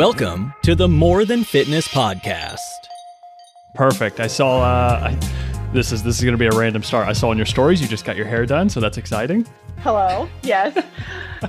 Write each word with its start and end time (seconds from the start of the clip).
Welcome 0.00 0.54
to 0.62 0.74
the 0.74 0.88
More 0.88 1.26
Than 1.26 1.44
Fitness 1.44 1.86
podcast. 1.86 2.56
Perfect. 3.74 4.18
I 4.18 4.28
saw. 4.28 4.62
Uh, 4.62 5.10
I, 5.10 5.70
this 5.74 5.92
is 5.92 6.02
this 6.02 6.16
is 6.16 6.24
going 6.24 6.32
to 6.32 6.38
be 6.38 6.46
a 6.46 6.58
random 6.58 6.82
start. 6.82 7.06
I 7.06 7.12
saw 7.12 7.30
in 7.32 7.36
your 7.36 7.44
stories 7.44 7.82
you 7.82 7.86
just 7.86 8.06
got 8.06 8.16
your 8.16 8.24
hair 8.24 8.46
done, 8.46 8.70
so 8.70 8.80
that's 8.80 8.96
exciting. 8.96 9.46
Hello. 9.82 10.28
Yes. 10.42 10.76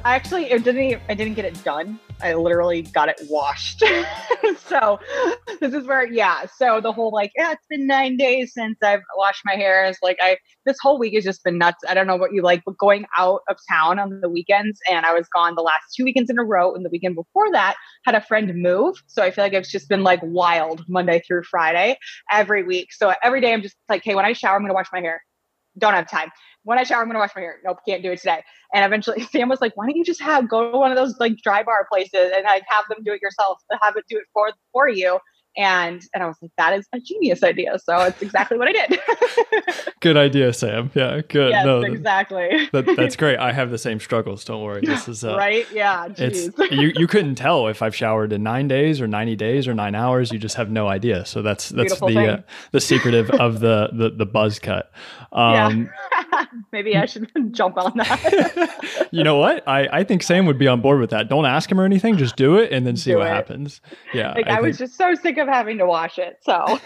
I 0.05 0.16
actually, 0.16 0.50
it 0.50 0.64
didn't. 0.64 1.02
I 1.09 1.14
didn't 1.16 1.34
get 1.34 1.43
it 1.43 1.61
done. 1.66 2.00
I 2.21 2.34
literally 2.34 2.84
got 2.84 3.09
it 3.09 3.20
washed. 3.29 3.84
so 4.57 5.02
this 5.59 5.73
is 5.73 5.86
where, 5.86 6.07
yeah. 6.07 6.46
So 6.57 6.79
the 6.79 6.93
whole 6.93 7.11
like, 7.11 7.33
yeah, 7.36 7.52
it's 7.52 7.65
been 7.70 7.88
nine 7.88 8.15
days 8.15 8.54
since 8.54 8.78
I've 8.82 9.02
washed 9.18 9.41
my 9.43 9.55
hair. 9.55 9.83
Is 9.83 9.97
like 10.02 10.18
I 10.21 10.38
this 10.65 10.78
whole 10.82 10.97
week 10.97 11.14
has 11.15 11.25
just 11.25 11.43
been 11.43 11.57
nuts. 11.57 11.79
I 11.89 11.93
don't 11.93 12.07
know 12.07 12.15
what 12.15 12.32
you 12.32 12.41
like, 12.41 12.61
but 12.65 12.78
going 12.78 13.05
out 13.18 13.41
of 13.50 13.57
town 13.69 14.00
on 14.00 14.21
the 14.21 14.29
weekends, 14.29 14.79
and 14.89 15.05
I 15.05 15.13
was 15.13 15.27
gone 15.36 15.55
the 15.55 15.61
last 15.61 15.93
two 15.93 16.05
weekends 16.05 16.29
in 16.29 16.39
a 16.39 16.43
row, 16.46 16.74
and 16.74 16.86
the 16.86 16.89
weekend 16.89 17.16
before 17.16 17.52
that 17.52 17.75
had 18.05 18.16
a 18.16 18.21
friend 18.21 18.50
move. 18.55 18.96
So 19.07 19.24
I 19.24 19.32
feel 19.32 19.43
like 19.43 19.52
it's 19.52 19.69
just 19.69 19.89
been 19.89 20.04
like 20.04 20.21
wild 20.24 20.86
Monday 20.88 21.21
through 21.27 21.43
Friday 21.43 21.97
every 22.32 22.63
week. 22.63 22.93
So 22.93 23.13
every 23.21 23.41
day 23.41 23.52
I'm 23.52 23.61
just 23.61 23.75
like, 23.89 24.04
hey, 24.05 24.16
when 24.16 24.24
I 24.24 24.32
shower, 24.32 24.55
I'm 24.55 24.61
gonna 24.61 24.74
wash 24.74 24.88
my 24.93 25.02
hair. 25.02 25.21
Don't 25.78 25.93
have 25.93 26.10
time 26.10 26.30
when 26.64 26.78
I 26.78 26.84
shower, 26.84 27.02
I'm 27.02 27.07
gonna 27.07 27.20
wash 27.20 27.32
my 27.36 27.42
hair. 27.42 27.57
Nope, 27.64 27.80
can't 27.88 28.04
do 28.04 28.11
it 28.11 28.20
today. 28.20 28.43
And 28.74 28.86
eventually 28.86 29.21
Sam 29.32 29.50
was 29.50 29.61
like, 29.61 29.75
why 29.75 29.86
don't 29.86 29.96
you 29.96 30.06
just 30.06 30.21
have 30.21 30.50
go 30.50 30.71
to 30.71 30.78
one 30.78 30.92
of 30.92 30.97
those 30.97 31.16
like 31.20 31.38
dry 31.44 31.64
bar 31.64 31.88
places 31.92 32.31
and 32.36 32.44
like 32.44 32.64
have 32.70 32.86
them 32.89 33.00
do 33.03 33.14
it 33.14 33.22
yourself, 33.22 33.59
have 33.81 33.95
it 33.97 34.06
do 34.09 34.17
it 34.17 34.25
for 34.34 34.52
for 34.72 34.89
you. 34.89 35.20
And 35.58 36.02
and 36.14 36.23
I 36.23 36.28
was 36.28 36.38
like, 36.41 36.52
that 36.58 36.78
is 36.78 36.88
a 36.94 37.00
genius 37.00 37.44
idea. 37.44 37.78
So 37.80 38.00
it's 38.03 38.22
exactly 38.22 38.58
what 38.58 38.69
I 38.69 38.72
did. 38.72 39.00
good 40.00 40.16
idea, 40.16 40.53
Sam. 40.53 40.91
Yeah, 40.94 41.21
good. 41.27 41.49
Yes, 41.49 41.66
no, 41.66 41.81
exactly. 41.81 42.69
That, 42.71 42.85
that's 42.95 43.17
great. 43.17 43.38
I 43.38 43.52
have 43.52 43.69
the 43.69 43.77
same 43.77 43.99
struggles. 44.11 44.45
Don't 44.45 44.63
worry. 44.63 44.81
This 44.81 45.09
is 45.09 45.25
uh, 45.25 45.35
right. 45.35 45.67
Yeah. 45.73 46.07
It's 46.17 46.49
you. 46.72 46.94
You 46.95 47.05
couldn't 47.05 47.35
tell 47.35 47.67
if 47.67 47.81
I've 47.81 47.95
showered 47.95 48.31
in 48.31 48.44
nine 48.44 48.69
days 48.69 49.02
or 49.02 49.07
ninety 49.07 49.35
days 49.35 49.67
or 49.67 49.73
nine 49.73 49.94
hours. 49.94 50.31
You 50.31 50.39
just 50.39 50.55
have 50.55 50.72
no 50.72 50.88
idea. 50.88 51.25
So 51.25 51.41
that's 51.41 51.69
that's 51.69 51.99
Beautiful 51.99 52.07
the 52.07 52.33
uh, 52.33 52.41
the 52.72 52.81
secretive 52.81 53.29
of 53.31 53.59
the 53.59 53.89
the 53.91 54.09
the 54.09 54.25
buzz 54.25 54.57
cut. 54.57 54.91
Um, 55.33 55.89
yeah. 56.13 56.20
Maybe 56.71 56.95
I 56.95 57.05
should 57.05 57.29
jump 57.51 57.77
on 57.77 57.93
that. 57.97 59.07
you 59.11 59.23
know 59.23 59.37
what? 59.37 59.67
I 59.67 59.87
I 59.91 60.03
think 60.03 60.23
Sam 60.23 60.45
would 60.45 60.57
be 60.57 60.67
on 60.67 60.81
board 60.81 60.99
with 60.99 61.09
that. 61.11 61.29
Don't 61.29 61.45
ask 61.45 61.71
him 61.71 61.79
or 61.79 61.85
anything. 61.85 62.17
Just 62.17 62.35
do 62.35 62.57
it 62.57 62.71
and 62.71 62.85
then 62.85 62.97
see 62.97 63.11
do 63.11 63.17
what 63.17 63.27
it. 63.27 63.31
happens. 63.31 63.81
Yeah. 64.13 64.33
Like 64.33 64.47
I, 64.47 64.57
I 64.57 64.61
was 64.61 64.77
just 64.77 64.95
so 64.95 65.13
sick 65.15 65.38
of 65.38 65.47
having 65.47 65.77
to 65.77 65.85
wash 65.85 66.17
it. 66.17 66.38
So 66.41 66.79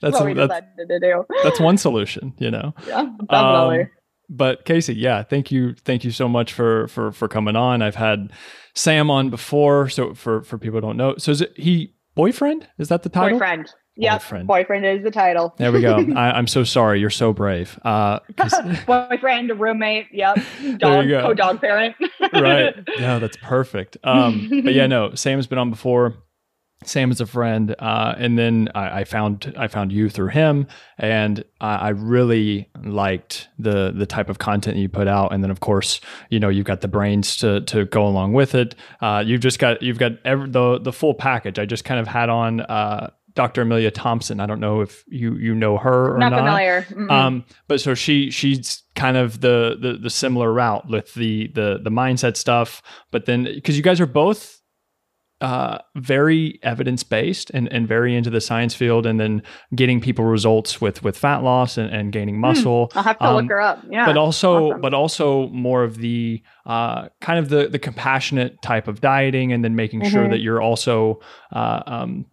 that's 0.00 0.14
what 0.14 0.26
we 0.26 0.34
that's, 0.34 0.52
to 0.88 1.00
do. 1.00 1.24
That's 1.42 1.60
one 1.60 1.78
solution, 1.78 2.34
you 2.38 2.50
know. 2.50 2.74
Yeah, 2.86 3.08
definitely. 3.30 3.80
Um, 3.82 3.90
but 4.28 4.64
Kasey, 4.64 4.94
yeah, 4.96 5.22
thank 5.22 5.50
you, 5.50 5.74
thank 5.84 6.04
you 6.04 6.10
so 6.10 6.28
much 6.28 6.52
for 6.52 6.88
for 6.88 7.12
for 7.12 7.28
coming 7.28 7.56
on. 7.56 7.82
I've 7.82 7.96
had 7.96 8.32
Sam 8.74 9.10
on 9.10 9.28
before, 9.28 9.88
so 9.88 10.14
for 10.14 10.42
for 10.42 10.58
people 10.58 10.78
who 10.78 10.86
don't 10.86 10.96
know, 10.96 11.16
so 11.18 11.30
is 11.32 11.42
it 11.42 11.52
he 11.56 11.94
boyfriend? 12.14 12.66
Is 12.78 12.88
that 12.88 13.02
the 13.02 13.08
title? 13.10 13.38
Boyfriend. 13.38 13.74
Yeah, 13.94 14.16
boyfriend. 14.16 14.46
boyfriend 14.46 14.86
is 14.86 15.02
the 15.02 15.10
title. 15.10 15.54
There 15.58 15.70
we 15.70 15.82
go. 15.82 15.96
I, 16.16 16.38
am 16.38 16.46
so 16.46 16.64
sorry. 16.64 17.00
You're 17.00 17.10
so 17.10 17.32
brave. 17.32 17.78
Uh, 17.84 18.20
boyfriend, 18.86 19.58
roommate. 19.60 20.06
Yep. 20.12 20.38
Dog, 20.78 21.08
co-dog 21.08 21.60
parent. 21.60 21.96
right. 22.32 22.74
Yeah, 22.98 23.18
that's 23.18 23.36
perfect. 23.38 23.98
Um, 24.04 24.48
but 24.64 24.72
yeah, 24.72 24.86
no. 24.86 25.14
Sam's 25.14 25.46
been 25.46 25.58
on 25.58 25.70
before. 25.70 26.16
Sam 26.84 27.10
is 27.10 27.20
a 27.20 27.26
friend, 27.26 27.74
uh, 27.78 28.14
and 28.18 28.38
then 28.38 28.68
I, 28.74 29.00
I, 29.00 29.04
found 29.04 29.54
I 29.56 29.68
found 29.68 29.92
you 29.92 30.08
through 30.08 30.28
him, 30.28 30.66
and 30.98 31.44
I, 31.60 31.76
I, 31.76 31.88
really 31.90 32.68
liked 32.82 33.48
the 33.58 33.92
the 33.94 34.06
type 34.06 34.28
of 34.28 34.38
content 34.38 34.78
you 34.78 34.88
put 34.88 35.08
out. 35.08 35.32
And 35.32 35.42
then, 35.42 35.50
of 35.50 35.60
course, 35.60 36.00
you 36.30 36.40
know 36.40 36.48
you've 36.48 36.66
got 36.66 36.80
the 36.80 36.88
brains 36.88 37.36
to 37.38 37.60
to 37.62 37.84
go 37.86 38.06
along 38.06 38.32
with 38.32 38.54
it. 38.54 38.74
Uh, 39.00 39.22
you've 39.24 39.40
just 39.40 39.58
got 39.58 39.82
you've 39.82 39.98
got 39.98 40.12
every, 40.24 40.50
the 40.50 40.78
the 40.78 40.92
full 40.92 41.14
package. 41.14 41.58
I 41.58 41.66
just 41.66 41.84
kind 41.84 42.00
of 42.00 42.08
had 42.08 42.28
on. 42.28 42.60
Uh, 42.60 43.10
Dr. 43.34 43.62
Amelia 43.62 43.90
Thompson. 43.90 44.40
I 44.40 44.46
don't 44.46 44.60
know 44.60 44.80
if 44.80 45.04
you 45.08 45.34
you 45.36 45.54
know 45.54 45.78
her 45.78 46.14
or 46.14 46.18
not. 46.18 46.30
Not 46.30 46.38
familiar. 46.38 46.86
Um, 47.10 47.44
but 47.68 47.80
so 47.80 47.94
she 47.94 48.30
she's 48.30 48.82
kind 48.94 49.16
of 49.16 49.40
the, 49.40 49.76
the 49.80 49.94
the 49.94 50.10
similar 50.10 50.52
route 50.52 50.88
with 50.88 51.14
the 51.14 51.48
the 51.48 51.80
the 51.82 51.90
mindset 51.90 52.36
stuff. 52.36 52.82
But 53.10 53.26
then 53.26 53.44
because 53.44 53.76
you 53.76 53.82
guys 53.82 54.00
are 54.00 54.06
both 54.06 54.62
uh, 55.42 55.78
very 55.96 56.60
evidence 56.62 57.02
based 57.02 57.50
and, 57.50 57.70
and 57.72 57.88
very 57.88 58.14
into 58.14 58.30
the 58.30 58.40
science 58.40 58.74
field, 58.74 59.04
and 59.06 59.18
then 59.18 59.42
getting 59.74 60.00
people 60.00 60.24
results 60.24 60.80
with 60.80 61.02
with 61.02 61.18
fat 61.18 61.42
loss 61.42 61.76
and, 61.76 61.92
and 61.92 62.12
gaining 62.12 62.36
hmm. 62.36 62.42
muscle. 62.42 62.88
Mm, 62.88 62.96
I'll 62.96 63.02
have 63.02 63.18
to 63.18 63.26
um, 63.26 63.36
look 63.36 63.50
her 63.50 63.60
up. 63.60 63.84
Yeah, 63.90 64.06
but 64.06 64.16
also 64.16 64.68
awesome. 64.68 64.80
but 64.80 64.94
also 64.94 65.48
more 65.48 65.82
of 65.82 65.98
the 65.98 66.42
uh, 66.64 67.08
kind 67.20 67.40
of 67.40 67.48
the 67.48 67.68
the 67.68 67.80
compassionate 67.80 68.62
type 68.62 68.86
of 68.86 69.00
dieting, 69.00 69.52
and 69.52 69.64
then 69.64 69.74
making 69.74 70.02
mm-hmm. 70.02 70.12
sure 70.12 70.28
that 70.28 70.38
you're 70.38 70.62
also 70.62 71.20
uh, 71.50 71.82
um, 71.86 72.26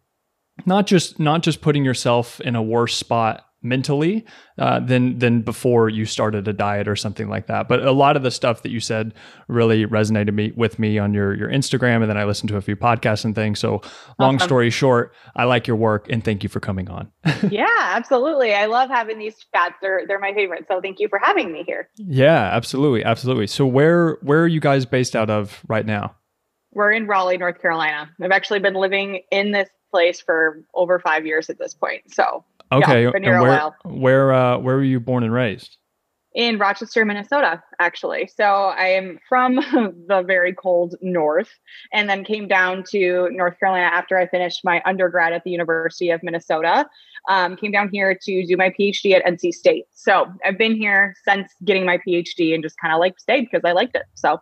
not 0.65 0.87
just 0.87 1.19
not 1.19 1.43
just 1.43 1.61
putting 1.61 1.85
yourself 1.85 2.39
in 2.41 2.55
a 2.55 2.61
worse 2.61 2.95
spot 2.95 3.45
mentally 3.61 4.25
uh, 4.57 4.79
than 4.79 5.19
than 5.19 5.41
before 5.41 5.89
you 5.89 6.05
started 6.05 6.47
a 6.47 6.53
diet 6.53 6.87
or 6.87 6.95
something 6.95 7.27
like 7.27 7.47
that. 7.47 7.67
But 7.67 7.85
a 7.85 7.91
lot 7.91 8.15
of 8.15 8.23
the 8.23 8.31
stuff 8.31 8.63
that 8.63 8.71
you 8.71 8.79
said 8.79 9.13
really 9.47 9.85
resonated 9.85 10.33
me 10.33 10.53
with 10.55 10.79
me 10.79 10.97
on 10.97 11.13
your 11.13 11.33
your 11.33 11.49
Instagram, 11.49 12.01
and 12.01 12.09
then 12.09 12.17
I 12.17 12.23
listened 12.23 12.49
to 12.49 12.57
a 12.57 12.61
few 12.61 12.75
podcasts 12.75 13.25
and 13.25 13.35
things. 13.35 13.59
So, 13.59 13.81
long 14.17 14.35
awesome. 14.35 14.47
story 14.47 14.69
short, 14.69 15.13
I 15.35 15.43
like 15.45 15.67
your 15.67 15.75
work, 15.75 16.09
and 16.09 16.23
thank 16.23 16.43
you 16.43 16.49
for 16.49 16.59
coming 16.59 16.89
on. 16.89 17.11
yeah, 17.49 17.67
absolutely. 17.77 18.53
I 18.53 18.65
love 18.65 18.89
having 18.89 19.19
these 19.19 19.35
chats. 19.53 19.75
They're 19.81 20.03
they're 20.07 20.19
my 20.19 20.33
favorite. 20.33 20.65
So, 20.67 20.79
thank 20.81 20.99
you 20.99 21.09
for 21.09 21.19
having 21.21 21.51
me 21.51 21.63
here. 21.65 21.89
Yeah, 21.97 22.49
absolutely, 22.53 23.03
absolutely. 23.03 23.47
So, 23.47 23.65
where 23.65 24.17
where 24.21 24.41
are 24.41 24.47
you 24.47 24.61
guys 24.61 24.85
based 24.85 25.15
out 25.15 25.29
of 25.29 25.61
right 25.67 25.85
now? 25.85 26.15
We're 26.71 26.91
in 26.91 27.07
Raleigh, 27.07 27.37
North 27.37 27.59
Carolina. 27.61 28.09
I've 28.21 28.31
actually 28.31 28.59
been 28.59 28.75
living 28.75 29.23
in 29.31 29.51
this 29.51 29.67
place 29.89 30.21
for 30.21 30.63
over 30.73 30.99
five 30.99 31.25
years 31.25 31.49
at 31.49 31.57
this 31.57 31.73
point. 31.73 32.13
So 32.13 32.43
Okay. 32.71 33.03
Yeah, 33.03 33.11
been 33.11 33.23
here 33.23 33.33
and 33.33 33.41
where, 33.41 33.51
a 33.51 33.55
while. 33.55 33.75
Where 33.85 34.33
uh, 34.33 34.57
where 34.59 34.75
were 34.75 34.83
you 34.83 34.99
born 34.99 35.23
and 35.23 35.33
raised? 35.33 35.77
In 36.35 36.59
Rochester, 36.59 37.03
Minnesota, 37.05 37.63
actually. 37.79 38.27
So 38.27 38.43
I 38.43 38.85
am 38.85 39.19
from 39.27 39.55
the 40.07 40.23
very 40.25 40.53
cold 40.53 40.93
north 41.01 41.49
and 41.91 42.07
then 42.07 42.23
came 42.23 42.47
down 42.47 42.83
to 42.91 43.29
North 43.31 43.59
Carolina 43.59 43.87
after 43.87 44.15
I 44.15 44.27
finished 44.27 44.61
my 44.63 44.79
undergrad 44.85 45.33
at 45.33 45.43
the 45.43 45.49
University 45.49 46.11
of 46.11 46.21
Minnesota. 46.21 46.87
Um, 47.27 47.57
came 47.57 47.71
down 47.71 47.89
here 47.91 48.15
to 48.21 48.45
do 48.45 48.55
my 48.55 48.69
PhD 48.69 49.13
at 49.15 49.25
NC 49.25 49.53
State. 49.53 49.85
So 49.91 50.27
I've 50.45 50.57
been 50.57 50.75
here 50.75 51.15
since 51.27 51.51
getting 51.65 51.83
my 51.83 51.97
PhD 51.97 52.53
and 52.53 52.63
just 52.63 52.75
kind 52.79 52.93
of 52.93 52.99
like 52.99 53.19
stayed 53.19 53.47
because 53.51 53.65
I 53.65 53.71
liked 53.71 53.95
it. 53.95 54.03
So 54.13 54.39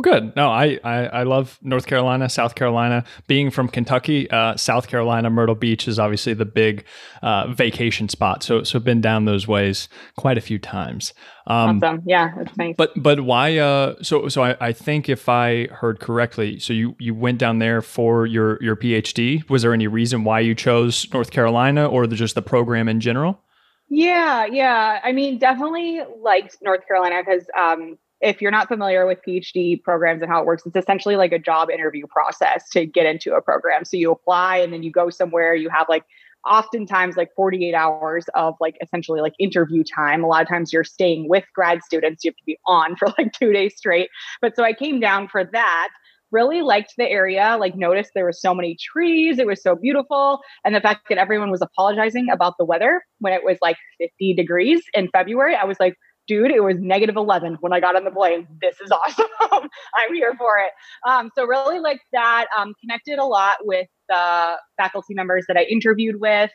well, 0.00 0.20
good. 0.20 0.34
No, 0.36 0.50
I, 0.50 0.78
I, 0.84 1.06
I 1.06 1.22
love 1.24 1.58
North 1.62 1.86
Carolina, 1.86 2.28
South 2.28 2.54
Carolina. 2.54 3.04
Being 3.26 3.50
from 3.50 3.68
Kentucky, 3.68 4.30
uh, 4.30 4.56
South 4.56 4.88
Carolina, 4.88 5.30
Myrtle 5.30 5.54
Beach 5.54 5.86
is 5.88 5.98
obviously 5.98 6.34
the 6.34 6.44
big 6.44 6.84
uh, 7.22 7.52
vacation 7.52 8.08
spot. 8.08 8.42
So 8.42 8.62
so 8.62 8.78
been 8.78 9.00
down 9.00 9.24
those 9.24 9.46
ways 9.46 9.88
quite 10.16 10.38
a 10.38 10.40
few 10.40 10.58
times. 10.58 11.12
Um, 11.46 11.82
awesome. 11.82 12.02
Yeah, 12.06 12.32
it's 12.38 12.56
nice. 12.56 12.74
But 12.76 12.92
but 12.96 13.20
why? 13.20 13.58
Uh, 13.58 13.96
so 14.02 14.28
so 14.28 14.42
I, 14.42 14.56
I 14.60 14.72
think 14.72 15.08
if 15.08 15.28
I 15.28 15.66
heard 15.66 16.00
correctly, 16.00 16.58
so 16.58 16.72
you 16.72 16.96
you 16.98 17.14
went 17.14 17.38
down 17.38 17.58
there 17.58 17.82
for 17.82 18.26
your 18.26 18.62
your 18.62 18.76
PhD. 18.76 19.48
Was 19.50 19.62
there 19.62 19.74
any 19.74 19.86
reason 19.86 20.24
why 20.24 20.40
you 20.40 20.54
chose 20.54 21.06
North 21.12 21.30
Carolina, 21.30 21.86
or 21.86 22.06
the, 22.06 22.16
just 22.16 22.34
the 22.34 22.42
program 22.42 22.88
in 22.88 23.00
general? 23.00 23.42
Yeah, 23.88 24.46
yeah. 24.46 25.00
I 25.02 25.10
mean, 25.10 25.38
definitely 25.38 26.00
liked 26.22 26.58
North 26.62 26.86
Carolina 26.86 27.22
because 27.24 27.44
um, 27.58 27.98
if 28.20 28.40
you're 28.42 28.50
not 28.50 28.68
familiar 28.68 29.06
with 29.06 29.18
PhD 29.26 29.82
programs 29.82 30.22
and 30.22 30.30
how 30.30 30.40
it 30.40 30.46
works, 30.46 30.64
it's 30.66 30.76
essentially 30.76 31.16
like 31.16 31.32
a 31.32 31.38
job 31.38 31.70
interview 31.70 32.06
process 32.06 32.68
to 32.70 32.84
get 32.84 33.06
into 33.06 33.34
a 33.34 33.40
program. 33.40 33.84
So 33.84 33.96
you 33.96 34.10
apply 34.10 34.58
and 34.58 34.72
then 34.72 34.82
you 34.82 34.90
go 34.90 35.10
somewhere, 35.10 35.54
you 35.54 35.70
have 35.70 35.86
like 35.88 36.04
oftentimes 36.48 37.16
like 37.16 37.30
48 37.34 37.74
hours 37.74 38.26
of 38.34 38.54
like 38.60 38.76
essentially 38.82 39.20
like 39.20 39.34
interview 39.38 39.82
time. 39.84 40.24
A 40.24 40.26
lot 40.26 40.42
of 40.42 40.48
times 40.48 40.72
you're 40.72 40.84
staying 40.84 41.28
with 41.28 41.44
grad 41.54 41.82
students, 41.82 42.24
you 42.24 42.30
have 42.30 42.36
to 42.36 42.44
be 42.46 42.58
on 42.66 42.96
for 42.98 43.08
like 43.18 43.32
two 43.32 43.52
days 43.52 43.74
straight. 43.76 44.08
But 44.40 44.56
so 44.56 44.64
I 44.64 44.72
came 44.72 45.00
down 45.00 45.28
for 45.28 45.44
that 45.44 45.88
really 46.32 46.62
liked 46.62 46.94
the 46.96 47.08
area 47.08 47.56
like 47.58 47.74
noticed 47.74 48.12
there 48.14 48.24
were 48.24 48.32
so 48.32 48.54
many 48.54 48.76
trees 48.76 49.38
it 49.38 49.46
was 49.46 49.60
so 49.60 49.74
beautiful 49.74 50.40
and 50.64 50.74
the 50.74 50.80
fact 50.80 51.08
that 51.08 51.18
everyone 51.18 51.50
was 51.50 51.60
apologizing 51.60 52.28
about 52.30 52.54
the 52.58 52.64
weather 52.64 53.02
when 53.18 53.32
it 53.32 53.44
was 53.44 53.58
like 53.60 53.76
50 53.98 54.34
degrees 54.34 54.82
in 54.94 55.08
february 55.08 55.54
i 55.56 55.64
was 55.64 55.78
like 55.80 55.96
dude, 56.30 56.52
it 56.52 56.62
was 56.62 56.76
negative 56.78 57.16
11 57.16 57.56
when 57.58 57.72
I 57.72 57.80
got 57.80 57.96
on 57.96 58.04
the 58.04 58.10
plane. 58.12 58.46
This 58.62 58.80
is 58.80 58.92
awesome. 58.92 59.26
I'm 59.96 60.14
here 60.14 60.32
for 60.38 60.58
it. 60.58 60.70
Um, 61.04 61.28
so 61.34 61.44
really 61.44 61.80
like 61.80 62.00
that, 62.12 62.46
um, 62.56 62.72
connected 62.80 63.18
a 63.18 63.24
lot 63.24 63.56
with 63.62 63.88
the 64.08 64.54
faculty 64.76 65.12
members 65.12 65.46
that 65.48 65.56
I 65.56 65.64
interviewed 65.64 66.20
with. 66.20 66.52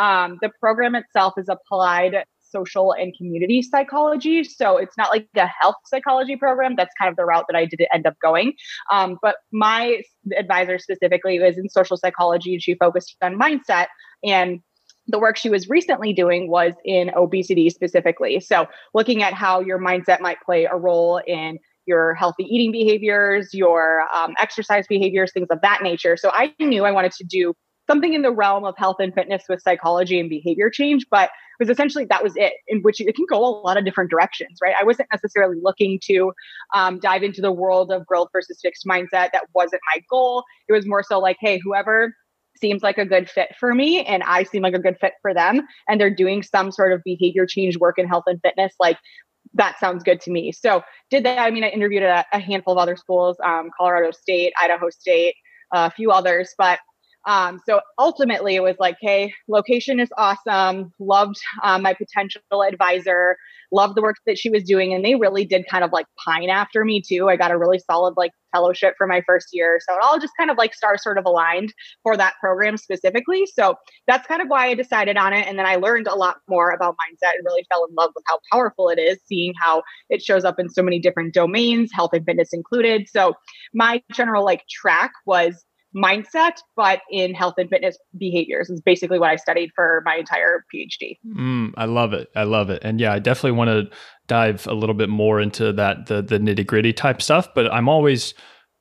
Um, 0.00 0.38
the 0.40 0.50
program 0.58 0.94
itself 0.94 1.34
is 1.36 1.50
applied 1.50 2.24
social 2.40 2.92
and 2.92 3.14
community 3.18 3.60
psychology. 3.60 4.44
So 4.44 4.78
it's 4.78 4.96
not 4.96 5.10
like 5.10 5.28
the 5.34 5.46
health 5.60 5.76
psychology 5.84 6.36
program. 6.36 6.74
That's 6.74 6.94
kind 6.98 7.10
of 7.10 7.16
the 7.16 7.26
route 7.26 7.44
that 7.50 7.58
I 7.58 7.66
did 7.66 7.82
end 7.92 8.06
up 8.06 8.14
going. 8.22 8.54
Um, 8.90 9.18
but 9.20 9.36
my 9.52 10.00
advisor 10.38 10.78
specifically 10.78 11.38
was 11.38 11.58
in 11.58 11.68
social 11.68 11.98
psychology 11.98 12.54
and 12.54 12.62
she 12.62 12.76
focused 12.76 13.14
on 13.20 13.38
mindset. 13.38 13.88
And 14.24 14.60
the 15.08 15.18
work 15.18 15.36
she 15.36 15.50
was 15.50 15.68
recently 15.68 16.12
doing 16.12 16.50
was 16.50 16.74
in 16.84 17.10
obesity 17.16 17.70
specifically. 17.70 18.40
So, 18.40 18.66
looking 18.94 19.22
at 19.22 19.32
how 19.32 19.60
your 19.60 19.78
mindset 19.78 20.20
might 20.20 20.40
play 20.42 20.66
a 20.66 20.76
role 20.76 21.20
in 21.26 21.58
your 21.88 22.14
healthy 22.14 22.44
eating 22.44 22.70
behaviors, 22.70 23.52
your 23.52 24.02
um, 24.14 24.34
exercise 24.38 24.86
behaviors, 24.86 25.32
things 25.32 25.48
of 25.50 25.60
that 25.62 25.82
nature. 25.82 26.16
So 26.16 26.30
I 26.32 26.54
knew 26.60 26.84
I 26.84 26.92
wanted 26.92 27.12
to 27.12 27.24
do 27.24 27.54
something 27.88 28.12
in 28.12 28.20
the 28.20 28.30
realm 28.30 28.64
of 28.64 28.76
health 28.76 28.96
and 29.00 29.14
fitness 29.14 29.44
with 29.48 29.62
psychology 29.62 30.20
and 30.20 30.28
behavior 30.28 30.68
change, 30.68 31.06
but 31.10 31.30
it 31.58 31.64
was 31.64 31.70
essentially 31.70 32.04
that 32.04 32.22
was 32.22 32.34
it, 32.36 32.52
in 32.68 32.82
which 32.82 33.00
it 33.00 33.16
can 33.16 33.24
go 33.28 33.38
a 33.38 33.52
lot 33.62 33.78
of 33.78 33.84
different 33.84 34.10
directions, 34.10 34.58
right? 34.62 34.74
I 34.78 34.84
wasn't 34.84 35.08
necessarily 35.10 35.56
looking 35.60 35.98
to 36.04 36.32
um, 36.74 37.00
dive 37.00 37.22
into 37.22 37.40
the 37.40 37.50
world 37.50 37.90
of 37.90 38.06
growth 38.06 38.28
versus 38.32 38.60
fixed 38.62 38.84
mindset. 38.84 39.30
That 39.32 39.46
wasn't 39.54 39.80
my 39.92 40.02
goal. 40.10 40.44
It 40.68 40.74
was 40.74 40.86
more 40.86 41.02
so 41.02 41.18
like, 41.18 41.38
hey, 41.40 41.58
whoever 41.58 42.14
seems 42.58 42.82
like 42.82 42.98
a 42.98 43.04
good 43.04 43.28
fit 43.28 43.54
for 43.58 43.74
me 43.74 44.04
and 44.04 44.22
I 44.22 44.42
seem 44.42 44.62
like 44.62 44.74
a 44.74 44.78
good 44.78 44.98
fit 45.00 45.14
for 45.22 45.32
them 45.32 45.62
and 45.88 46.00
they're 46.00 46.14
doing 46.14 46.42
some 46.42 46.70
sort 46.72 46.92
of 46.92 47.02
behavior 47.04 47.46
change 47.46 47.78
work 47.78 47.98
in 47.98 48.06
health 48.06 48.24
and 48.26 48.40
fitness 48.42 48.74
like 48.80 48.98
that 49.54 49.78
sounds 49.78 50.02
good 50.02 50.20
to 50.22 50.30
me. 50.30 50.52
So 50.52 50.82
did 51.10 51.24
that. 51.24 51.38
I 51.38 51.50
mean, 51.50 51.64
I 51.64 51.68
interviewed 51.68 52.02
at 52.02 52.26
a, 52.32 52.38
handful 52.38 52.74
of 52.74 52.78
other 52.78 52.96
schools, 52.96 53.36
um, 53.44 53.70
Colorado 53.76 54.10
State, 54.10 54.52
Idaho 54.60 54.90
State, 54.90 55.34
a 55.72 55.90
few 55.90 56.10
others, 56.10 56.54
but 56.58 56.78
um, 57.28 57.60
so 57.68 57.82
ultimately, 57.98 58.56
it 58.56 58.62
was 58.62 58.76
like, 58.80 58.96
hey, 59.02 59.34
location 59.48 60.00
is 60.00 60.08
awesome. 60.16 60.94
Loved 60.98 61.36
um, 61.62 61.82
my 61.82 61.92
potential 61.92 62.40
advisor. 62.66 63.36
Loved 63.70 63.96
the 63.96 64.00
work 64.00 64.16
that 64.26 64.38
she 64.38 64.48
was 64.48 64.64
doing, 64.64 64.94
and 64.94 65.04
they 65.04 65.14
really 65.14 65.44
did 65.44 65.66
kind 65.70 65.84
of 65.84 65.92
like 65.92 66.06
pine 66.24 66.48
after 66.48 66.86
me 66.86 67.02
too. 67.06 67.28
I 67.28 67.36
got 67.36 67.50
a 67.50 67.58
really 67.58 67.78
solid 67.78 68.14
like 68.16 68.30
fellowship 68.50 68.94
for 68.96 69.06
my 69.06 69.20
first 69.26 69.48
year, 69.52 69.78
so 69.86 69.94
it 69.94 70.00
all 70.02 70.18
just 70.18 70.32
kind 70.38 70.50
of 70.50 70.56
like 70.56 70.72
star 70.72 70.96
sort 70.96 71.18
of 71.18 71.26
aligned 71.26 71.74
for 72.02 72.16
that 72.16 72.32
program 72.40 72.78
specifically. 72.78 73.44
So 73.44 73.74
that's 74.06 74.26
kind 74.26 74.40
of 74.40 74.48
why 74.48 74.68
I 74.68 74.74
decided 74.74 75.18
on 75.18 75.34
it, 75.34 75.46
and 75.46 75.58
then 75.58 75.66
I 75.66 75.76
learned 75.76 76.06
a 76.06 76.14
lot 76.14 76.38
more 76.48 76.70
about 76.70 76.94
mindset 76.94 77.34
and 77.34 77.44
really 77.44 77.66
fell 77.70 77.84
in 77.84 77.94
love 77.94 78.12
with 78.14 78.24
how 78.26 78.38
powerful 78.50 78.88
it 78.88 78.98
is, 78.98 79.18
seeing 79.26 79.52
how 79.60 79.82
it 80.08 80.22
shows 80.22 80.46
up 80.46 80.58
in 80.58 80.70
so 80.70 80.82
many 80.82 80.98
different 80.98 81.34
domains, 81.34 81.90
health 81.92 82.14
and 82.14 82.24
fitness 82.24 82.54
included. 82.54 83.06
So 83.06 83.34
my 83.74 84.02
general 84.14 84.46
like 84.46 84.62
track 84.70 85.12
was 85.26 85.62
mindset, 85.96 86.58
but 86.76 87.00
in 87.10 87.34
health 87.34 87.54
and 87.58 87.70
fitness 87.70 87.98
behaviors 88.18 88.70
is 88.70 88.80
basically 88.80 89.18
what 89.18 89.30
I 89.30 89.36
studied 89.36 89.70
for 89.74 90.02
my 90.04 90.16
entire 90.16 90.64
PhD. 90.74 91.18
Mm, 91.26 91.72
I 91.76 91.86
love 91.86 92.12
it. 92.12 92.28
I 92.36 92.44
love 92.44 92.70
it. 92.70 92.82
And 92.84 93.00
yeah, 93.00 93.12
I 93.12 93.18
definitely 93.18 93.52
want 93.52 93.68
to 93.68 93.96
dive 94.26 94.66
a 94.66 94.74
little 94.74 94.94
bit 94.94 95.08
more 95.08 95.40
into 95.40 95.72
that 95.72 96.06
the 96.06 96.22
the 96.22 96.38
nitty 96.38 96.66
gritty 96.66 96.92
type 96.92 97.22
stuff. 97.22 97.48
But 97.54 97.72
I'm 97.72 97.88
always 97.88 98.34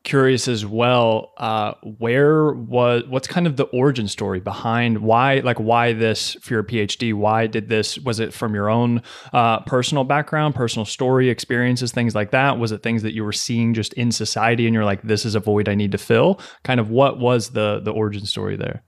curious 0.08 0.48
as 0.48 0.66
well 0.66 1.34
uh, 1.38 1.74
where 1.98 2.54
was 2.54 3.04
what's 3.10 3.28
kind 3.28 3.46
of 3.46 3.58
the 3.58 3.66
origin 3.66 4.08
story 4.08 4.40
behind 4.40 5.00
why 5.00 5.40
like 5.40 5.60
why 5.60 5.92
this 5.92 6.36
for 6.36 6.54
your 6.54 6.64
phd 6.64 7.14
why 7.14 7.46
did 7.46 7.68
this 7.68 8.00
was 8.00 8.22
it 8.22 8.34
from 8.34 8.56
your 8.56 8.70
own 8.70 9.02
uh, 9.34 9.60
personal 9.62 10.06
background 10.06 10.56
personal 10.56 10.86
story 10.86 11.30
experiences 11.30 11.92
things 11.98 12.14
like 12.14 12.30
that? 12.30 12.60
Was 12.60 12.72
it 12.72 12.84
things 12.84 13.02
that 13.02 13.14
you 13.14 13.24
were 13.24 13.34
seeing 13.34 13.74
just 13.74 13.92
in 13.94 14.12
society 14.12 14.68
and 14.68 14.74
you're 14.74 14.86
like 14.86 15.02
this 15.02 15.26
is 15.26 15.34
a 15.34 15.40
void 15.40 15.68
i 15.68 15.76
need 15.76 15.92
to 15.92 15.98
fill? 15.98 16.40
Kind 16.64 16.80
of 16.80 16.90
what 16.90 17.20
was 17.20 17.50
the 17.50 17.82
the 17.84 17.92
origin 17.92 18.26
story 18.26 18.56
there? 18.56 18.84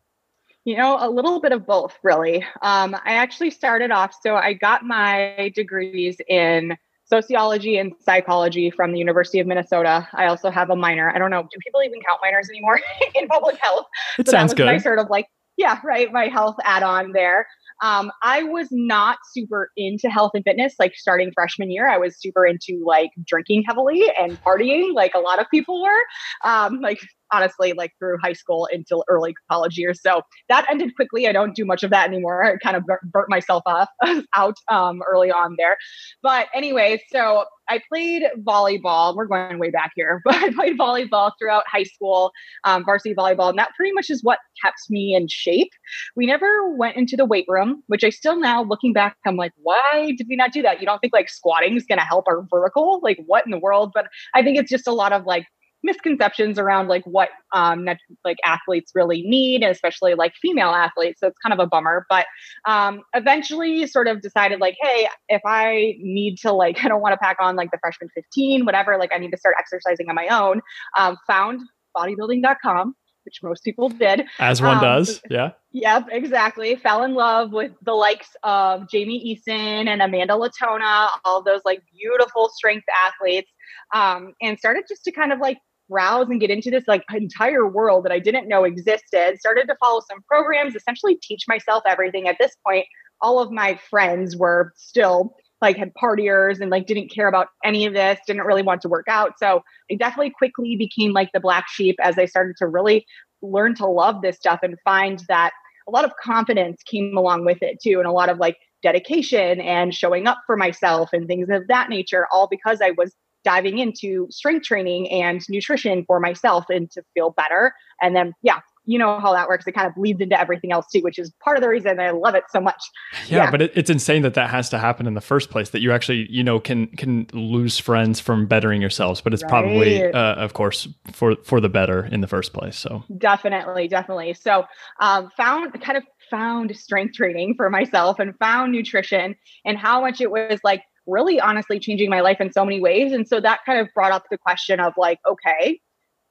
You 0.65 0.77
know, 0.77 0.98
a 1.00 1.10
little 1.10 1.42
bit 1.42 1.51
of 1.51 1.65
both, 1.65 1.98
really. 2.04 2.45
Um, 2.62 2.94
I 2.94 3.13
actually 3.13 3.50
started 3.50 3.92
off, 3.92 4.13
so 4.22 4.36
I 4.36 4.54
got 4.54 4.83
my 4.83 5.51
degrees 5.56 6.18
in 6.27 6.77
sociology 7.10 7.78
and 7.78 7.94
psychology 8.00 8.70
from 8.70 8.92
the 8.92 9.00
University 9.00 9.40
of 9.40 9.48
Minnesota. 9.48 10.08
I 10.14 10.28
also 10.28 10.50
have 10.50 10.70
a 10.70 10.76
minor. 10.76 11.12
I 11.14 11.18
don't 11.18 11.32
know, 11.32 11.44
do 11.44 11.58
people 11.64 11.82
even 11.82 12.00
count 12.08 12.20
minors 12.24 12.50
anymore 12.50 12.80
in 13.16 13.28
public 13.28 13.58
health? 13.62 13.86
It 14.18 14.28
so 14.28 14.32
sounds 14.32 14.54
good. 14.54 14.66
My 14.66 14.78
sort 14.78 15.00
of 15.00 15.10
like, 15.10 15.28
yeah, 15.58 15.80
right, 15.84 16.12
my 16.14 16.28
health 16.28 16.56
add-on 16.64 17.12
there. 17.12 17.48
Um, 17.82 18.12
I 18.24 18.44
was 18.44 18.68
not 18.72 19.18
super 19.34 19.72
into 19.76 20.10
health 20.10 20.32
and 20.34 20.44
fitness. 20.44 20.76
Like 20.80 20.96
starting 20.96 21.32
freshman 21.34 21.72
year, 21.72 21.90
I 21.90 21.98
was 21.98 22.20
super 22.20 22.46
into 22.46 22.82
like 22.86 23.12
drinking 23.26 23.64
heavily 23.68 24.04
and 24.18 24.42
partying, 24.44 24.94
like 24.94 25.14
a 25.16 25.20
lot 25.20 25.40
of 25.40 25.50
people 25.50 25.82
were. 25.82 26.50
Um, 26.50 26.80
like 26.82 27.00
honestly, 27.31 27.74
like 27.74 27.94
through 28.00 28.18
high 28.22 28.34
school 28.34 28.68
until 28.72 29.04
early 29.08 29.34
college 29.50 29.78
years. 29.78 30.02
So 30.02 30.22
that 30.48 30.66
ended 30.70 30.96
quickly. 30.96 31.28
I 31.28 31.31
don't 31.31 31.56
do 31.56 31.66
much 31.66 31.84
of 31.84 31.92
that 31.92 32.08
anymore. 32.08 32.44
I 32.44 32.58
kind 32.58 32.76
of 32.76 32.84
burnt 33.04 33.30
myself 33.30 33.64
off 33.66 33.90
out 34.36 34.56
um, 34.70 35.02
early 35.08 35.31
on 35.31 35.56
there. 35.58 35.78
But 36.22 36.48
anyway, 36.54 37.02
so 37.12 37.46
I 37.70 37.80
played 37.88 38.24
volleyball. 38.42 39.16
We're 39.16 39.28
going 39.28 39.60
way 39.60 39.70
back 39.70 39.92
here, 39.96 40.22
but 40.26 40.36
I 40.36 40.52
played 40.52 40.78
volleyball 40.78 41.31
throughout 41.40 41.64
high 41.68 41.84
school, 41.84 42.31
um, 42.64 42.84
varsity 42.84 43.14
volleyball, 43.14 43.50
and 43.50 43.60
that 43.60 43.70
pretty 43.78 43.94
much 43.94 44.10
is 44.10 44.24
what 44.24 44.40
kept 44.62 44.80
me 44.90 45.16
in 45.16 45.28
shape. 45.30 45.70
We 46.16 46.25
never 46.25 46.75
went 46.75 46.98
into 46.98 47.16
the 47.16 47.25
weight 47.25 47.46
room, 47.48 47.84
which 47.88 48.04
I 48.04 48.10
still 48.10 48.40
now 48.40 48.64
looking 48.64 48.94
back, 48.94 49.16
I'm 49.25 49.36
like, 49.36 49.52
why 49.62 50.14
did 50.18 50.28
we 50.28 50.36
not 50.36 50.52
do 50.52 50.62
that? 50.64 50.80
You 50.80 50.86
don't 50.86 51.00
think 51.00 51.14
like 51.14 51.30
squatting 51.30 51.78
is 51.78 51.86
going 51.86 52.00
to 52.00 52.06
help 52.06 52.25
our 52.28 52.46
vertical? 52.50 53.00
Like, 53.04 53.20
what 53.25 53.46
in 53.46 53.52
the 53.52 53.60
world? 53.60 53.92
But 53.94 54.08
I 54.34 54.42
think 54.42 54.58
it's 54.58 54.70
just 54.70 54.88
a 54.88 54.92
lot 54.92 55.14
of 55.14 55.25
like 55.25 55.46
misconceptions 55.84 56.60
around 56.60 56.88
like 56.88 57.04
what 57.06 57.30
um 57.54 57.88
like 58.26 58.38
athletes 58.44 58.92
really 58.94 59.22
need 59.22 59.64
especially 59.64 60.14
like 60.14 60.34
female 60.42 60.70
athletes 60.70 61.20
so 61.20 61.28
it's 61.28 61.38
kind 61.40 61.54
of 61.54 61.60
a 61.60 61.68
bummer 61.68 62.06
but 62.10 62.26
um 62.66 63.02
eventually 63.14 63.88
sort 63.88 64.08
of 64.08 64.22
decided 64.22 64.60
like 64.60 64.76
hey 64.81 65.08
if 65.30 65.42
i 65.46 65.96
need 66.00 66.38
to 66.38 66.52
like 66.52 66.78
i 66.84 66.88
don't 66.88 67.02
want 67.02 67.14
to 67.14 67.18
pack 67.18 67.38
on 67.40 67.56
like 67.56 67.72
the 67.72 67.78
freshman 67.80 68.10
15 68.14 68.66
whatever 68.66 68.98
like 68.98 69.12
i 69.14 69.18
need 69.18 69.31
to 69.31 69.38
start 69.38 69.56
exercising 69.60 70.10
on 70.10 70.16
my 70.16 70.28
own 70.28 70.62
um 70.98 71.18
found 71.28 71.62
bodybuilding.com 71.96 72.94
which 73.30 73.44
most 73.44 73.64
people 73.64 73.90
did. 73.90 74.24
As 74.40 74.60
one 74.62 74.78
um, 74.78 74.84
does. 74.84 75.22
Yeah. 75.30 75.52
Yep, 75.72 76.08
exactly. 76.12 76.75
Fell 76.75 77.04
in 77.04 77.14
love 77.14 77.52
with 77.52 77.72
the 77.84 77.94
likes 77.94 78.36
of 78.44 78.90
Jamie 78.90 79.40
Eason 79.48 79.88
and 79.88 80.02
Amanda 80.02 80.36
Latona, 80.36 81.10
all 81.24 81.44
those 81.44 81.62
like 81.64 81.84
beautiful 81.96 82.50
strength 82.56 82.86
athletes. 83.06 83.52
Um, 83.94 84.34
and 84.42 84.58
started 84.58 84.86
just 84.90 85.04
to 85.04 85.12
kind 85.12 85.32
of 85.32 85.40
like 85.40 85.60
browse 85.89 86.30
and 86.30 86.39
get 86.39 86.50
into 86.50 86.69
this 86.71 86.83
like 86.88 87.03
entire 87.13 87.68
world 87.68 88.06
that 88.06 88.12
I 88.12 88.19
didn't 88.19 88.47
know 88.47 88.63
existed. 88.63 89.38
Started 89.39 89.68
to 89.68 89.75
follow 89.80 90.01
some 90.09 90.21
programs, 90.27 90.75
essentially 90.75 91.18
teach 91.21 91.45
myself 91.47 91.83
everything. 91.88 92.27
At 92.27 92.38
this 92.39 92.56
point, 92.65 92.86
all 93.21 93.39
of 93.39 93.51
my 93.51 93.80
friends 93.89 94.38
were 94.38 94.74
still 94.75 95.36
like 95.62 95.75
had 95.75 95.91
partiers 96.01 96.62
and 96.62 96.71
like 96.71 96.88
didn't 96.88 97.12
care 97.13 97.27
about 97.27 97.47
any 97.65 97.86
of 97.86 97.94
this, 97.94 98.19
didn't 98.25 98.44
really 98.44 98.62
want 98.62 98.81
to 98.81 98.89
work 98.89 99.07
out. 99.09 99.33
So 99.38 99.62
I 99.91 99.95
definitely 99.95 100.31
quickly 100.31 100.77
became 100.77 101.12
like 101.12 101.31
the 101.33 101.39
black 101.39 101.65
sheep 101.68 101.95
as 102.01 102.18
I 102.18 102.25
started 102.25 102.56
to 102.57 102.68
really 102.68 103.06
learn 103.41 103.75
to 103.75 103.86
love 103.86 104.21
this 104.21 104.38
stuff 104.38 104.59
and 104.63 104.77
find 104.86 105.24
that 105.27 105.51
a 105.88 105.91
lot 105.91 106.06
of 106.06 106.12
confidence 106.21 106.81
came 106.83 107.18
along 107.18 107.45
with 107.45 107.62
it 107.62 107.80
too 107.81 107.97
and 107.97 108.07
a 108.07 108.12
lot 108.12 108.30
of 108.30 108.38
like 108.38 108.57
dedication 108.81 109.60
and 109.60 109.93
showing 109.93 110.27
up 110.27 110.39
for 110.46 110.55
myself 110.55 111.10
and 111.12 111.27
things 111.27 111.50
of 111.50 111.67
that 111.67 111.89
nature 111.89 112.27
all 112.31 112.48
because 112.48 112.79
I 112.81 112.91
was 112.91 113.13
diving 113.50 113.79
into 113.79 114.27
strength 114.29 114.63
training 114.63 115.10
and 115.10 115.41
nutrition 115.50 116.06
for 116.06 116.20
myself 116.20 116.65
and 116.70 116.91
to 116.91 117.01
feel 117.15 117.32
better. 117.32 117.74
And 118.00 118.15
then, 118.15 118.34
yeah, 118.44 118.60
you 118.86 119.00
know 119.00 119.20
how 119.20 119.34
that 119.34 119.48
works. 119.48 119.65
It 119.65 119.72
kind 119.72 119.88
of 119.88 119.94
leads 119.98 120.22
into 120.22 120.39
everything 120.39 120.72
else 120.72 120.86
too, 120.94 121.00
which 121.01 121.18
is 121.18 121.32
part 121.44 121.58
of 121.58 121.63
the 121.63 121.70
reason 121.70 122.00
I 122.00 122.12
love 122.12 122.36
it 122.36 122.44
so 122.51 122.62
much. 122.62 122.82
Yeah, 123.27 123.46
yeah. 123.46 123.51
but 123.51 123.63
it, 123.63 123.72
it's 123.75 123.89
insane 123.89 124.22
that 124.22 124.36
that 124.36 124.51
has 124.51 124.70
to 124.70 124.77
happen 124.77 125.08
in 125.08 125.15
the 125.15 125.22
first 125.22 125.50
place. 125.50 125.72
That 125.72 125.82
you 125.82 125.91
actually, 125.91 126.27
you 126.29 126.44
know, 126.44 126.60
can 126.60 126.88
can 126.88 127.25
lose 127.34 127.79
friends 127.79 128.20
from 128.20 128.46
bettering 128.46 128.82
yourselves. 128.82 129.20
But 129.20 129.34
it's 129.34 129.44
right. 129.44 129.50
probably, 129.50 130.03
uh, 130.03 130.36
of 130.36 130.53
course, 130.53 130.88
for 131.12 131.36
for 131.44 131.60
the 131.60 131.70
better 131.70 132.06
in 132.06 132.22
the 132.22 132.27
first 132.27 132.53
place. 132.53 132.77
So 132.77 133.03
definitely, 133.18 133.88
definitely. 133.88 134.36
So 134.36 134.65
um, 135.00 135.32
found 135.36 135.79
kind 135.82 135.98
of 135.98 136.03
found 136.29 136.75
strength 136.77 137.15
training 137.15 137.56
for 137.56 137.70
myself 137.72 138.20
and 138.20 138.38
found 138.38 138.72
nutrition 138.72 139.36
and 139.65 139.77
how 139.77 140.01
much 140.01 140.22
it 140.22 140.29
was 140.29 140.60
like 140.63 140.84
really 141.10 141.39
honestly 141.39 141.80
changing 141.80 142.10
my 142.10 142.22
life 142.22 142.39
in 142.39 142.51
so 142.51 142.63
many 142.63 142.80
ways. 142.80 143.12
And 143.12 143.28
so 143.28 143.39
that 143.39 143.60
kind 143.66 143.80
of 143.80 143.88
brought 143.94 144.12
up 144.12 144.25
the 144.30 144.38
question 144.38 144.80
of 144.80 144.94
like, 144.98 145.20
okay, 145.28 145.80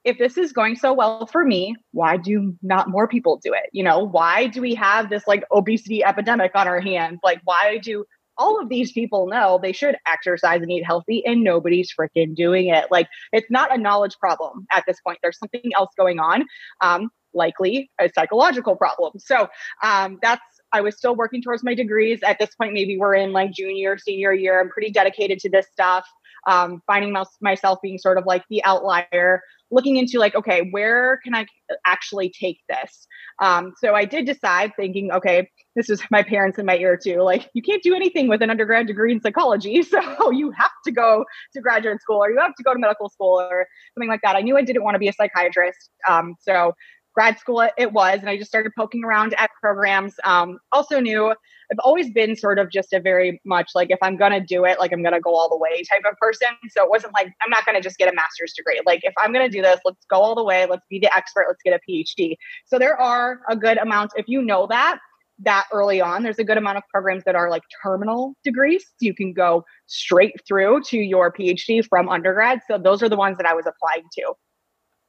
if 0.04 0.18
this 0.18 0.38
is 0.38 0.52
going 0.52 0.76
so 0.76 0.92
well 0.92 1.26
for 1.26 1.44
me, 1.44 1.75
why 1.92 2.16
do 2.16 2.54
not 2.62 2.88
more 2.88 3.08
people 3.08 3.40
do 3.42 3.52
it? 3.52 3.68
You 3.73 3.85
know, 3.85 4.04
why 4.04 4.47
do 4.47 4.61
we 4.61 4.75
have 4.75 5.11
this 5.11 5.26
like 5.26 5.44
obesity 5.52 6.04
epidemic 6.04 6.52
on 6.54 6.68
our 6.68 6.80
hands? 6.80 7.18
Like, 7.23 7.40
why 7.44 7.78
do 7.78 8.04
all 8.37 8.61
of 8.61 8.68
these 8.68 8.92
people 8.92 9.26
know 9.26 9.58
they 9.61 9.73
should 9.73 9.97
exercise 10.06 10.62
and 10.62 10.70
eat 10.70 10.85
healthy 10.85 11.25
and 11.26 11.42
nobody's 11.42 11.92
freaking 11.92 12.35
doing 12.35 12.68
it? 12.68 12.87
Like, 12.90 13.08
it's 13.32 13.50
not 13.50 13.75
a 13.75 13.78
knowledge 13.78 14.16
problem 14.18 14.66
at 14.70 14.85
this 14.87 15.00
point. 15.00 15.18
There's 15.23 15.38
something 15.38 15.70
else 15.76 15.90
going 15.97 16.20
on. 16.20 16.44
Um, 16.80 17.11
likely 17.35 17.90
a 18.00 18.11
psychological 18.14 18.76
problem. 18.76 19.12
So 19.18 19.49
um, 19.82 20.18
that's 20.23 20.42
I 20.72 20.80
was 20.80 20.96
still 20.96 21.14
working 21.14 21.42
towards 21.42 21.64
my 21.64 21.75
degrees. 21.75 22.20
At 22.22 22.38
this 22.38 22.54
point, 22.54 22.72
maybe 22.72 22.98
we're 22.98 23.14
in 23.14 23.32
like 23.32 23.52
junior, 23.52 23.98
senior 23.98 24.32
year. 24.32 24.60
I'm 24.60 24.68
pretty 24.68 24.90
dedicated 24.90 25.38
to 25.40 25.50
this 25.50 25.66
stuff. 25.72 26.06
Um, 26.46 26.82
finding 26.87 27.12
my, 27.12 27.25
myself 27.40 27.80
being 27.82 27.98
sort 27.98 28.16
of 28.16 28.25
like 28.25 28.44
the 28.48 28.64
outlier, 28.64 29.42
looking 29.70 29.96
into 29.96 30.18
like, 30.18 30.34
okay, 30.34 30.68
where 30.70 31.18
can 31.22 31.34
I 31.34 31.46
actually 31.84 32.30
take 32.30 32.60
this? 32.68 33.06
Um, 33.40 33.75
so 33.78 33.94
I 33.94 34.04
did 34.04 34.25
decide, 34.25 34.72
thinking, 34.76 35.10
okay, 35.12 35.48
this 35.76 35.90
is 35.90 36.02
my 36.10 36.22
parents 36.22 36.58
in 36.58 36.66
my 36.66 36.76
ear 36.76 36.96
too. 36.96 37.22
Like, 37.22 37.50
you 37.54 37.62
can't 37.62 37.82
do 37.82 37.94
anything 37.94 38.28
with 38.28 38.42
an 38.42 38.50
undergrad 38.50 38.87
degree 38.87 39.12
in 39.12 39.20
psychology, 39.20 39.82
so 39.84 40.30
you 40.30 40.50
have 40.52 40.70
to 40.84 40.92
go 40.92 41.25
to 41.54 41.60
graduate 41.60 42.00
school 42.00 42.22
or 42.25 42.30
you 42.30 42.38
have 42.38 42.54
to 42.54 42.62
go 42.62 42.72
to 42.72 42.78
medical 42.78 43.08
school 43.08 43.40
or 43.40 43.66
something 43.94 44.08
like 44.08 44.20
that. 44.22 44.37
I 44.37 44.40
knew 44.40 44.56
I 44.56 44.62
didn't 44.62 44.84
want 44.84 44.94
to 44.94 44.98
be 44.98 45.08
a 45.08 45.12
psychiatrist, 45.12 45.90
um, 46.08 46.34
so 46.40 46.72
grad 47.18 47.37
school 47.37 47.68
it 47.76 47.92
was 47.92 48.20
and 48.20 48.30
i 48.30 48.37
just 48.37 48.48
started 48.48 48.70
poking 48.78 49.02
around 49.02 49.34
at 49.38 49.50
programs 49.60 50.14
um, 50.22 50.56
also 50.70 51.00
knew 51.00 51.30
i've 51.30 51.78
always 51.80 52.12
been 52.12 52.37
sort 52.37 52.60
of 52.60 52.70
just 52.70 52.92
a 52.92 53.00
very 53.00 53.40
much 53.44 53.72
like 53.75 53.90
if 53.90 53.98
i'm 54.02 54.16
gonna 54.16 54.40
do 54.40 54.64
it 54.64 54.78
like 54.78 54.92
i'm 54.92 55.02
gonna 55.02 55.20
go 55.20 55.34
all 55.34 55.48
the 55.48 55.58
way 55.58 55.82
type 55.90 56.04
of 56.08 56.16
person. 56.18 56.46
So 56.70 56.84
it 56.84 56.88
wasn't 56.88 57.12
like 57.14 57.26
i'm 57.42 57.50
not 57.50 57.66
gonna 57.66 57.80
just 57.80 57.98
get 57.98 58.08
a 58.08 58.14
master's 58.14 58.52
degree. 58.52 58.80
Like 58.87 59.00
if 59.02 59.12
i'm 59.18 59.32
gonna 59.32 59.48
do 59.48 59.60
this 59.60 59.80
let's 59.84 60.06
go 60.08 60.18
all 60.18 60.37
the 60.37 60.44
way 60.44 60.64
let's 60.70 60.87
be 60.88 61.00
the 61.00 61.12
expert 61.12 61.46
let's 61.48 61.60
get 61.64 61.75
a 61.75 61.90
phd 61.90 62.37
so 62.66 62.78
there 62.78 62.96
are 63.00 63.40
a 63.50 63.56
good 63.56 63.78
amount 63.78 64.12
if 64.16 64.28
you 64.28 64.40
know 64.40 64.68
that 64.68 65.00
that 65.40 65.64
early 65.72 66.00
on 66.00 66.22
there's 66.22 66.38
a 66.38 66.44
good 66.44 66.56
amount 66.56 66.78
of 66.78 66.84
programs 66.88 67.25
that 67.25 67.34
are 67.34 67.50
like 67.50 67.62
terminal 67.82 68.34
degrees. 68.44 68.84
You 69.00 69.12
can 69.12 69.32
go 69.32 69.64
straight 69.87 70.34
through 70.46 70.82
to 70.90 70.98
your 70.98 71.32
phd 71.32 71.84
from 71.88 72.08
undergrad. 72.08 72.60
So 72.70 72.78
those 72.78 73.02
are 73.02 73.08
the 73.08 73.16
ones 73.16 73.38
that 73.38 73.46
i 73.46 73.54
was 73.54 73.66
applying 73.66 74.04
to 74.18 74.34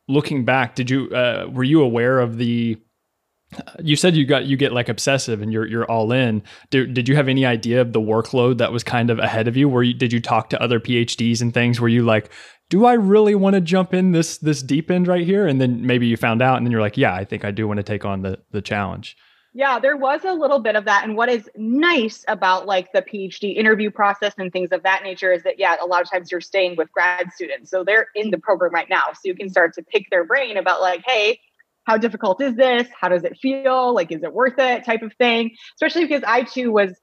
looking 0.10 0.44
back, 0.44 0.76
did 0.76 0.90
you 0.90 1.10
uh, 1.12 1.48
were 1.50 1.64
you 1.64 1.82
aware 1.82 2.20
of 2.20 2.38
the? 2.38 2.78
You 3.80 3.96
said 3.96 4.16
you 4.16 4.26
got 4.26 4.46
you 4.46 4.58
get 4.58 4.74
like 4.74 4.90
obsessive 4.90 5.42
and 5.42 5.54
you're 5.54 5.66
you're 5.66 5.86
all 5.86 6.12
in. 6.12 6.44
Did, 6.70 6.94
did 6.94 7.08
you 7.08 7.16
have 7.16 7.28
any 7.28 7.46
idea 7.46 7.82
of 7.82 7.94
the 7.94 8.02
workload 8.02 8.58
that 8.58 8.72
was 8.72 8.84
kind 8.84 9.10
of 9.10 9.18
ahead 9.18 9.48
of 9.48 9.56
you? 9.56 9.70
Were 9.70 9.84
you 9.84 9.94
did 9.94 10.12
you 10.12 10.20
talk 10.20 10.50
to 10.50 10.62
other 10.62 10.80
PhDs 10.80 11.42
and 11.42 11.54
things? 11.54 11.80
Were 11.80 11.88
you 11.88 12.04
like, 12.04 12.30
do 12.70 12.86
I 12.86 12.94
really 12.94 13.36
want 13.36 13.56
to 13.56 13.62
jump 13.62 13.94
in 13.94 14.12
this 14.12 14.38
this 14.38 14.62
deep 14.62 14.92
end 14.92 15.08
right 15.08 15.26
here? 15.26 15.48
And 15.48 15.60
then 15.62 15.86
maybe 15.86 16.06
you 16.06 16.18
found 16.18 16.42
out, 16.42 16.58
and 16.58 16.66
then 16.66 16.72
you're 16.72 16.82
like, 16.82 16.98
yeah, 16.98 17.14
I 17.14 17.24
think 17.24 17.46
I 17.46 17.52
do 17.52 17.68
want 17.68 17.78
to 17.78 17.84
take 17.84 18.06
on 18.06 18.22
the 18.22 18.40
the 18.52 18.62
challenge. 18.62 19.16
Yeah, 19.54 19.80
there 19.80 19.98
was 19.98 20.26
a 20.26 20.34
little 20.34 20.60
bit 20.60 20.76
of 20.76 20.86
that. 20.86 21.04
And 21.04 21.18
what 21.18 21.28
is 21.28 21.50
nice 21.56 22.24
about 22.28 22.68
like 22.68 22.92
the 22.94 23.02
PhD 23.02 23.56
interview 23.56 23.90
process 23.90 24.34
and 24.38 24.52
things 24.54 24.72
of 24.72 24.84
that 24.84 25.02
nature 25.04 25.34
is 25.34 25.42
that, 25.44 25.58
yeah, 25.58 25.76
a 25.82 25.86
lot 25.88 26.02
of 26.02 26.10
times 26.10 26.32
you're 26.32 26.40
staying 26.40 26.76
with 26.76 26.92
grad 26.92 27.32
students. 27.34 27.72
So 27.72 27.84
they're 27.84 28.08
in 28.14 28.30
the 28.30 28.38
program 28.38 28.74
right 28.74 28.90
now. 28.90 29.06
So 29.14 29.22
you 29.24 29.36
can 29.36 29.50
start 29.50 29.74
to 29.74 29.84
pick 29.84 30.06
their 30.12 30.24
brain 30.24 30.58
about 30.58 30.82
like, 30.82 31.02
hey, 31.06 31.40
how 31.86 31.98
difficult 31.98 32.40
is 32.42 32.56
this? 32.56 32.88
How 33.00 33.10
does 33.10 33.24
it 33.24 33.38
feel? 33.38 33.96
Like, 33.96 34.12
is 34.12 34.22
it 34.22 34.32
worth 34.32 34.60
it? 34.60 34.86
Type 34.86 35.02
of 35.02 35.14
thing. 35.14 35.56
Especially 35.76 36.06
because 36.06 36.24
I 36.28 36.44
too 36.44 36.72
was 36.72 36.94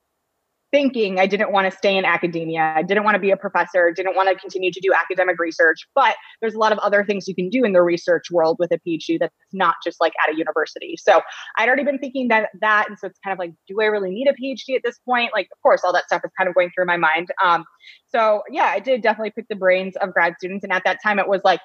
thinking 0.73 1.19
I 1.19 1.27
didn't 1.27 1.53
want 1.53 1.71
to 1.71 1.77
stay 1.77 1.97
in 1.97 2.05
academia. 2.05 2.75
I 2.77 2.83
didn't 2.83 3.05
want 3.05 3.15
to 3.15 3.21
be 3.21 3.31
a 3.31 3.37
professor, 3.37 3.93
didn't 3.93 4.17
want 4.17 4.29
to 4.29 4.35
continue 4.35 4.71
to 4.73 4.81
do 4.81 4.93
academic 4.93 5.39
research. 5.39 5.87
But 5.95 6.17
there's 6.41 6.55
a 6.55 6.59
lot 6.59 6.73
of 6.73 6.79
other 6.79 7.05
things 7.05 7.29
you 7.29 7.35
can 7.35 7.49
do 7.49 7.65
in 7.65 7.73
the 7.73 7.83
research 7.83 8.31
world 8.31 8.57
with 8.59 8.73
a 8.73 8.79
PhD 8.87 9.19
that's 9.19 9.35
not 9.53 9.77
just 9.85 10.01
like 10.01 10.13
at 10.23 10.33
a 10.33 10.37
university. 10.37 10.97
So 10.99 11.21
I'd 11.59 11.69
already 11.69 11.85
been 11.85 11.99
thinking 11.99 12.29
that 12.29 12.51
that. 12.61 12.87
And 12.89 12.99
so 12.99 13.07
it's 13.07 13.19
kind 13.25 13.33
of 13.33 13.39
like, 13.39 13.53
do 13.69 13.81
I 13.81 13.87
really 13.87 14.11
need 14.11 14.29
a 14.29 14.33
PhD 14.33 14.77
at 14.77 14.83
this 14.85 14.99
point? 15.05 15.31
Like, 15.33 15.49
of 15.53 15.61
course, 15.63 15.83
all 15.85 15.93
that 15.93 16.05
stuff 16.05 16.23
is 16.25 16.31
kind 16.37 16.49
of 16.49 16.55
going 16.55 16.71
through 16.75 16.87
my 16.87 16.97
mind. 16.97 17.29
Um, 17.43 17.65
so 18.09 18.43
yeah, 18.51 18.67
I 18.67 18.81
did 18.81 19.03
definitely 19.03 19.33
pick 19.33 19.47
the 19.49 19.57
brains 19.57 19.95
of 19.97 20.13
grad 20.13 20.35
students. 20.39 20.65
And 20.65 20.73
at 20.73 20.83
that 20.85 20.99
time, 21.03 21.19
it 21.19 21.29
was 21.29 21.41
like, 21.45 21.61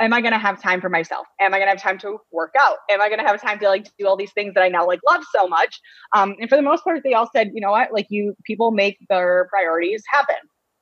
am 0.00 0.12
I 0.12 0.20
going 0.20 0.32
to 0.32 0.38
have 0.38 0.60
time 0.60 0.80
for 0.80 0.88
myself? 0.88 1.26
Am 1.40 1.54
I 1.54 1.58
going 1.58 1.66
to 1.66 1.70
have 1.70 1.82
time 1.82 1.98
to 1.98 2.18
work 2.32 2.54
out? 2.60 2.78
Am 2.90 3.00
I 3.00 3.08
going 3.08 3.20
to 3.20 3.26
have 3.26 3.40
time 3.40 3.58
to 3.60 3.68
like 3.68 3.86
do 3.98 4.06
all 4.06 4.16
these 4.16 4.32
things 4.32 4.54
that 4.54 4.62
I 4.62 4.68
now 4.68 4.86
like 4.86 5.00
love 5.08 5.22
so 5.34 5.46
much? 5.46 5.80
Um, 6.14 6.34
and 6.40 6.48
for 6.48 6.56
the 6.56 6.62
most 6.62 6.82
part, 6.84 7.02
they 7.04 7.14
all 7.14 7.28
said, 7.34 7.50
you 7.54 7.60
know 7.60 7.70
what, 7.70 7.92
like 7.92 8.06
you 8.08 8.34
people 8.44 8.70
make 8.70 8.98
their 9.08 9.46
priorities 9.50 10.02
happen, 10.10 10.36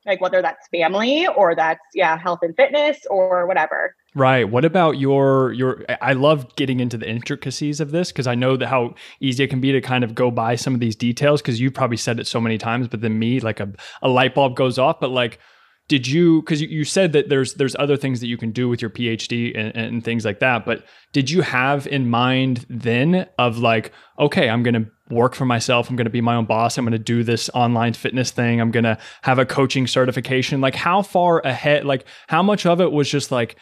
like 0.05 0.21
whether 0.21 0.41
that's 0.41 0.67
family 0.69 1.27
or 1.27 1.55
that's 1.55 1.81
yeah 1.93 2.17
health 2.17 2.39
and 2.41 2.55
fitness 2.55 2.99
or 3.09 3.45
whatever. 3.45 3.93
Right. 4.15 4.49
What 4.49 4.65
about 4.65 4.97
your 4.97 5.53
your 5.53 5.85
I 6.01 6.13
love 6.13 6.55
getting 6.55 6.79
into 6.79 6.97
the 6.97 7.07
intricacies 7.07 7.79
of 7.79 7.91
this 7.91 8.11
because 8.11 8.25
I 8.25 8.35
know 8.35 8.57
that 8.57 8.67
how 8.67 8.95
easy 9.19 9.43
it 9.43 9.49
can 9.49 9.61
be 9.61 9.71
to 9.71 9.81
kind 9.81 10.03
of 10.03 10.15
go 10.15 10.31
by 10.31 10.55
some 10.55 10.73
of 10.73 10.79
these 10.79 10.95
details 10.95 11.41
because 11.41 11.59
you've 11.59 11.73
probably 11.73 11.97
said 11.97 12.19
it 12.19 12.27
so 12.27 12.41
many 12.41 12.57
times, 12.57 12.87
but 12.87 13.01
then 13.01 13.19
me, 13.19 13.39
like 13.39 13.59
a, 13.59 13.71
a 14.01 14.09
light 14.09 14.33
bulb 14.33 14.55
goes 14.55 14.79
off. 14.79 14.99
But 14.99 15.11
like 15.11 15.39
did 15.89 16.07
you 16.07 16.41
because 16.41 16.61
you, 16.61 16.85
said 16.85 17.11
that 17.11 17.27
there's 17.27 17.55
there's 17.55 17.75
other 17.77 17.97
things 17.97 18.21
that 18.21 18.27
you 18.27 18.37
can 18.37 18.51
do 18.51 18.69
with 18.69 18.81
your 18.81 18.91
phd 18.91 19.51
and, 19.57 19.75
and 19.75 20.03
things 20.05 20.23
like 20.23 20.39
that 20.39 20.65
but 20.65 20.85
did 21.11 21.29
you 21.29 21.41
have 21.41 21.85
in 21.87 22.09
mind 22.09 22.65
then 22.69 23.27
of 23.37 23.57
like 23.57 23.91
okay 24.17 24.49
i'm 24.49 24.63
going 24.63 24.75
to 24.75 24.85
work 25.09 25.35
for 25.35 25.45
myself 25.45 25.89
i'm 25.89 25.95
going 25.95 26.05
to 26.05 26.11
be 26.11 26.21
my 26.21 26.35
own 26.35 26.45
boss 26.45 26.77
i'm 26.77 26.85
going 26.85 26.91
to 26.93 26.99
do 26.99 27.23
this 27.23 27.49
online 27.53 27.93
fitness 27.93 28.31
thing 28.31 28.61
i'm 28.61 28.71
going 28.71 28.83
to 28.85 28.97
have 29.23 29.39
a 29.39 29.45
coaching 29.45 29.87
certification? 29.87 30.61
Like 30.61 30.75
how 30.75 31.01
far 31.01 31.39
ahead 31.39 31.85
like 31.85 32.05
how 32.27 32.43
much 32.43 32.65
of 32.65 32.79
it 32.79 32.91
was 32.91 33.09
just 33.09 33.31
like 33.31 33.57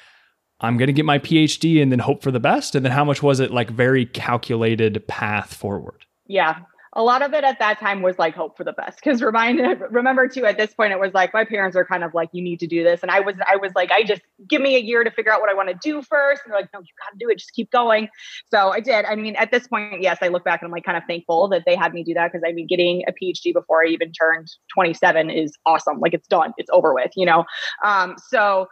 i'm 0.60 0.78
going 0.78 0.88
to 0.88 0.94
get 0.94 1.06
my 1.06 1.20
phd 1.20 1.82
and 1.82 1.92
then 1.92 2.00
hope 2.00 2.22
for 2.22 2.32
the 2.32 2.40
best? 2.40 2.76
And 2.76 2.86
then 2.86 2.92
how 2.92 3.06
much 3.06 3.24
was 3.24 3.40
it 3.40 3.52
like 3.52 3.70
very 3.70 4.06
calculated 4.06 5.08
path 5.08 5.54
forward? 5.54 6.06
Yeah 6.28 6.58
a 6.98 7.04
lot 7.04 7.22
of 7.22 7.32
it 7.34 7.44
at 7.44 7.60
that 7.60 7.80
time 7.80 8.02
was 8.02 8.18
like 8.18 8.36
hope 8.36 8.58
for 8.58 8.64
the 8.64 8.74
best 8.74 8.98
because 8.98 9.22
remind 9.22 9.60
remember 9.92 10.28
too 10.28 10.46
at 10.46 10.58
this 10.58 10.74
point 10.74 10.92
it 10.92 11.00
was 11.00 11.14
like 11.14 11.32
my 11.34 11.46
parents 11.46 11.78
are 11.78 11.86
kind 11.86 12.04
of 12.04 12.14
like 12.14 12.28
you 12.34 12.42
need 12.44 12.60
to 12.60 12.68
do 12.68 12.84
this 12.84 13.02
and 13.02 13.12
i 13.12 13.20
was 13.20 13.36
i 13.48 13.56
was 13.56 13.72
like 13.76 13.92
i 13.92 14.04
just 14.04 14.22
give 14.50 14.62
me 14.62 14.76
a 14.76 14.80
year 14.80 15.04
to 15.04 15.12
figure 15.12 15.32
out 15.32 15.40
what 15.40 15.50
i 15.50 15.54
want 15.54 15.70
to 15.70 15.78
do 15.82 16.02
first 16.02 16.42
and 16.44 16.52
they're 16.52 16.60
like 16.60 16.70
no 16.74 16.80
you 16.80 16.88
got 17.06 17.12
to 17.12 17.18
do 17.24 17.30
it 17.30 17.38
just 17.38 17.54
keep 17.54 17.70
going 17.72 18.10
so 18.52 18.72
i 18.72 18.80
did 18.80 19.06
i 19.06 19.16
mean 19.16 19.36
at 19.36 19.52
this 19.52 19.68
point 19.68 20.02
yes 20.02 20.18
i 20.22 20.28
look 20.28 20.44
back 20.44 20.62
and 20.62 20.68
i'm 20.68 20.72
like 20.72 20.84
kind 20.84 20.98
of 20.98 21.04
thankful 21.08 21.48
that 21.48 21.64
they 21.66 21.76
had 21.76 21.94
me 21.94 22.04
do 22.04 22.14
that 22.14 22.32
because 22.32 22.44
i 22.46 22.52
mean 22.52 22.68
getting 22.68 23.04
a 23.08 23.12
phd 23.12 23.54
before 23.54 23.84
i 23.84 23.88
even 23.88 24.12
turned 24.12 24.48
27 24.74 25.30
is 25.30 25.54
awesome 25.66 26.00
like 26.00 26.14
it's 26.14 26.28
done 26.28 26.52
it's 26.58 26.70
over 26.74 26.94
with 26.94 27.12
you 27.16 27.26
know 27.26 27.46
um 27.86 28.16
so 28.28 28.68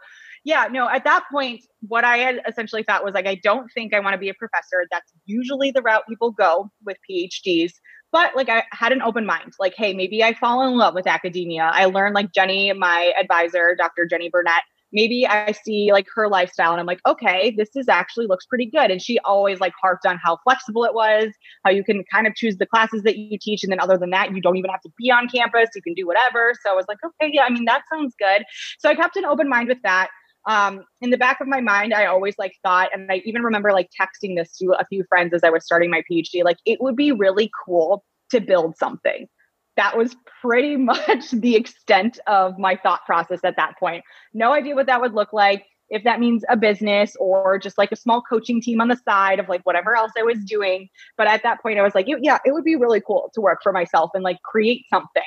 yeah, 0.46 0.68
no, 0.70 0.88
at 0.88 1.02
that 1.02 1.24
point, 1.28 1.64
what 1.88 2.04
I 2.04 2.18
had 2.18 2.40
essentially 2.48 2.84
thought 2.84 3.04
was 3.04 3.14
like, 3.14 3.26
I 3.26 3.34
don't 3.34 3.68
think 3.72 3.92
I 3.92 3.98
want 3.98 4.14
to 4.14 4.18
be 4.18 4.28
a 4.28 4.34
professor. 4.34 4.86
That's 4.92 5.12
usually 5.24 5.72
the 5.72 5.82
route 5.82 6.04
people 6.08 6.30
go 6.30 6.70
with 6.84 6.98
PhDs. 7.10 7.72
But 8.16 8.34
like 8.34 8.48
I 8.48 8.64
had 8.72 8.92
an 8.92 9.02
open 9.02 9.26
mind, 9.26 9.52
like, 9.60 9.74
hey, 9.76 9.92
maybe 9.92 10.24
I 10.24 10.32
fall 10.32 10.66
in 10.66 10.78
love 10.78 10.94
with 10.94 11.06
academia. 11.06 11.70
I 11.70 11.84
learned 11.84 12.14
like 12.14 12.32
Jeni, 12.32 12.74
my 12.74 13.12
advisor, 13.20 13.76
Dr. 13.76 14.08
Jeni 14.10 14.30
Burnette, 14.30 14.62
maybe 14.90 15.26
I 15.26 15.52
see 15.52 15.90
like 15.92 16.06
her 16.14 16.26
lifestyle 16.26 16.70
and 16.70 16.80
I'm 16.80 16.86
like, 16.86 17.00
okay, 17.06 17.54
this 17.58 17.68
is 17.76 17.90
actually 17.90 18.26
looks 18.26 18.46
pretty 18.46 18.70
good. 18.70 18.90
And 18.90 19.02
she 19.02 19.18
always 19.18 19.60
like 19.60 19.74
harped 19.78 20.06
on 20.06 20.16
how 20.16 20.38
flexible 20.44 20.84
it 20.84 20.94
was, 20.94 21.28
how 21.62 21.70
you 21.70 21.84
can 21.84 22.04
kind 22.10 22.26
of 22.26 22.34
choose 22.34 22.56
the 22.56 22.64
classes 22.64 23.02
that 23.02 23.18
you 23.18 23.36
teach. 23.38 23.62
And 23.62 23.70
then 23.70 23.80
other 23.80 23.98
than 23.98 24.08
that, 24.10 24.34
you 24.34 24.40
don't 24.40 24.56
even 24.56 24.70
have 24.70 24.80
to 24.80 24.90
be 24.96 25.10
on 25.10 25.28
campus. 25.28 25.68
You 25.74 25.82
can 25.82 25.92
do 25.92 26.06
whatever. 26.06 26.54
So 26.64 26.72
I 26.72 26.74
was 26.74 26.86
like, 26.88 26.96
okay, 27.04 27.30
yeah, 27.30 27.42
I 27.42 27.50
mean, 27.50 27.66
that 27.66 27.82
sounds 27.92 28.14
good. 28.18 28.44
So 28.78 28.88
I 28.88 28.94
kept 28.94 29.16
an 29.16 29.26
open 29.26 29.50
mind 29.50 29.68
with 29.68 29.82
that 29.82 30.08
um, 30.46 30.84
in 31.00 31.10
the 31.10 31.16
back 31.16 31.40
of 31.40 31.48
my 31.48 31.60
mind, 31.60 31.92
I 31.92 32.06
always 32.06 32.34
like 32.38 32.54
thought, 32.62 32.90
and 32.92 33.10
I 33.10 33.22
even 33.24 33.42
remember 33.42 33.72
like 33.72 33.90
texting 34.00 34.36
this 34.36 34.56
to 34.58 34.76
a 34.78 34.86
few 34.86 35.04
friends 35.08 35.34
as 35.34 35.42
I 35.42 35.50
was 35.50 35.64
starting 35.64 35.90
my 35.90 36.02
PhD, 36.10 36.44
like 36.44 36.58
it 36.64 36.80
would 36.80 36.96
be 36.96 37.12
really 37.12 37.50
cool 37.64 38.04
to 38.30 38.40
build 38.40 38.76
something. 38.76 39.28
That 39.76 39.96
was 39.96 40.16
pretty 40.40 40.76
much 40.76 41.30
the 41.32 41.56
extent 41.56 42.20
of 42.26 42.58
my 42.58 42.76
thought 42.76 43.04
process 43.06 43.40
at 43.44 43.56
that 43.56 43.78
point. 43.78 44.04
No 44.34 44.52
idea 44.52 44.74
what 44.74 44.86
that 44.86 45.00
would 45.00 45.14
look 45.14 45.32
like. 45.32 45.64
If 45.88 46.02
that 46.02 46.18
means 46.18 46.42
a 46.48 46.56
business 46.56 47.14
or 47.20 47.60
just 47.60 47.78
like 47.78 47.92
a 47.92 47.96
small 47.96 48.20
coaching 48.20 48.60
team 48.60 48.80
on 48.80 48.88
the 48.88 48.96
side 48.96 49.38
of 49.38 49.48
like 49.48 49.62
whatever 49.62 49.94
else 49.94 50.10
I 50.18 50.24
was 50.24 50.38
doing. 50.44 50.88
But 51.16 51.28
at 51.28 51.44
that 51.44 51.62
point, 51.62 51.78
I 51.78 51.82
was 51.82 51.94
like, 51.94 52.06
yeah, 52.08 52.38
it 52.44 52.52
would 52.52 52.64
be 52.64 52.74
really 52.74 53.00
cool 53.00 53.30
to 53.34 53.40
work 53.40 53.60
for 53.62 53.72
myself 53.72 54.10
and 54.12 54.24
like 54.24 54.42
create 54.42 54.84
something. 54.90 55.22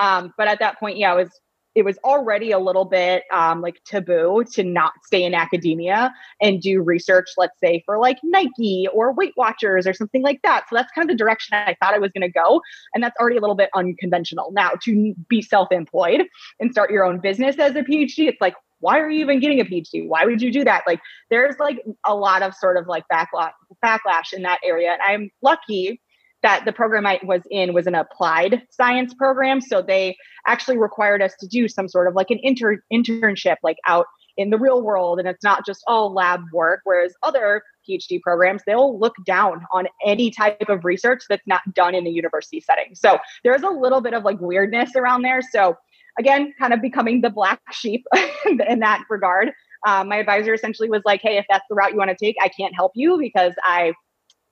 Um, 0.00 0.34
but 0.36 0.48
at 0.48 0.58
that 0.58 0.78
point, 0.78 0.98
yeah, 0.98 1.12
I 1.12 1.14
was 1.14 1.40
it 1.74 1.84
was 1.84 1.98
already 2.04 2.50
a 2.50 2.58
little 2.58 2.84
bit 2.84 3.24
um, 3.32 3.60
like 3.60 3.82
taboo 3.84 4.44
to 4.52 4.62
not 4.62 4.92
stay 5.04 5.24
in 5.24 5.34
academia 5.34 6.12
and 6.40 6.60
do 6.60 6.82
research, 6.82 7.28
let's 7.36 7.58
say 7.60 7.82
for 7.86 7.98
like 7.98 8.18
Nike 8.22 8.86
or 8.92 9.12
Weight 9.12 9.32
Watchers 9.36 9.86
or 9.86 9.94
something 9.94 10.22
like 10.22 10.40
that. 10.42 10.64
So 10.68 10.76
that's 10.76 10.92
kind 10.92 11.08
of 11.08 11.14
the 11.14 11.18
direction 11.18 11.56
I 11.56 11.76
thought 11.80 11.94
I 11.94 11.98
was 11.98 12.10
going 12.12 12.26
to 12.26 12.32
go. 12.32 12.60
And 12.94 13.02
that's 13.02 13.16
already 13.18 13.38
a 13.38 13.40
little 13.40 13.56
bit 13.56 13.70
unconventional. 13.74 14.52
Now, 14.52 14.72
to 14.82 15.14
be 15.28 15.40
self 15.40 15.72
employed 15.72 16.22
and 16.60 16.70
start 16.72 16.90
your 16.90 17.04
own 17.04 17.20
business 17.20 17.58
as 17.58 17.74
a 17.74 17.82
PhD, 17.82 18.28
it's 18.28 18.40
like, 18.40 18.54
why 18.80 18.98
are 18.98 19.08
you 19.08 19.20
even 19.20 19.38
getting 19.40 19.60
a 19.60 19.64
PhD? 19.64 20.06
Why 20.08 20.24
would 20.24 20.42
you 20.42 20.52
do 20.52 20.64
that? 20.64 20.82
Like, 20.86 21.00
there's 21.30 21.56
like 21.58 21.78
a 22.04 22.14
lot 22.14 22.42
of 22.42 22.54
sort 22.54 22.76
of 22.76 22.86
like 22.88 23.04
backlash, 23.10 23.52
backlash 23.82 24.32
in 24.32 24.42
that 24.42 24.58
area. 24.64 24.92
And 24.92 25.00
I'm 25.02 25.30
lucky 25.40 26.00
that 26.42 26.64
the 26.64 26.72
program 26.72 27.06
I 27.06 27.20
was 27.22 27.42
in 27.50 27.72
was 27.72 27.86
an 27.86 27.94
applied 27.94 28.62
science 28.70 29.14
program. 29.14 29.60
So 29.60 29.82
they 29.82 30.16
actually 30.46 30.78
required 30.78 31.22
us 31.22 31.34
to 31.40 31.46
do 31.46 31.68
some 31.68 31.88
sort 31.88 32.08
of 32.08 32.14
like 32.14 32.30
an 32.30 32.40
inter- 32.42 32.82
internship, 32.92 33.56
like 33.62 33.78
out 33.86 34.06
in 34.36 34.50
the 34.50 34.58
real 34.58 34.82
world. 34.82 35.18
And 35.18 35.28
it's 35.28 35.44
not 35.44 35.64
just 35.64 35.82
all 35.86 36.12
lab 36.12 36.40
work. 36.52 36.80
Whereas 36.84 37.14
other 37.22 37.62
PhD 37.88 38.20
programs, 38.20 38.62
they'll 38.66 38.98
look 38.98 39.14
down 39.24 39.64
on 39.72 39.86
any 40.04 40.30
type 40.30 40.68
of 40.68 40.84
research 40.84 41.22
that's 41.28 41.46
not 41.46 41.62
done 41.74 41.94
in 41.94 42.06
a 42.06 42.10
university 42.10 42.60
setting. 42.60 42.94
So 42.94 43.18
there's 43.44 43.62
a 43.62 43.70
little 43.70 44.00
bit 44.00 44.14
of 44.14 44.24
like 44.24 44.40
weirdness 44.40 44.96
around 44.96 45.22
there. 45.22 45.42
So 45.42 45.76
again, 46.18 46.54
kind 46.58 46.72
of 46.72 46.80
becoming 46.82 47.20
the 47.20 47.30
black 47.30 47.60
sheep 47.72 48.04
in 48.46 48.80
that 48.80 49.04
regard. 49.08 49.52
Um, 49.86 50.08
my 50.08 50.16
advisor 50.16 50.54
essentially 50.54 50.88
was 50.88 51.02
like, 51.04 51.20
hey, 51.22 51.38
if 51.38 51.44
that's 51.48 51.64
the 51.68 51.74
route 51.74 51.92
you 51.92 51.98
want 51.98 52.10
to 52.10 52.16
take, 52.16 52.36
I 52.40 52.48
can't 52.48 52.74
help 52.74 52.92
you 52.94 53.18
because 53.18 53.52
I 53.64 53.94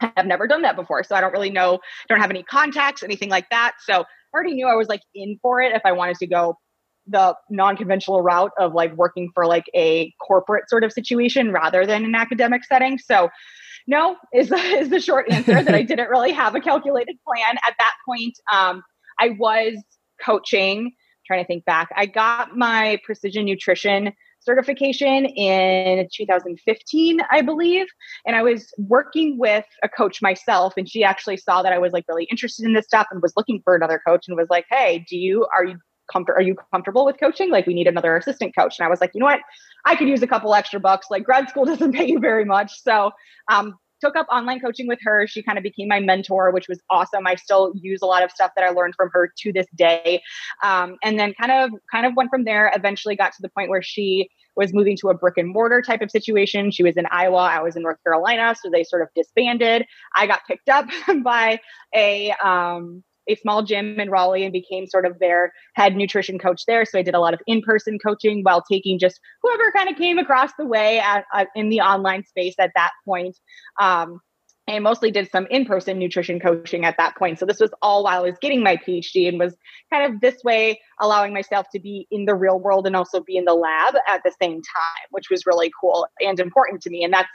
have 0.00 0.26
never 0.26 0.47
done 0.47 0.62
that 0.62 0.76
before. 0.76 1.04
So 1.04 1.14
I 1.14 1.21
don't 1.21 1.33
really 1.33 1.50
know, 1.50 1.80
don't 2.09 2.21
have 2.21 2.30
any 2.30 2.42
contacts, 2.42 3.02
anything 3.02 3.28
like 3.28 3.49
that. 3.50 3.75
So 3.80 3.95
I 3.95 4.04
already 4.35 4.54
knew 4.54 4.66
I 4.66 4.75
was 4.75 4.88
like 4.88 5.02
in 5.14 5.38
for 5.42 5.61
it 5.61 5.75
if 5.75 5.83
I 5.85 5.92
wanted 5.92 6.16
to 6.16 6.26
go 6.26 6.57
the 7.07 7.35
non-conventional 7.49 8.23
route 8.23 8.52
of 8.59 8.73
like 8.73 8.95
working 8.95 9.30
for 9.35 9.47
like 9.47 9.64
a 9.75 10.12
corporate 10.26 10.69
sort 10.69 10.85
of 10.85 10.92
situation 10.92 11.50
rather 11.50 11.87
than 11.87 12.04
an 12.04 12.14
academic 12.14 12.64
setting. 12.64 12.99
So 12.99 13.30
no 13.87 14.16
is 14.33 14.52
is 14.52 14.90
the 14.90 15.00
short 15.00 15.30
answer 15.30 15.62
that 15.62 15.75
I 15.75 15.83
didn't 15.90 16.09
really 16.09 16.33
have 16.33 16.54
a 16.54 16.61
calculated 16.61 17.16
plan 17.26 17.57
at 17.66 17.75
that 17.78 17.95
point. 18.07 18.35
Um, 18.52 18.83
I 19.19 19.30
was 19.38 19.75
coaching. 20.25 20.92
Trying 21.26 21.45
to 21.45 21.47
think 21.47 21.64
back, 21.64 21.90
I 21.95 22.07
got 22.07 22.57
my 22.57 22.99
precision 23.04 23.45
nutrition 23.45 24.12
certification 24.50 25.26
in 25.26 26.09
2015, 26.12 27.21
I 27.30 27.40
believe. 27.42 27.87
And 28.26 28.35
I 28.35 28.42
was 28.42 28.73
working 28.78 29.38
with 29.38 29.64
a 29.85 29.88
coach 29.88 30.21
myself, 30.21 30.75
and 30.76 30.88
she 30.88 31.04
actually 31.04 31.37
saw 31.37 31.62
that 31.62 31.73
I 31.73 31.78
was 31.78 31.92
like 31.92 32.04
really 32.09 32.25
interested 32.25 32.66
in 32.66 32.73
this 32.73 32.87
stuff 32.87 33.07
and 33.11 33.23
was 33.23 33.33
looking 33.37 33.61
for 33.62 33.76
another 33.76 34.00
coach 34.04 34.26
and 34.26 34.37
was 34.37 34.50
like, 34.50 34.66
Hey, 34.69 35.04
do 35.09 35.16
you, 35.16 35.47
are 35.57 35.64
you, 35.64 35.78
comfort 36.12 36.35
are 36.35 36.42
you 36.42 36.57
comfortable 36.73 37.04
with 37.04 37.21
coaching 37.21 37.50
like 37.50 37.69
we 37.69 37.75
need 37.75 37.87
another 37.87 38.16
assistant 38.16 38.52
coach 38.59 38.80
and 38.80 38.85
i 38.85 38.90
was 38.90 39.00
like 39.00 39.12
you 39.14 39.21
know 39.21 39.26
what 39.26 39.38
i 39.85 39.95
could 39.95 40.09
use 40.09 40.21
a 40.23 40.26
couple 40.26 40.52
extra 40.52 40.80
bucks 40.80 41.07
like 41.09 41.23
grad 41.23 41.49
school 41.49 41.64
doesn't 41.73 41.92
pay 41.92 42.04
you 42.04 42.19
very 42.19 42.45
much 42.45 42.83
so 42.83 43.12
um, 43.49 43.76
took 44.00 44.16
up 44.16 44.26
online 44.30 44.61
coaching 44.61 44.87
with 44.87 44.99
her. 45.02 45.26
She 45.26 45.42
kind 45.42 45.59
of 45.59 45.62
became 45.62 45.88
my 45.88 46.00
mentor, 46.00 46.50
which 46.50 46.69
was 46.69 46.80
awesome. 46.90 47.26
I 47.26 47.35
still 47.35 47.73
use 47.75 48.00
a 48.02 48.07
lot 48.07 48.23
of 48.23 48.30
stuff 48.30 48.52
that 48.57 48.64
I 48.64 48.71
learned 48.71 48.95
from 48.97 49.11
her 49.12 49.33
to 49.38 49.52
this 49.52 49.66
day. 49.75 50.23
Um, 50.62 50.97
and 51.02 51.19
then 51.19 51.35
kind 51.35 51.52
of 51.52 51.71
kind 51.90 52.07
of 52.07 52.14
went 52.16 52.30
from 52.30 52.45
there. 52.45 52.73
Eventually 52.75 53.16
got 53.16 53.33
to 53.33 53.42
the 53.42 53.50
point 53.50 53.69
where 53.69 53.83
she 53.83 54.30
was 54.57 54.73
moving 54.73 54.97
to 54.99 55.09
a 55.09 55.14
brick 55.14 55.35
and 55.37 55.49
mortar 55.49 55.83
type 55.83 56.02
of 56.02 56.11
situation. 56.11 56.71
She 56.71 56.83
was 56.83 56.97
in 56.97 57.07
Iowa, 57.11 57.38
I 57.38 57.62
was 57.62 57.76
in 57.76 57.83
North 57.83 58.02
Carolina, 58.04 58.54
so 58.61 58.71
they 58.71 58.85
sort 58.85 59.02
of 59.02 59.09
disbanded. 59.14 59.87
I 60.14 60.26
got 60.26 60.40
picked 60.47 60.69
up 60.69 60.87
by 61.23 61.61
a 61.95 62.33
um, 62.42 63.02
a 63.28 63.37
small 63.37 63.62
gym 63.62 64.00
in 64.00 64.11
Raleigh 64.11 64.45
and 64.45 64.52
became 64.52 64.87
sort 64.87 65.07
of 65.07 65.19
their 65.19 65.52
head 65.75 65.97
nutrition 65.97 66.38
coach 66.38 66.62
there. 66.66 66.85
So 66.85 66.99
I 66.99 67.02
did 67.02 67.14
a 67.14 67.21
lot 67.21 67.35
of 67.35 67.40
in 67.47 67.62
person 67.62 67.99
coaching 67.99 68.42
while 68.42 68.62
taking 68.62 68.99
just 68.99 69.21
whoever 69.42 69.71
kind 69.73 69.88
of 69.88 69.97
came 69.97 70.19
across 70.19 70.50
the 70.59 70.66
way 70.66 70.99
at, 70.99 71.25
at, 71.33 71.49
in 71.54 71.69
the 71.69 71.80
online 71.80 72.25
space 72.25 72.54
at 72.59 72.73
that 72.75 72.90
point. 73.04 73.38
Um, 73.80 74.21
I 74.70 74.78
mostly 74.78 75.10
did 75.10 75.30
some 75.30 75.46
in 75.50 75.64
person 75.64 75.98
nutrition 75.98 76.38
coaching 76.38 76.84
at 76.84 76.96
that 76.96 77.16
point. 77.16 77.38
So 77.38 77.46
this 77.46 77.60
was 77.60 77.70
all 77.82 78.04
while 78.04 78.18
I 78.18 78.22
was 78.22 78.38
getting 78.40 78.62
my 78.62 78.76
PhD 78.76 79.28
and 79.28 79.38
was 79.38 79.56
kind 79.92 80.12
of 80.12 80.20
this 80.20 80.42
way 80.44 80.80
allowing 81.00 81.32
myself 81.32 81.66
to 81.72 81.80
be 81.80 82.06
in 82.10 82.24
the 82.24 82.34
real 82.34 82.58
world 82.58 82.86
and 82.86 82.94
also 82.94 83.20
be 83.20 83.36
in 83.36 83.44
the 83.44 83.54
lab 83.54 83.94
at 84.06 84.22
the 84.24 84.32
same 84.40 84.62
time, 84.62 85.06
which 85.10 85.30
was 85.30 85.44
really 85.46 85.70
cool 85.80 86.06
and 86.20 86.38
important 86.38 86.82
to 86.82 86.90
me. 86.90 87.02
And 87.02 87.12
that's 87.12 87.28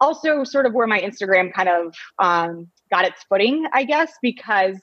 also 0.00 0.44
sort 0.44 0.66
of 0.66 0.74
where 0.74 0.86
my 0.86 1.00
Instagram 1.00 1.52
kind 1.52 1.68
of 1.68 1.94
um, 2.18 2.68
got 2.90 3.04
its 3.04 3.24
footing, 3.28 3.66
I 3.72 3.84
guess, 3.84 4.12
because 4.20 4.76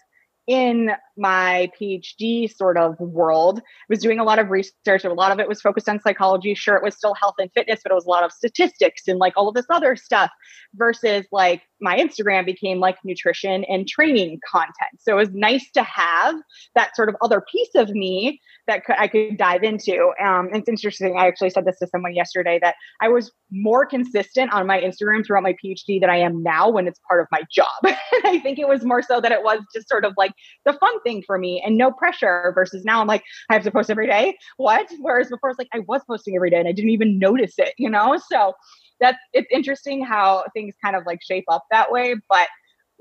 in 0.48 0.92
my 1.18 1.70
PhD 1.80 2.52
sort 2.54 2.78
of 2.78 3.00
world, 3.00 3.60
I 3.60 3.86
was 3.90 4.00
doing 4.00 4.20
a 4.20 4.24
lot 4.24 4.40
of 4.40 4.50
research. 4.50 5.06
A 5.06 5.14
lot 5.14 5.32
of 5.32 5.40
it 5.40 5.48
was 5.48 5.62
focused 5.62 5.88
on 5.88 6.00
psychology. 6.00 6.56
Sure, 6.56 6.76
it 6.76 6.84
was 6.84 6.96
still 6.96 7.14
health 7.14 7.36
and 7.38 7.52
fitness, 7.54 7.82
but 7.84 7.92
it 7.92 7.96
was 7.96 8.06
a 8.06 8.10
lot 8.10 8.24
of 8.24 8.32
statistics 8.32 9.08
and 9.08 9.20
like 9.20 9.34
all 9.38 9.48
of 9.48 9.56
this 9.56 9.68
other 9.70 9.96
stuff 9.96 10.32
versus 10.74 11.26
like 11.32 11.62
my 11.82 11.98
Instagram 11.98 12.46
became 12.46 12.80
like 12.80 12.98
nutrition 13.04 13.64
and 13.66 13.88
training 13.88 14.40
content. 14.50 15.00
So 15.00 15.14
it 15.14 15.16
was 15.16 15.30
nice 15.34 15.70
to 15.72 15.84
have 15.84 16.36
that 16.76 16.96
sort 16.96 17.10
of 17.10 17.16
other 17.22 17.42
piece 17.52 17.76
of 17.76 17.90
me 17.90 18.40
that 18.68 18.84
I 18.98 19.08
could 19.08 19.38
dive 19.38 19.64
into. 19.64 20.12
Um, 20.24 20.50
it's 20.54 20.70
interesting. 20.70 21.18
I 21.18 21.28
actually 21.28 21.50
said 21.50 21.66
this 21.66 21.80
to 21.80 21.88
someone 21.88 22.14
yesterday 22.14 22.60
that 22.62 22.76
I 23.02 23.10
was 23.10 23.32
more 23.50 23.86
consistent 23.86 24.54
on 24.54 24.68
my 24.68 24.80
Instagram 24.80 25.26
throughout 25.26 25.44
my 25.44 25.56
PhD 25.64 26.00
than 26.00 26.10
I 26.10 26.18
am 26.18 26.44
now 26.44 26.70
when 26.70 26.88
it's 26.88 27.00
part 27.08 27.22
of 27.22 27.28
my 27.32 27.42
job. 27.52 27.68
I 27.84 28.40
think 28.44 28.60
it 28.60 28.68
was 28.68 28.86
more 28.86 29.02
so 29.02 29.20
that 29.20 29.32
it 29.32 29.44
was 29.44 29.60
just 29.74 29.90
sort 29.90 30.06
of 30.06 30.14
like 30.18 30.32
the 30.66 30.74
fun 30.74 31.02
thing 31.02 31.24
for 31.26 31.38
me 31.38 31.62
and 31.66 31.78
no 31.78 31.92
pressure 31.92 32.52
versus 32.54 32.86
now 32.86 33.02
I'm 33.02 33.08
like, 33.08 33.24
I 33.50 33.54
have 33.54 33.64
to 33.64 33.72
post 33.72 33.90
every 33.90 34.08
day. 34.08 34.38
What? 34.58 34.88
Whereas 35.00 35.30
before 35.30 35.50
it's 35.50 35.60
like 35.60 35.70
I 35.74 35.80
was 35.80 36.02
posting 36.08 36.36
every 36.36 36.50
day 36.50 36.60
and 36.60 36.68
I 36.68 36.72
didn't 36.72 36.92
even 36.92 37.18
notice 37.18 37.56
it, 37.58 37.74
you 37.78 37.90
know? 37.90 38.20
So 38.32 38.54
that's 39.02 39.18
it's 39.34 39.48
interesting 39.52 40.06
how 40.06 40.46
things 40.54 40.76
kind 40.84 40.96
of 40.96 41.06
like 41.06 41.22
shape 41.22 41.46
up 41.50 41.66
that 41.72 41.92
way. 41.92 42.16
But 42.30 42.48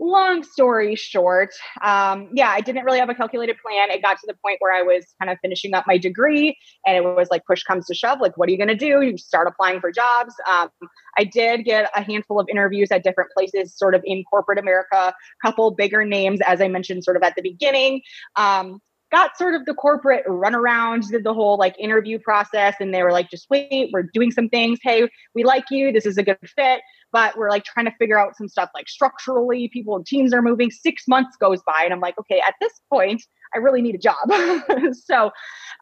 long 0.01 0.43
story 0.43 0.97
short, 0.97 1.51
um, 1.83 2.31
yeah, 2.33 2.49
I 2.49 2.63
didn't 2.63 2.85
really 2.85 2.99
have 2.99 3.11
a 3.11 3.15
calculated 3.15 3.57
plan. 3.65 3.91
It 3.91 4.03
got 4.03 4.15
to 4.15 4.27
the 4.27 4.35
point 4.43 4.57
where 4.61 4.75
I 4.75 4.83
was 4.83 5.05
kind 5.21 5.31
of 5.31 5.39
finishing 5.43 5.75
up 5.75 5.85
my 5.87 5.99
degree, 5.99 6.57
and 6.87 6.97
it 6.97 7.05
was 7.05 7.29
like 7.31 7.45
push 7.45 7.63
comes 7.63 7.87
to 7.87 7.95
shove. 7.95 8.21
Like, 8.21 8.37
what 8.37 8.49
are 8.49 8.53
you 8.53 8.59
going 8.59 8.69
to 8.69 8.75
do? 8.75 9.03
You 9.03 9.17
start 9.19 9.47
applying 9.47 9.81
for 9.81 9.93
jobs. 9.93 10.35
Um, 10.51 10.71
I 11.19 11.25
did 11.25 11.65
get 11.65 11.91
a 11.95 12.03
handful 12.03 12.41
of 12.41 12.49
interviews 12.49 12.91
at 12.91 13.05
different 13.05 13.31
places, 13.33 13.77
sort 13.77 13.95
of 13.95 14.01
in 14.05 14.25
corporate 14.25 14.59
America, 14.59 15.15
couple 15.43 15.71
bigger 15.71 16.05
names, 16.05 16.41
as 16.47 16.61
I 16.61 16.69
mentioned, 16.69 17.05
sort 17.05 17.19
of 17.19 17.23
at 17.23 17.37
the 17.37 17.43
beginning. 17.43 18.01
Um, 18.37 18.81
got 19.11 19.37
sort 19.37 19.55
of 19.55 19.65
the 19.67 19.75
corporate 19.75 20.25
runaround, 20.27 21.09
did 21.09 21.25
the 21.25 21.35
whole 21.35 21.59
like 21.59 21.75
interview 21.79 22.19
process, 22.19 22.77
and 22.81 22.95
they 22.95 23.03
were 23.03 23.13
like, 23.13 23.31
just 23.31 23.49
wait, 23.51 23.91
we're 23.93 24.09
doing 24.15 24.31
some 24.31 24.49
things. 24.49 24.79
Hey, 24.83 25.09
we 25.35 25.45
like 25.45 25.65
you. 25.71 25.93
This 25.93 26.07
is 26.07 26.19
a 26.19 26.23
good 26.23 26.39
fit. 26.57 26.81
But 27.13 27.37
we're 27.37 27.51
like 27.51 27.65
trying 27.65 27.87
to 27.87 27.93
figure 27.99 28.19
out 28.19 28.37
some 28.37 28.49
stuff 28.49 28.71
like 28.73 28.89
structurally, 28.89 29.69
people 29.69 29.97
and 29.97 30.07
teams 30.07 30.33
are 30.33 30.43
moving. 30.43 30.71
Six 30.71 31.09
months 31.09 31.37
goes 31.37 31.61
by, 31.63 31.83
and 31.85 31.93
I'm 31.93 32.01
like, 32.01 32.19
okay, 32.19 32.41
at 32.47 32.55
this 32.61 32.73
point, 32.89 33.23
I 33.55 33.59
really 33.59 33.83
need 33.83 33.97
a 33.97 33.99
job. 33.99 34.31
so 34.95 35.31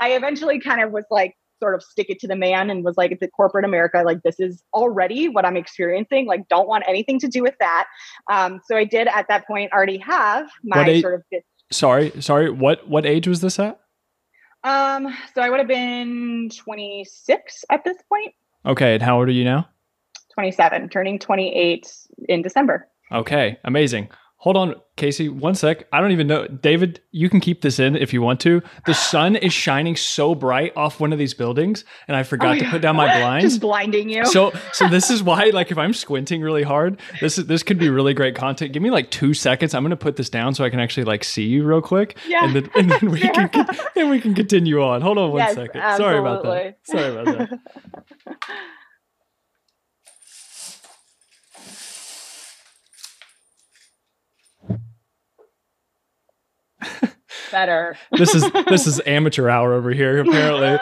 I 0.00 0.12
eventually 0.12 0.58
kind 0.58 0.82
of 0.82 0.90
was 0.90 1.04
like, 1.10 1.34
sort 1.60 1.74
of 1.74 1.82
stick 1.82 2.08
it 2.08 2.20
to 2.20 2.28
the 2.28 2.36
man 2.36 2.70
and 2.70 2.84
was 2.84 2.96
like, 2.96 3.10
it's 3.10 3.22
a 3.22 3.28
corporate 3.28 3.64
America. 3.64 4.02
Like, 4.04 4.22
this 4.22 4.38
is 4.38 4.62
already 4.72 5.28
what 5.28 5.44
I'm 5.44 5.56
experiencing. 5.56 6.26
Like, 6.26 6.48
don't 6.48 6.68
want 6.68 6.84
anything 6.86 7.18
to 7.20 7.28
do 7.28 7.42
with 7.42 7.54
that. 7.60 7.86
Um, 8.30 8.60
so 8.66 8.76
I 8.76 8.84
did 8.84 9.08
at 9.08 9.26
that 9.28 9.46
point 9.46 9.72
already 9.72 9.98
have 9.98 10.48
my 10.62 11.00
sort 11.00 11.14
of 11.14 11.22
Sorry, 11.70 12.12
sorry. 12.20 12.50
What 12.50 12.88
what 12.88 13.04
age 13.04 13.28
was 13.28 13.40
this 13.40 13.58
at? 13.58 13.78
Um, 14.64 15.14
so 15.34 15.42
I 15.42 15.50
would 15.50 15.58
have 15.58 15.68
been 15.68 16.50
26 16.56 17.64
at 17.70 17.84
this 17.84 17.96
point. 18.08 18.34
Okay, 18.66 18.94
and 18.94 19.02
how 19.02 19.18
old 19.18 19.28
are 19.28 19.32
you 19.32 19.44
now? 19.44 19.68
27, 20.34 20.88
turning 20.88 21.18
28 21.18 21.92
in 22.28 22.42
December. 22.42 22.88
Okay, 23.12 23.58
amazing. 23.64 24.08
Hold 24.42 24.56
on, 24.56 24.76
Kasey, 24.96 25.28
one 25.28 25.56
sec. 25.56 25.88
I 25.92 26.00
don't 26.00 26.12
even 26.12 26.28
know. 26.28 26.46
David, 26.46 27.00
you 27.10 27.28
can 27.28 27.40
keep 27.40 27.62
this 27.62 27.80
in 27.80 27.96
if 27.96 28.12
you 28.12 28.22
want 28.22 28.38
to. 28.40 28.62
The 28.86 28.94
sun 28.94 29.34
is 29.34 29.52
shining 29.52 29.96
so 29.96 30.32
bright 30.36 30.72
off 30.76 31.00
one 31.00 31.12
of 31.12 31.18
these 31.18 31.34
buildings, 31.34 31.84
and 32.06 32.16
I 32.16 32.22
forgot 32.22 32.56
oh, 32.56 32.60
to 32.60 32.70
put 32.70 32.80
down 32.80 32.94
my 32.94 33.06
blinds. 33.18 33.44
Just 33.44 33.60
blinding 33.60 34.08
you. 34.08 34.24
So 34.26 34.52
so 34.72 34.86
this 34.86 35.10
is 35.10 35.24
why, 35.24 35.46
like, 35.46 35.72
if 35.72 35.78
I'm 35.78 35.92
squinting 35.92 36.40
really 36.40 36.62
hard, 36.62 37.00
this 37.20 37.36
is 37.36 37.46
this 37.46 37.64
could 37.64 37.80
be 37.80 37.88
really 37.88 38.14
great 38.14 38.36
content. 38.36 38.72
Give 38.72 38.80
me 38.82 38.90
like 38.90 39.10
two 39.10 39.34
seconds. 39.34 39.74
I'm 39.74 39.82
gonna 39.82 39.96
put 39.96 40.14
this 40.14 40.30
down 40.30 40.54
so 40.54 40.64
I 40.64 40.70
can 40.70 40.78
actually 40.78 41.04
like 41.04 41.24
see 41.24 41.44
you 41.44 41.64
real 41.64 41.82
quick. 41.82 42.16
Yeah. 42.28 42.44
And 42.44 42.54
then, 42.54 42.70
and 42.76 42.90
then 42.92 43.10
we 43.10 43.20
can 43.20 43.50
and 43.96 44.08
we 44.08 44.20
can 44.20 44.36
continue 44.36 44.80
on. 44.80 45.02
Hold 45.02 45.18
on 45.18 45.32
one 45.32 45.38
yes, 45.40 45.54
second. 45.54 45.80
Absolutely. 45.80 46.04
Sorry 46.04 46.18
about 46.18 46.42
that. 46.44 46.78
Sorry 46.84 47.10
about 47.10 47.38
that. 47.38 48.48
Better. 57.50 57.96
this 58.12 58.34
is 58.34 58.50
this 58.68 58.86
is 58.86 59.00
amateur 59.06 59.48
hour 59.48 59.74
over 59.74 59.90
here, 59.90 60.20
apparently. 60.20 60.78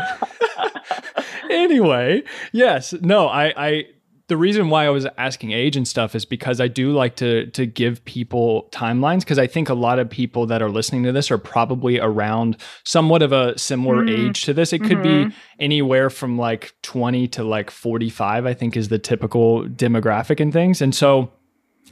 anyway, 1.50 2.22
yes, 2.52 2.92
no, 2.92 3.26
I, 3.26 3.52
I 3.57 3.85
the 4.29 4.37
reason 4.37 4.70
why 4.70 4.87
I 4.87 4.90
was 4.90 5.07
asking 5.18 5.52
age 5.52 5.76
and 5.76 5.87
stuff 5.87 6.14
is 6.14 6.24
because 6.24 6.61
I 6.61 6.68
do 6.68 6.92
like 6.92 7.16
to 7.16 7.46
to 7.52 7.66
give 7.66 8.05
people 8.05 8.68
timelines 8.72 9.20
because 9.20 9.38
I 9.38 9.46
think 9.46 9.68
a 9.68 9.74
lot 9.74 9.98
of 9.98 10.11
people 10.11 10.46
that 10.46 10.62
are 10.62 10.70
listening 10.70 11.05
to 11.05 11.12
this 11.12 11.31
are 11.31 11.38
probably 11.38 12.00
around 12.00 12.57
somewhat 12.85 13.22
of 13.22 13.33
a 13.33 13.57
similar 13.59 14.05
mm. 14.05 14.29
age 14.29 14.42
to 14.44 14.52
this. 14.52 14.72
It 14.72 14.81
could 14.81 14.98
mm-hmm. 14.98 15.29
be 15.29 15.37
anywhere 15.61 16.11
from 16.11 16.38
like 16.38 16.74
20 16.83 17.29
to 17.29 17.44
like 17.44 17.70
45 17.70 18.46
I 18.46 18.55
think 18.55 18.76
is 18.76 18.88
the 18.88 18.98
typical 18.98 19.64
demographic 19.64 20.40
and 20.40 20.52
things. 20.52 20.83
And 20.83 20.94
so 20.94 21.31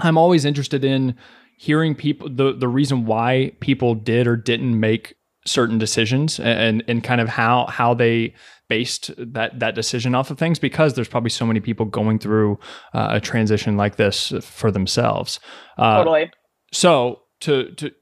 I'm 0.01 0.19
always 0.19 0.45
interested 0.45 0.85
in 0.85 1.15
hearing 1.57 1.95
people 1.95 2.29
the 2.29 2.53
the 2.53 2.69
reason 2.69 3.07
why 3.07 3.53
people 3.61 3.95
did 3.95 4.27
or 4.27 4.37
didn't 4.37 4.79
make 4.79 5.15
certain 5.47 5.79
decisions 5.79 6.41
and 6.41 6.83
and 6.89 7.05
kind 7.05 7.21
of 7.21 7.29
how 7.29 7.67
how 7.67 7.95
they 7.95 8.35
based 8.69 9.11
that 9.19 9.59
that 9.61 9.75
decision 9.75 10.15
off 10.15 10.31
of 10.31 10.39
things 10.39 10.59
because 10.59 10.95
there's 10.95 11.09
probably 11.09 11.31
so 11.31 11.45
many 11.45 11.61
people 11.61 11.87
going 11.87 12.19
through 12.19 12.59
uh, 12.95 13.09
a 13.13 13.21
transition 13.21 13.77
like 13.77 13.97
this 13.97 14.33
for 14.41 14.71
themselves. 14.71 15.39
Uh, 15.77 15.99
totally. 15.99 16.31
So 16.73 17.23
to 17.41 17.73
to 17.73 17.93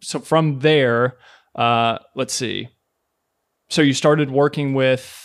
so 0.00 0.20
from 0.20 0.60
there, 0.60 1.18
uh, 1.54 1.98
let's 2.14 2.34
see. 2.34 2.68
So 3.68 3.82
you 3.82 3.92
started 3.92 4.30
working 4.30 4.74
with. 4.74 5.24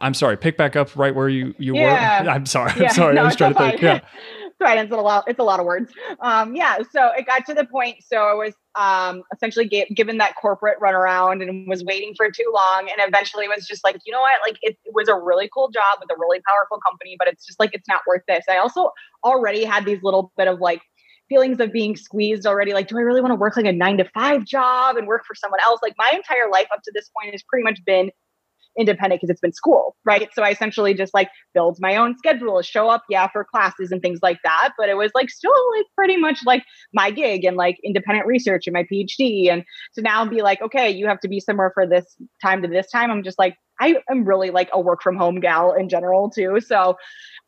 I'm 0.00 0.14
sorry. 0.14 0.38
Pick 0.38 0.56
back 0.56 0.76
up 0.76 0.96
right 0.96 1.14
where 1.14 1.28
you 1.28 1.54
you 1.58 1.74
yeah. 1.74 2.22
were. 2.22 2.30
I'm 2.34 2.46
sorry. 2.46 2.72
Yeah. 2.76 2.88
I'm 2.88 2.94
sorry. 2.94 3.14
No, 3.14 3.22
I 3.22 3.24
was 3.24 3.36
trying 3.36 3.54
to 3.54 3.58
think. 3.58 3.80
Yeah. 3.80 4.00
right. 4.64 4.78
It's 4.78 4.92
a 4.92 4.96
lot. 4.96 5.24
It's 5.28 5.38
a 5.38 5.44
lot 5.44 5.60
of 5.60 5.66
words. 5.66 5.92
Um, 6.20 6.56
yeah. 6.56 6.78
So 6.90 7.10
it 7.16 7.26
got 7.26 7.46
to 7.46 7.54
the 7.54 7.64
point. 7.64 7.96
So 8.00 8.16
I 8.16 8.34
was 8.34 8.54
um, 8.74 9.22
essentially 9.32 9.68
given 9.94 10.18
that 10.18 10.34
corporate 10.34 10.78
runaround 10.80 11.42
and 11.42 11.68
was 11.68 11.84
waiting 11.84 12.14
for 12.16 12.30
too 12.30 12.50
long, 12.52 12.88
and 12.88 12.96
eventually 13.06 13.46
was 13.46 13.66
just 13.66 13.84
like, 13.84 13.96
you 14.04 14.12
know 14.12 14.20
what? 14.20 14.40
Like 14.46 14.58
it, 14.62 14.76
it 14.84 14.94
was 14.94 15.08
a 15.08 15.14
really 15.14 15.48
cool 15.52 15.70
job 15.70 15.98
with 16.00 16.10
a 16.10 16.18
really 16.18 16.40
powerful 16.48 16.80
company, 16.80 17.14
but 17.18 17.28
it's 17.28 17.46
just 17.46 17.60
like 17.60 17.70
it's 17.72 17.88
not 17.88 18.00
worth 18.08 18.22
this. 18.26 18.44
I 18.50 18.56
also 18.56 18.90
already 19.22 19.64
had 19.64 19.84
these 19.84 20.02
little 20.02 20.32
bit 20.36 20.48
of 20.48 20.60
like 20.60 20.80
feelings 21.28 21.60
of 21.60 21.72
being 21.72 21.96
squeezed 21.96 22.46
already. 22.46 22.72
Like, 22.72 22.88
do 22.88 22.98
I 22.98 23.02
really 23.02 23.20
want 23.20 23.32
to 23.32 23.36
work 23.36 23.56
like 23.56 23.66
a 23.66 23.72
nine 23.72 23.98
to 23.98 24.04
five 24.12 24.44
job 24.44 24.96
and 24.96 25.06
work 25.06 25.24
for 25.26 25.34
someone 25.34 25.60
else? 25.64 25.80
Like 25.82 25.94
my 25.96 26.10
entire 26.14 26.50
life 26.50 26.66
up 26.72 26.80
to 26.84 26.92
this 26.94 27.10
point 27.18 27.32
has 27.32 27.42
pretty 27.42 27.64
much 27.64 27.80
been 27.84 28.10
independent 28.78 29.20
because 29.20 29.30
it's 29.30 29.40
been 29.40 29.52
school, 29.52 29.96
right? 30.04 30.28
So 30.34 30.42
I 30.42 30.50
essentially 30.50 30.94
just 30.94 31.14
like 31.14 31.28
build 31.52 31.78
my 31.80 31.96
own 31.96 32.16
schedule, 32.16 32.60
show 32.62 32.88
up, 32.88 33.04
yeah, 33.08 33.28
for 33.28 33.44
classes 33.44 33.90
and 33.90 34.02
things 34.02 34.20
like 34.22 34.38
that. 34.44 34.72
But 34.78 34.88
it 34.88 34.96
was 34.96 35.10
like 35.14 35.30
still 35.30 35.52
like 35.76 35.86
pretty 35.96 36.16
much 36.16 36.40
like 36.44 36.64
my 36.92 37.10
gig 37.10 37.44
and 37.44 37.56
like 37.56 37.78
independent 37.84 38.26
research 38.26 38.66
and 38.66 38.74
my 38.74 38.84
PhD. 38.84 39.50
And 39.50 39.64
to 39.94 40.02
now 40.02 40.24
be 40.26 40.42
like, 40.42 40.60
okay, 40.62 40.90
you 40.90 41.06
have 41.06 41.20
to 41.20 41.28
be 41.28 41.40
somewhere 41.40 41.70
for 41.74 41.86
this 41.86 42.16
time 42.42 42.62
to 42.62 42.68
this 42.68 42.90
time. 42.90 43.10
I'm 43.10 43.22
just 43.22 43.38
like, 43.38 43.56
I 43.80 43.96
am 44.10 44.24
really 44.24 44.50
like 44.50 44.68
a 44.72 44.80
work 44.80 45.02
from 45.02 45.16
home 45.16 45.40
gal 45.40 45.72
in 45.72 45.88
general 45.88 46.30
too. 46.30 46.60
So 46.60 46.96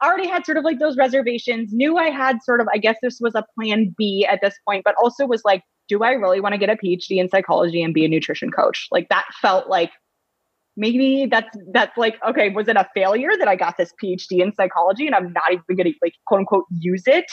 I 0.01 0.07
already 0.07 0.29
had 0.29 0.45
sort 0.45 0.59
of 0.59 0.65
like 0.65 0.79
those 0.79 0.97
reservations, 0.97 1.73
knew 1.73 1.97
I 1.97 2.11
had 2.11 2.43
sort 2.43 2.61
of, 2.61 2.69
I 2.73 2.79
guess 2.79 2.97
this 3.03 3.19
was 3.21 3.35
a 3.35 3.45
plan 3.55 3.95
B 3.97 4.27
at 4.29 4.41
this 4.43 4.55
point, 4.69 4.83
but 4.85 4.95
also 5.01 5.27
was 5.27 5.43
like, 5.45 5.63
do 5.89 6.03
I 6.03 6.11
really 6.11 6.41
want 6.41 6.53
to 6.53 6.59
get 6.59 6.69
a 6.69 6.77
PhD 6.77 7.19
in 7.19 7.29
psychology 7.29 7.83
and 7.83 7.95
be 7.95 8.05
a 8.05 8.09
nutrition 8.09 8.51
coach? 8.51 8.89
Like 8.91 9.09
that 9.09 9.25
felt 9.41 9.69
like 9.69 9.93
maybe 10.77 11.27
that's 11.27 11.57
that's 11.73 11.97
like 11.97 12.17
okay 12.27 12.51
was 12.51 12.69
it 12.69 12.77
a 12.77 12.89
failure 12.95 13.31
that 13.39 13.49
i 13.49 13.57
got 13.57 13.77
this 13.77 13.93
phd 14.03 14.31
in 14.31 14.53
psychology 14.55 15.07
and 15.07 15.15
i'm 15.15 15.33
not 15.33 15.53
even 15.53 15.85
to 15.85 15.93
like 16.03 16.15
quote 16.27 16.41
unquote 16.41 16.65
use 16.71 17.05
it 17.07 17.27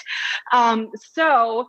um 0.51 0.89
so 1.13 1.65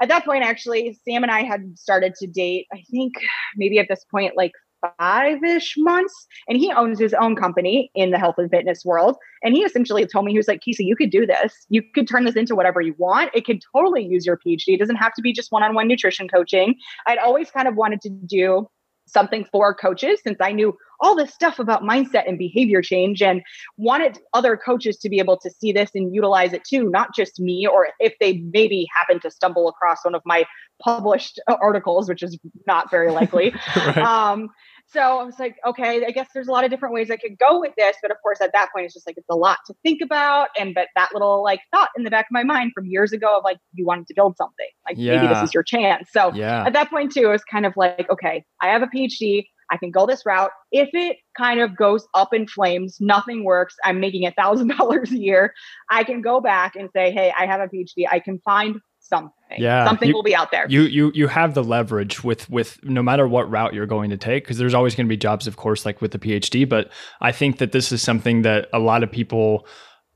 at 0.00 0.08
that 0.08 0.24
point 0.24 0.44
actually 0.44 0.98
sam 1.04 1.22
and 1.22 1.32
i 1.32 1.42
had 1.42 1.76
started 1.78 2.14
to 2.14 2.26
date 2.26 2.66
i 2.72 2.82
think 2.90 3.14
maybe 3.56 3.78
at 3.78 3.86
this 3.88 4.04
point 4.10 4.36
like 4.36 4.52
five 4.98 5.42
ish 5.42 5.74
months. 5.78 6.26
And 6.48 6.58
he 6.58 6.72
owns 6.72 6.98
his 6.98 7.14
own 7.14 7.36
company 7.36 7.90
in 7.94 8.10
the 8.10 8.18
health 8.18 8.36
and 8.38 8.50
fitness 8.50 8.84
world. 8.84 9.16
And 9.42 9.54
he 9.54 9.62
essentially 9.62 10.06
told 10.06 10.24
me, 10.24 10.32
he 10.32 10.38
was 10.38 10.48
like, 10.48 10.60
Kisa, 10.60 10.84
you 10.84 10.96
could 10.96 11.10
do 11.10 11.26
this. 11.26 11.66
You 11.68 11.82
could 11.94 12.08
turn 12.08 12.24
this 12.24 12.36
into 12.36 12.54
whatever 12.54 12.80
you 12.80 12.94
want. 12.98 13.30
It 13.34 13.44
could 13.44 13.62
totally 13.74 14.04
use 14.04 14.26
your 14.26 14.38
PhD. 14.38 14.68
It 14.68 14.78
doesn't 14.80 14.96
have 14.96 15.14
to 15.14 15.22
be 15.22 15.32
just 15.32 15.52
one 15.52 15.62
on 15.62 15.74
one 15.74 15.88
nutrition 15.88 16.28
coaching. 16.28 16.74
I'd 17.06 17.18
always 17.18 17.50
kind 17.50 17.68
of 17.68 17.76
wanted 17.76 18.00
to 18.02 18.10
do 18.10 18.68
something 19.06 19.44
for 19.50 19.74
coaches 19.74 20.20
since 20.22 20.38
I 20.40 20.52
knew 20.52 20.76
all 21.00 21.14
this 21.14 21.32
stuff 21.32 21.58
about 21.58 21.82
mindset 21.82 22.26
and 22.26 22.38
behavior 22.38 22.82
change 22.82 23.22
and 23.22 23.42
wanted 23.76 24.18
other 24.34 24.56
coaches 24.56 24.96
to 24.98 25.08
be 25.08 25.18
able 25.18 25.36
to 25.38 25.50
see 25.50 25.72
this 25.72 25.90
and 25.94 26.14
utilize 26.14 26.52
it 26.52 26.64
too, 26.64 26.88
not 26.88 27.14
just 27.14 27.38
me, 27.38 27.66
or 27.66 27.88
if 28.00 28.14
they 28.20 28.38
maybe 28.52 28.86
happen 28.94 29.20
to 29.20 29.30
stumble 29.30 29.68
across 29.68 30.04
one 30.04 30.14
of 30.14 30.22
my 30.24 30.44
published 30.82 31.40
articles, 31.48 32.08
which 32.08 32.22
is 32.22 32.38
not 32.66 32.90
very 32.90 33.10
likely. 33.10 33.54
right. 33.76 33.98
um, 33.98 34.48
so 34.88 35.00
I 35.00 35.24
was 35.24 35.38
like, 35.38 35.56
okay, 35.66 36.04
I 36.06 36.10
guess 36.10 36.28
there's 36.32 36.46
a 36.46 36.52
lot 36.52 36.64
of 36.64 36.70
different 36.70 36.94
ways 36.94 37.10
I 37.10 37.16
could 37.16 37.38
go 37.38 37.60
with 37.60 37.72
this. 37.76 37.96
But 38.00 38.10
of 38.10 38.18
course, 38.22 38.40
at 38.40 38.52
that 38.52 38.68
point, 38.72 38.86
it's 38.86 38.94
just 38.94 39.06
like 39.06 39.16
it's 39.16 39.28
a 39.28 39.34
lot 39.34 39.58
to 39.66 39.74
think 39.82 40.00
about. 40.00 40.48
And 40.58 40.74
but 40.74 40.88
that 40.94 41.10
little 41.12 41.42
like 41.42 41.60
thought 41.72 41.88
in 41.96 42.04
the 42.04 42.10
back 42.10 42.26
of 42.26 42.32
my 42.32 42.44
mind 42.44 42.72
from 42.74 42.86
years 42.86 43.12
ago 43.12 43.38
of 43.38 43.44
like 43.44 43.58
you 43.74 43.84
wanted 43.84 44.06
to 44.06 44.14
build 44.14 44.36
something, 44.36 44.68
like 44.86 44.96
yeah. 44.98 45.16
maybe 45.16 45.34
this 45.34 45.42
is 45.42 45.54
your 45.54 45.64
chance. 45.64 46.08
So 46.12 46.32
yeah. 46.34 46.64
at 46.64 46.72
that 46.74 46.88
point 46.88 47.12
too, 47.12 47.24
it 47.24 47.28
was 47.28 47.44
kind 47.44 47.66
of 47.66 47.72
like, 47.76 48.08
okay, 48.10 48.44
I 48.62 48.68
have 48.68 48.82
a 48.82 48.86
PhD. 48.86 49.46
I 49.68 49.76
can 49.76 49.90
go 49.90 50.06
this 50.06 50.24
route. 50.24 50.52
If 50.70 50.90
it 50.92 51.16
kind 51.36 51.60
of 51.60 51.76
goes 51.76 52.06
up 52.14 52.32
in 52.32 52.46
flames, 52.46 52.98
nothing 53.00 53.42
works, 53.42 53.74
I'm 53.84 53.98
making 53.98 54.24
a 54.24 54.30
thousand 54.30 54.68
dollars 54.78 55.10
a 55.10 55.18
year. 55.18 55.52
I 55.90 56.04
can 56.04 56.22
go 56.22 56.40
back 56.40 56.76
and 56.76 56.88
say, 56.94 57.10
hey, 57.10 57.32
I 57.36 57.46
have 57.46 57.60
a 57.60 57.66
PhD. 57.66 58.06
I 58.08 58.20
can 58.20 58.38
find 58.44 58.76
something. 59.08 59.32
Yeah, 59.58 59.84
something 59.86 60.08
you, 60.08 60.14
will 60.14 60.22
be 60.22 60.34
out 60.34 60.50
there. 60.50 60.66
You 60.68 60.82
you 60.82 61.12
you 61.14 61.28
have 61.28 61.54
the 61.54 61.62
leverage 61.62 62.24
with 62.24 62.48
with 62.50 62.82
no 62.82 63.02
matter 63.02 63.28
what 63.28 63.50
route 63.50 63.74
you're 63.74 63.86
going 63.86 64.10
to 64.10 64.16
take 64.16 64.44
because 64.44 64.58
there's 64.58 64.74
always 64.74 64.94
going 64.94 65.06
to 65.06 65.08
be 65.08 65.16
jobs, 65.16 65.46
of 65.46 65.56
course, 65.56 65.86
like 65.86 66.00
with 66.00 66.10
the 66.10 66.18
PhD. 66.18 66.68
But 66.68 66.90
I 67.20 67.32
think 67.32 67.58
that 67.58 67.72
this 67.72 67.92
is 67.92 68.02
something 68.02 68.42
that 68.42 68.68
a 68.72 68.78
lot 68.78 69.02
of 69.02 69.10
people 69.10 69.66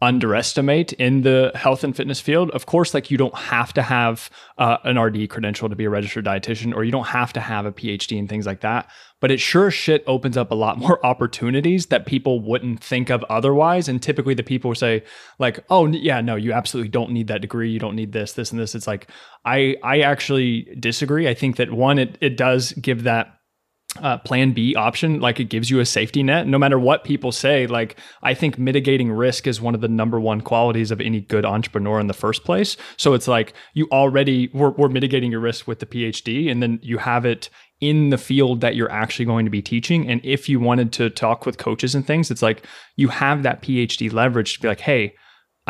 underestimate 0.02 0.94
in 0.94 1.22
the 1.22 1.52
health 1.54 1.84
and 1.84 1.94
fitness 1.94 2.20
field. 2.20 2.50
Of 2.52 2.64
course, 2.64 2.94
like 2.94 3.10
you 3.10 3.18
don't 3.18 3.36
have 3.36 3.72
to 3.74 3.82
have 3.82 4.30
uh, 4.56 4.78
an 4.84 4.98
RD 4.98 5.28
credential 5.28 5.68
to 5.68 5.76
be 5.76 5.84
a 5.84 5.90
registered 5.90 6.24
dietitian, 6.24 6.74
or 6.74 6.84
you 6.84 6.90
don't 6.90 7.08
have 7.08 7.32
to 7.34 7.40
have 7.40 7.66
a 7.66 7.72
PhD 7.72 8.18
and 8.18 8.28
things 8.28 8.46
like 8.46 8.60
that. 8.60 8.90
But 9.20 9.30
it 9.30 9.40
sure 9.40 9.70
shit 9.70 10.02
opens 10.06 10.38
up 10.38 10.50
a 10.50 10.54
lot 10.54 10.78
more 10.78 11.04
opportunities 11.06 11.86
that 11.86 12.06
people 12.06 12.40
wouldn't 12.40 12.82
think 12.82 13.10
of 13.10 13.22
otherwise. 13.24 13.88
And 13.88 14.02
typically, 14.02 14.34
the 14.34 14.42
people 14.42 14.74
say 14.74 15.02
like, 15.38 15.60
"Oh, 15.68 15.86
yeah, 15.86 16.22
no, 16.22 16.36
you 16.36 16.52
absolutely 16.52 16.90
don't 16.90 17.10
need 17.10 17.26
that 17.28 17.42
degree. 17.42 17.70
You 17.70 17.78
don't 17.78 17.96
need 17.96 18.12
this, 18.12 18.32
this, 18.32 18.50
and 18.50 18.60
this." 18.60 18.74
It's 18.74 18.86
like 18.86 19.10
I 19.44 19.76
I 19.82 20.00
actually 20.00 20.74
disagree. 20.78 21.28
I 21.28 21.34
think 21.34 21.56
that 21.56 21.72
one, 21.72 21.98
it 21.98 22.16
it 22.22 22.38
does 22.38 22.72
give 22.72 23.02
that 23.02 23.39
uh, 23.98 24.18
plan 24.18 24.52
B 24.52 24.74
option, 24.76 25.20
like 25.20 25.40
it 25.40 25.44
gives 25.44 25.68
you 25.68 25.80
a 25.80 25.84
safety 25.84 26.22
net. 26.22 26.46
No 26.46 26.58
matter 26.58 26.78
what 26.78 27.02
people 27.02 27.32
say, 27.32 27.66
like 27.66 27.96
I 28.22 28.34
think 28.34 28.58
mitigating 28.58 29.10
risk 29.10 29.46
is 29.46 29.60
one 29.60 29.74
of 29.74 29.80
the 29.80 29.88
number 29.88 30.20
one 30.20 30.40
qualities 30.40 30.90
of 30.90 31.00
any 31.00 31.20
good 31.20 31.44
entrepreneur 31.44 31.98
in 31.98 32.06
the 32.06 32.14
first 32.14 32.44
place. 32.44 32.76
So 32.96 33.14
it's 33.14 33.26
like 33.26 33.52
you 33.74 33.88
already 33.90 34.48
were, 34.54 34.70
were 34.70 34.88
mitigating 34.88 35.32
your 35.32 35.40
risk 35.40 35.66
with 35.66 35.80
the 35.80 35.86
PhD, 35.86 36.50
and 36.50 36.62
then 36.62 36.78
you 36.82 36.98
have 36.98 37.24
it 37.24 37.50
in 37.80 38.10
the 38.10 38.18
field 38.18 38.60
that 38.60 38.76
you're 38.76 38.92
actually 38.92 39.24
going 39.24 39.46
to 39.46 39.50
be 39.50 39.62
teaching. 39.62 40.08
And 40.08 40.20
if 40.22 40.48
you 40.48 40.60
wanted 40.60 40.92
to 40.92 41.10
talk 41.10 41.46
with 41.46 41.58
coaches 41.58 41.94
and 41.94 42.06
things, 42.06 42.30
it's 42.30 42.42
like 42.42 42.66
you 42.96 43.08
have 43.08 43.42
that 43.42 43.62
PhD 43.62 44.12
leverage 44.12 44.54
to 44.54 44.60
be 44.60 44.68
like, 44.68 44.80
hey, 44.80 45.14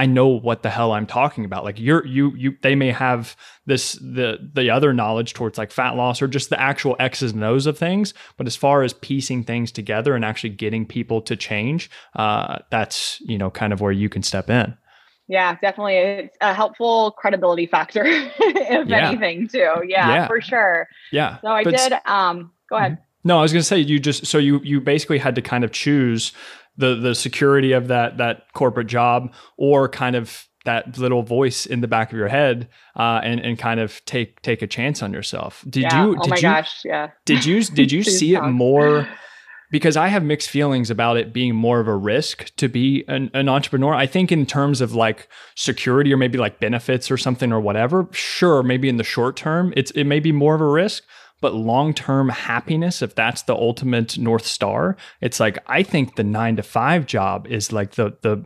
I 0.00 0.06
know 0.06 0.28
what 0.28 0.62
the 0.62 0.70
hell 0.70 0.92
I'm 0.92 1.06
talking 1.06 1.44
about. 1.44 1.62
Like 1.62 1.78
you're 1.78 2.06
you 2.06 2.34
you 2.34 2.56
they 2.62 2.74
may 2.74 2.90
have 2.90 3.36
this 3.66 3.92
the 4.00 4.38
the 4.54 4.70
other 4.70 4.94
knowledge 4.94 5.34
towards 5.34 5.58
like 5.58 5.70
fat 5.70 5.90
loss 5.90 6.22
or 6.22 6.26
just 6.26 6.48
the 6.48 6.58
actual 6.58 6.96
X's 6.98 7.32
and 7.32 7.44
O's 7.44 7.66
of 7.66 7.76
things, 7.76 8.14
but 8.38 8.46
as 8.46 8.56
far 8.56 8.82
as 8.82 8.94
piecing 8.94 9.44
things 9.44 9.70
together 9.70 10.14
and 10.14 10.24
actually 10.24 10.50
getting 10.50 10.86
people 10.86 11.20
to 11.20 11.36
change, 11.36 11.90
uh, 12.16 12.60
that's 12.70 13.20
you 13.20 13.36
know 13.36 13.50
kind 13.50 13.74
of 13.74 13.82
where 13.82 13.92
you 13.92 14.08
can 14.08 14.22
step 14.22 14.48
in. 14.48 14.74
Yeah, 15.28 15.58
definitely. 15.60 15.96
It's 15.96 16.36
a 16.40 16.54
helpful 16.54 17.10
credibility 17.18 17.66
factor, 17.66 18.04
if 18.06 18.88
yeah. 18.88 19.10
anything, 19.10 19.48
too. 19.48 19.82
Yeah, 19.86 20.08
yeah, 20.08 20.26
for 20.26 20.40
sure. 20.40 20.88
Yeah. 21.12 21.42
So 21.42 21.48
I 21.48 21.62
but 21.62 21.76
did. 21.76 21.92
Um, 22.06 22.52
go 22.70 22.76
ahead. 22.76 22.92
Mm-hmm. 22.92 23.02
No, 23.24 23.38
I 23.38 23.42
was 23.42 23.52
going 23.52 23.60
to 23.60 23.66
say 23.66 23.80
you 23.80 24.00
just 24.00 24.26
so 24.26 24.38
you 24.38 24.60
you 24.64 24.80
basically 24.80 25.18
had 25.18 25.34
to 25.34 25.42
kind 25.42 25.62
of 25.62 25.72
choose 25.72 26.32
the 26.80 26.96
the 26.96 27.14
security 27.14 27.72
of 27.72 27.88
that 27.88 28.18
that 28.18 28.52
corporate 28.54 28.88
job 28.88 29.32
or 29.56 29.88
kind 29.88 30.16
of 30.16 30.48
that 30.64 30.98
little 30.98 31.22
voice 31.22 31.64
in 31.64 31.80
the 31.80 31.88
back 31.88 32.12
of 32.12 32.18
your 32.18 32.28
head 32.28 32.68
uh, 32.96 33.20
and 33.22 33.40
and 33.40 33.58
kind 33.58 33.80
of 33.80 34.04
take 34.04 34.42
take 34.42 34.62
a 34.62 34.66
chance 34.66 35.02
on 35.02 35.12
yourself. 35.12 35.64
Did 35.68 35.84
yeah. 35.84 36.04
you? 36.04 36.16
Oh 36.18 36.22
did 36.22 36.30
my 36.30 36.36
you, 36.36 36.42
gosh! 36.42 36.80
Yeah. 36.84 37.10
Did 37.24 37.44
you 37.44 37.62
did 37.80 37.92
you 37.92 38.02
see 38.02 38.34
it 38.34 38.42
more? 38.42 39.08
Because 39.70 39.96
I 39.96 40.08
have 40.08 40.24
mixed 40.24 40.50
feelings 40.50 40.90
about 40.90 41.16
it 41.16 41.32
being 41.32 41.54
more 41.54 41.78
of 41.78 41.86
a 41.86 41.94
risk 41.94 42.52
to 42.56 42.68
be 42.68 43.04
an, 43.06 43.30
an 43.34 43.48
entrepreneur. 43.48 43.94
I 43.94 44.04
think 44.04 44.32
in 44.32 44.44
terms 44.44 44.80
of 44.80 44.96
like 44.96 45.28
security 45.54 46.12
or 46.12 46.16
maybe 46.16 46.38
like 46.38 46.58
benefits 46.58 47.08
or 47.08 47.16
something 47.16 47.52
or 47.52 47.60
whatever. 47.60 48.08
Sure, 48.10 48.64
maybe 48.64 48.88
in 48.88 48.96
the 48.96 49.04
short 49.04 49.36
term, 49.36 49.72
it's 49.76 49.92
it 49.92 50.04
may 50.04 50.18
be 50.18 50.32
more 50.32 50.56
of 50.56 50.60
a 50.60 50.66
risk 50.66 51.04
but 51.40 51.54
long 51.54 51.94
term 51.94 52.28
happiness, 52.28 53.02
if 53.02 53.14
that's 53.14 53.42
the 53.42 53.54
ultimate 53.54 54.18
North 54.18 54.46
Star, 54.46 54.96
it's 55.20 55.40
like, 55.40 55.58
I 55.66 55.82
think 55.82 56.16
the 56.16 56.24
nine 56.24 56.56
to 56.56 56.62
five 56.62 57.06
job 57.06 57.46
is 57.46 57.72
like 57.72 57.92
the, 57.92 58.16
the, 58.22 58.44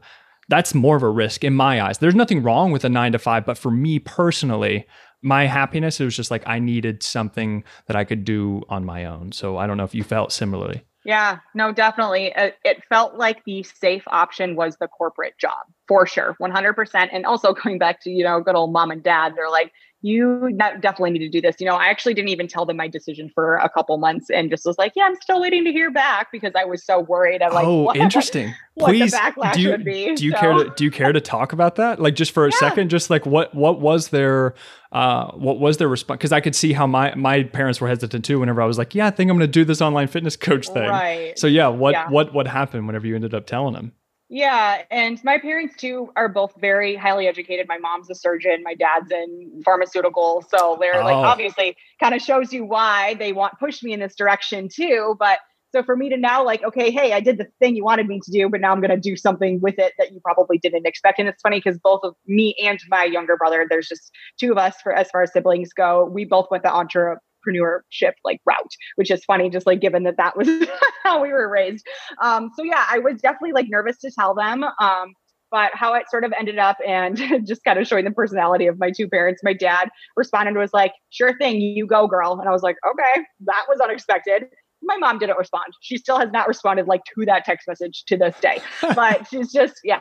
that's 0.49 0.75
more 0.75 0.97
of 0.97 1.03
a 1.03 1.09
risk 1.09 1.45
in 1.45 1.55
my 1.55 1.83
eyes. 1.83 1.99
There's 1.99 2.15
nothing 2.15 2.43
wrong 2.43 2.71
with 2.71 2.85
a 2.85 2.89
nine 2.89 3.13
to 3.13 3.19
five, 3.19 3.45
but 3.47 3.59
for 3.59 3.71
me 3.71 3.99
personally, 3.99 4.87
my 5.23 5.47
happiness, 5.47 6.01
it 6.01 6.05
was 6.05 6.17
just 6.17 6.31
like 6.31 6.43
I 6.47 6.59
needed 6.59 7.03
something 7.03 7.65
that 7.87 7.97
I 7.97 8.05
could 8.05 8.25
do 8.25 8.63
on 8.69 8.85
my 8.85 9.07
own. 9.07 9.33
So 9.33 9.57
I 9.57 9.67
don't 9.67 9.79
know 9.79 9.85
if 9.85 9.95
you 9.95 10.05
felt 10.05 10.33
similarly. 10.33 10.85
Yeah, 11.05 11.41
no, 11.55 11.71
definitely. 11.73 12.33
It, 12.35 12.57
it, 12.65 12.83
felt 12.89 13.15
like 13.15 13.45
the 13.45 13.63
safe 13.63 14.05
option 14.07 14.57
was 14.57 14.77
the 14.79 14.89
corporate 14.89 15.39
job 15.39 15.67
for 15.87 16.07
sure, 16.07 16.35
100%. 16.41 17.09
And 17.13 17.27
also 17.27 17.53
going 17.65 17.79
back 17.79 18.01
to, 18.03 18.11
you 18.11 18.25
know, 18.25 18.41
good 18.41 18.55
old 18.55 18.73
mom 18.73 18.91
and 18.91 19.03
dad, 19.03 19.35
they're 19.37 19.51
like, 19.51 19.73
you 20.05 20.51
definitely 20.59 21.13
need 21.13 21.21
to 21.21 21.31
do 21.31 21.41
this. 21.41 21.57
You 21.59 21.67
know, 21.67 21.77
I 21.77 21.87
actually 21.87 22.13
didn't 22.13 22.29
even 22.29 22.47
tell 22.47 22.67
them 22.67 22.77
my 22.77 22.89
decision 22.89 23.31
for 23.35 23.57
a 23.57 23.71
couple 23.71 23.97
months 23.97 24.29
and 24.29 24.51
just 24.51 24.67
was 24.67 24.77
like, 24.77 24.93
yeah, 24.95 25.05
I'm 25.05 25.17
still 25.17 25.41
waiting 25.41 25.65
to 25.65 25.73
hear 25.73 25.91
back 25.91 26.31
because 26.31 26.53
I 26.55 26.67
was 26.67 26.85
so 26.85 27.01
worried. 27.01 27.41
I'm 27.41 27.55
like, 27.55 27.67
oh, 27.67 27.85
what, 27.85 27.97
interesting. 27.97 28.55
What 28.77 28.89
Please, 28.89 29.13
the 29.13 29.19
backlash 29.19 29.55
do 29.55 29.61
you, 29.61 29.71
would 29.71 29.85
be. 29.85 30.17
Do 30.17 30.25
you 30.25 30.33
so. 30.33 30.37
care 30.39 30.53
to 30.53 30.73
do 30.77 30.83
you 30.83 30.91
care 30.91 31.13
to 31.13 31.21
talk 31.21 31.53
about 31.53 31.77
that? 31.77 32.01
Like 32.01 32.17
just 32.17 32.33
for 32.33 32.45
a 32.45 32.51
yeah. 32.51 32.59
second, 32.59 32.89
just 32.89 33.09
like 33.09 33.25
what 33.25 33.55
what 33.55 33.81
was 33.81 34.09
their 34.09 34.55
uh 34.91 35.31
what 35.31 35.61
was 35.61 35.77
their 35.77 35.87
response? 35.87 36.19
Because 36.19 36.33
I 36.33 36.41
could 36.41 36.57
see 36.57 36.73
how 36.73 36.85
my 36.85 37.15
my 37.15 37.45
parents 37.45 37.81
were 37.81 37.87
hesitant 37.87 38.25
too 38.25 38.41
whenever 38.41 38.61
I 38.61 38.67
was 38.67 38.77
like, 38.77 38.93
yeah, 38.93 39.07
I 39.07 39.11
think 39.13 39.31
I'm 39.31 39.37
gonna 39.37 39.47
do 39.47 39.65
this 39.65 39.81
online 39.81 40.09
fitness 40.09 40.37
coach 40.37 40.69
thing. 40.71 40.91
Right. 40.91 41.39
So 41.39 41.47
yeah, 41.47 41.69
what 41.69 41.93
yeah. 41.93 42.09
what 42.11 42.35
what 42.35 42.49
happened 42.49 42.89
whenever 42.89 43.07
you 43.07 43.15
ended 43.15 43.33
up 43.33 43.47
telling 43.47 43.75
them? 43.75 43.93
Yeah, 44.35 44.83
and 44.91 45.23
my 45.23 45.39
parents 45.39 45.77
too 45.77 46.11
are 46.17 46.29
both 46.29 46.55
very 46.59 46.97
highly 46.97 47.29
educated. 47.29 47.69
My 47.69 47.79
mom's 47.79 48.11
a 48.11 48.17
surgeon, 48.17 48.65
my 48.65 48.75
dad's 48.75 49.13
in 49.13 49.63
pharmaceutical, 49.65 50.45
so 50.49 50.77
they're 50.81 51.01
oh. 51.01 51.05
like 51.05 51.15
obviously 51.15 51.77
kind 52.01 52.17
of 52.17 52.21
shows 52.21 52.53
you 52.53 52.65
why 52.65 53.15
they 53.15 53.33
want 53.33 53.61
push 53.61 53.81
me 53.85 53.93
in 53.93 54.01
this 54.01 54.17
direction 54.17 54.69
too. 54.69 55.15
But 55.21 55.39
so 55.71 55.85
for 55.85 55.95
me 55.95 56.09
to 56.09 56.17
now 56.17 56.45
like, 56.45 56.65
okay, 56.65 56.91
hey, 56.91 57.13
I 57.13 57.21
did 57.21 57.39
the 57.39 57.47
thing 57.61 57.77
you 57.77 57.85
wanted 57.85 58.09
me 58.09 58.19
to 58.25 58.31
do, 58.33 58.49
but 58.49 58.61
now 58.61 58.73
I'm 58.73 58.81
going 58.81 58.91
to 58.91 58.97
do 58.97 59.17
something 59.17 59.61
with 59.61 59.79
it 59.79 59.93
that 59.99 60.11
you 60.11 60.19
probably 60.19 60.59
didn't 60.59 60.85
expect. 60.85 61.21
And 61.21 61.29
it's 61.29 61.41
funny 61.41 61.61
because 61.61 61.79
both 61.79 62.01
of 62.03 62.17
me 62.27 62.57
and 62.61 62.81
my 62.89 63.05
younger 63.05 63.37
brother, 63.37 63.65
there's 63.71 63.87
just 63.87 64.11
two 64.41 64.51
of 64.51 64.59
us 64.59 64.75
for 64.83 64.93
as 64.93 65.09
far 65.11 65.23
as 65.23 65.33
siblings 65.33 65.73
go. 65.73 66.11
We 66.13 66.25
both 66.25 66.49
went 66.51 66.65
the 66.65 66.73
entre 66.73 67.21
entrepreneurship 67.45 68.13
like 68.25 68.41
route, 68.47 68.73
which 68.97 69.11
is 69.11 69.25
funny, 69.25 69.51
just 69.51 69.67
like 69.67 69.81
given 69.81 70.05
that 70.05 70.17
that 70.17 70.37
was 70.37 70.49
how 71.03 71.23
we 71.23 71.33
were 71.33 71.49
raised. 71.49 71.87
Um, 72.23 72.51
so 72.57 72.63
yeah, 72.63 72.85
I 72.89 72.99
was 72.99 73.21
definitely 73.21 73.53
like 73.53 73.67
nervous 73.69 73.99
to 73.99 74.11
tell 74.11 74.35
them. 74.35 74.65
Um, 74.81 75.13
but 75.51 75.71
how 75.73 75.95
it 75.95 76.05
sort 76.11 76.25
of 76.25 76.33
ended 76.37 76.59
up 76.59 76.77
and 76.85 77.17
just 77.47 77.63
kind 77.63 77.79
of 77.79 77.87
showing 77.87 78.05
the 78.05 78.11
personality 78.11 78.67
of 78.67 78.79
my 78.79 78.91
two 78.91 79.09
parents. 79.09 79.41
My 79.45 79.53
dad 79.53 79.89
responded 80.17 80.57
was 80.57 80.73
like, 80.73 80.93
"Sure 81.11 81.37
thing, 81.39 81.61
you 81.61 81.87
go, 81.87 82.09
girl," 82.09 82.39
and 82.41 82.49
I 82.49 82.53
was 82.53 82.63
like, 82.63 82.77
"Okay, 82.85 83.23
that 83.47 83.65
was 83.69 83.81
unexpected." 83.81 84.47
my 84.87 84.97
mom 84.99 85.19
didn't 85.19 85.39
respond. 85.39 85.73
She 85.81 85.97
still 85.97 86.19
has 86.19 86.31
not 86.31 86.47
responded 86.47 86.87
like 86.87 87.03
to 87.05 87.25
that 87.27 87.45
text 87.45 87.67
message 87.67 88.05
to 88.07 88.17
this 88.17 88.39
day. 88.41 88.61
but 88.95 89.27
she's 89.29 89.53
just, 89.53 89.81
yeah. 89.83 90.01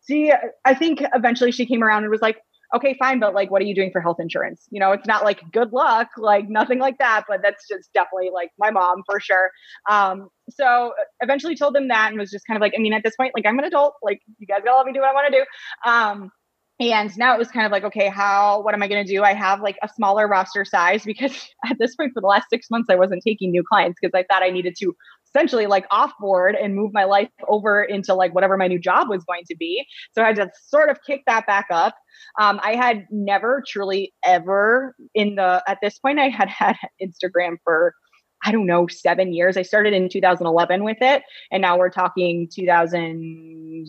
See, 0.00 0.32
I 0.64 0.74
think 0.74 1.02
eventually 1.14 1.52
she 1.52 1.66
came 1.66 1.82
around 1.82 2.02
and 2.04 2.10
was 2.10 2.22
like, 2.22 2.38
okay, 2.74 2.94
fine, 2.98 3.20
but 3.20 3.34
like, 3.34 3.50
what 3.50 3.60
are 3.62 3.64
you 3.64 3.74
doing 3.74 3.90
for 3.92 4.00
health 4.00 4.18
insurance? 4.18 4.66
You 4.70 4.80
know, 4.80 4.92
it's 4.92 5.06
not 5.06 5.24
like 5.24 5.40
good 5.52 5.72
luck, 5.72 6.08
like 6.16 6.48
nothing 6.48 6.78
like 6.78 6.98
that, 6.98 7.24
but 7.28 7.40
that's 7.42 7.68
just 7.68 7.92
definitely 7.92 8.30
like 8.32 8.50
my 8.58 8.70
mom 8.70 9.02
for 9.04 9.20
sure. 9.20 9.50
Um, 9.90 10.28
so 10.50 10.92
eventually 11.20 11.56
told 11.56 11.74
them 11.74 11.88
that 11.88 12.10
and 12.10 12.18
was 12.18 12.30
just 12.30 12.46
kind 12.46 12.56
of 12.56 12.60
like, 12.60 12.72
I 12.76 12.80
mean, 12.80 12.92
at 12.92 13.02
this 13.02 13.16
point, 13.16 13.32
like 13.36 13.46
I'm 13.46 13.58
an 13.58 13.64
adult, 13.64 13.94
like 14.02 14.20
you 14.38 14.46
guys 14.46 14.60
gotta 14.64 14.76
let 14.76 14.86
me 14.86 14.92
do 14.92 15.00
what 15.00 15.10
I 15.10 15.14
want 15.14 15.32
to 15.32 15.38
do. 15.38 15.90
Um, 15.90 16.30
and 16.80 17.16
now 17.16 17.34
it 17.34 17.38
was 17.38 17.48
kind 17.48 17.64
of 17.64 17.70
like, 17.70 17.84
okay, 17.84 18.08
how, 18.08 18.60
what 18.62 18.74
am 18.74 18.82
I 18.82 18.88
going 18.88 19.06
to 19.06 19.12
do? 19.12 19.22
I 19.22 19.34
have 19.34 19.60
like 19.60 19.76
a 19.82 19.88
smaller 19.88 20.26
roster 20.26 20.64
size 20.64 21.04
because 21.04 21.48
at 21.70 21.78
this 21.78 21.94
point 21.94 22.12
for 22.12 22.20
the 22.20 22.26
last 22.26 22.46
six 22.50 22.70
months, 22.70 22.88
I 22.90 22.96
wasn't 22.96 23.22
taking 23.22 23.50
new 23.50 23.62
clients 23.62 23.98
because 24.00 24.18
I 24.18 24.24
thought 24.24 24.42
I 24.42 24.50
needed 24.50 24.74
to 24.78 24.94
essentially 25.34 25.66
like 25.66 25.86
off 25.90 26.12
board 26.20 26.54
and 26.54 26.74
move 26.74 26.92
my 26.92 27.04
life 27.04 27.28
over 27.48 27.82
into 27.82 28.14
like 28.14 28.34
whatever 28.34 28.56
my 28.56 28.68
new 28.68 28.78
job 28.78 29.08
was 29.08 29.24
going 29.24 29.44
to 29.48 29.56
be. 29.56 29.84
So 30.12 30.22
I 30.22 30.26
had 30.28 30.36
to 30.36 30.50
sort 30.66 30.90
of 30.90 30.98
kick 31.06 31.22
that 31.26 31.46
back 31.46 31.66
up. 31.70 31.94
Um, 32.40 32.60
I 32.62 32.74
had 32.74 33.06
never 33.10 33.62
truly 33.66 34.12
ever 34.24 34.94
in 35.14 35.36
the, 35.36 35.62
at 35.66 35.78
this 35.82 35.98
point, 35.98 36.18
I 36.18 36.28
had 36.28 36.48
had 36.50 36.76
Instagram 37.02 37.56
for 37.64 37.94
I 38.44 38.50
don't 38.50 38.66
know, 38.66 38.88
seven 38.88 39.32
years. 39.32 39.56
I 39.56 39.62
started 39.62 39.92
in 39.92 40.08
2011 40.08 40.82
with 40.82 40.96
it, 41.00 41.22
and 41.52 41.62
now 41.62 41.78
we're 41.78 41.90
talking 41.90 42.48
2000 42.52 43.86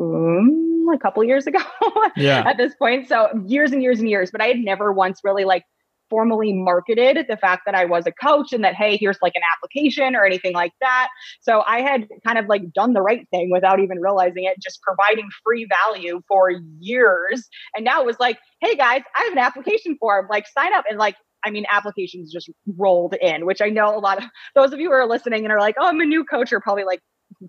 um, 0.00 0.86
a 0.92 0.98
couple 0.98 1.22
years 1.22 1.46
ago 1.46 1.60
yeah. 2.16 2.42
at 2.46 2.56
this 2.56 2.74
point. 2.74 3.08
So 3.08 3.28
years 3.46 3.70
and 3.70 3.82
years 3.82 4.00
and 4.00 4.08
years, 4.08 4.32
but 4.32 4.40
I 4.40 4.46
had 4.46 4.58
never 4.58 4.92
once 4.92 5.20
really 5.22 5.44
like 5.44 5.64
formally 6.12 6.52
marketed 6.52 7.24
the 7.26 7.38
fact 7.38 7.62
that 7.64 7.74
I 7.74 7.86
was 7.86 8.06
a 8.06 8.12
coach 8.12 8.52
and 8.52 8.62
that, 8.64 8.74
hey, 8.74 8.98
here's 8.98 9.16
like 9.22 9.32
an 9.34 9.40
application 9.56 10.14
or 10.14 10.26
anything 10.26 10.52
like 10.52 10.72
that. 10.82 11.08
So 11.40 11.62
I 11.66 11.80
had 11.80 12.06
kind 12.22 12.36
of 12.36 12.44
like 12.48 12.70
done 12.74 12.92
the 12.92 13.00
right 13.00 13.26
thing 13.30 13.50
without 13.50 13.80
even 13.80 13.98
realizing 13.98 14.44
it, 14.44 14.60
just 14.60 14.82
providing 14.82 15.26
free 15.42 15.66
value 15.86 16.20
for 16.28 16.50
years. 16.80 17.48
And 17.74 17.82
now 17.82 18.02
it 18.02 18.06
was 18.06 18.20
like, 18.20 18.38
hey 18.60 18.76
guys, 18.76 19.00
I 19.18 19.22
have 19.24 19.32
an 19.32 19.38
application 19.38 19.96
form, 19.98 20.26
like 20.28 20.46
sign 20.46 20.74
up 20.74 20.84
and 20.86 20.98
like 20.98 21.16
I 21.44 21.50
mean, 21.50 21.64
applications 21.72 22.30
just 22.30 22.50
rolled 22.76 23.14
in, 23.14 23.46
which 23.46 23.60
I 23.60 23.68
know 23.68 23.96
a 23.96 23.98
lot 23.98 24.18
of 24.18 24.24
those 24.54 24.74
of 24.74 24.80
you 24.80 24.88
who 24.88 24.92
are 24.92 25.08
listening 25.08 25.44
and 25.44 25.52
are 25.52 25.60
like, 25.60 25.76
oh, 25.80 25.86
I'm 25.86 25.98
a 26.00 26.04
new 26.04 26.24
coach 26.24 26.52
are 26.52 26.60
probably 26.60 26.84
like, 26.84 27.00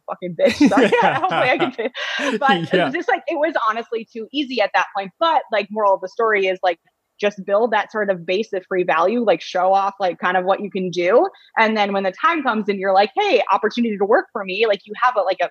fucking 0.10 0.36
bitch. 0.36 0.69
Sorry. 0.69 0.91
yeah, 1.04 1.19
hopefully 1.19 1.49
I 1.49 1.58
can 1.58 1.73
say. 1.73 1.91
But 2.39 2.73
yeah. 2.73 2.82
it 2.82 2.86
was 2.86 2.93
just 2.93 3.10
like 3.10 3.23
it 3.28 3.38
was 3.38 3.54
honestly 3.69 4.08
too 4.12 4.28
easy 4.32 4.62
at 4.62 4.71
that 4.73 4.88
point. 4.95 5.12
But 5.19 5.43
like 5.52 5.67
moral 5.71 5.95
of 5.95 6.02
the 6.02 6.08
story 6.08 6.47
is 6.47 6.60
like 6.63 6.80
just 7.19 7.43
build 7.45 7.71
that 7.71 7.91
sort 7.91 8.10
of 8.10 8.26
base 8.26 8.54
of 8.54 8.65
free 8.67 8.84
value, 8.84 9.23
like 9.23 9.41
show 9.41 9.73
off 9.73 9.93
like 9.99 10.19
kind 10.19 10.38
of 10.38 10.45
what 10.45 10.62
you 10.62 10.69
can 10.69 10.89
do. 10.89 11.28
And 11.58 11.78
then 11.78 11.93
when 11.93 12.04
the 12.04 12.12
time 12.12 12.43
comes 12.43 12.69
and 12.69 12.80
you're 12.80 12.93
like, 12.93 13.12
hey, 13.15 13.41
opportunity 13.52 13.97
to 13.97 14.06
work 14.06 14.28
for 14.32 14.43
me, 14.43 14.65
like 14.67 14.82
you 14.86 14.93
have 15.02 15.15
a 15.15 15.21
like 15.21 15.39
a 15.41 15.49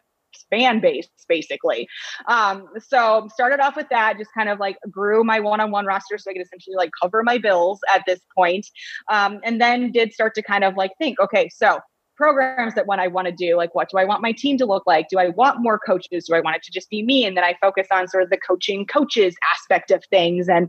fan 0.50 0.80
base 0.80 1.08
basically. 1.28 1.88
Um, 2.26 2.68
so 2.78 3.28
started 3.32 3.60
off 3.60 3.76
with 3.76 3.88
that, 3.90 4.18
just 4.18 4.30
kind 4.34 4.48
of 4.48 4.58
like 4.58 4.76
grew 4.90 5.24
my 5.24 5.40
one-on-one 5.40 5.86
roster 5.86 6.18
so 6.18 6.30
I 6.30 6.34
could 6.34 6.42
essentially 6.42 6.76
like 6.76 6.90
cover 7.00 7.22
my 7.22 7.38
bills 7.38 7.80
at 7.92 8.02
this 8.06 8.20
point. 8.36 8.66
Um, 9.10 9.40
and 9.44 9.60
then 9.60 9.92
did 9.92 10.12
start 10.12 10.34
to 10.34 10.42
kind 10.42 10.64
of 10.64 10.76
like 10.76 10.92
think, 10.98 11.20
okay, 11.20 11.48
so 11.48 11.80
programs 12.16 12.74
that 12.74 12.86
when 12.86 13.00
I 13.00 13.08
want 13.08 13.26
to 13.26 13.32
do, 13.32 13.56
like 13.56 13.74
what 13.74 13.88
do 13.90 13.98
I 13.98 14.04
want 14.04 14.22
my 14.22 14.32
team 14.32 14.58
to 14.58 14.66
look 14.66 14.86
like? 14.86 15.08
Do 15.08 15.18
I 15.18 15.28
want 15.30 15.60
more 15.60 15.78
coaches? 15.78 16.26
Do 16.26 16.34
I 16.34 16.40
want 16.40 16.56
it 16.56 16.62
to 16.64 16.72
just 16.72 16.90
be 16.90 17.02
me? 17.02 17.24
And 17.24 17.36
then 17.36 17.44
I 17.44 17.56
focus 17.60 17.88
on 17.90 18.08
sort 18.08 18.22
of 18.22 18.30
the 18.30 18.36
coaching 18.36 18.86
coaches 18.86 19.34
aspect 19.52 19.90
of 19.90 20.04
things. 20.10 20.48
And 20.48 20.68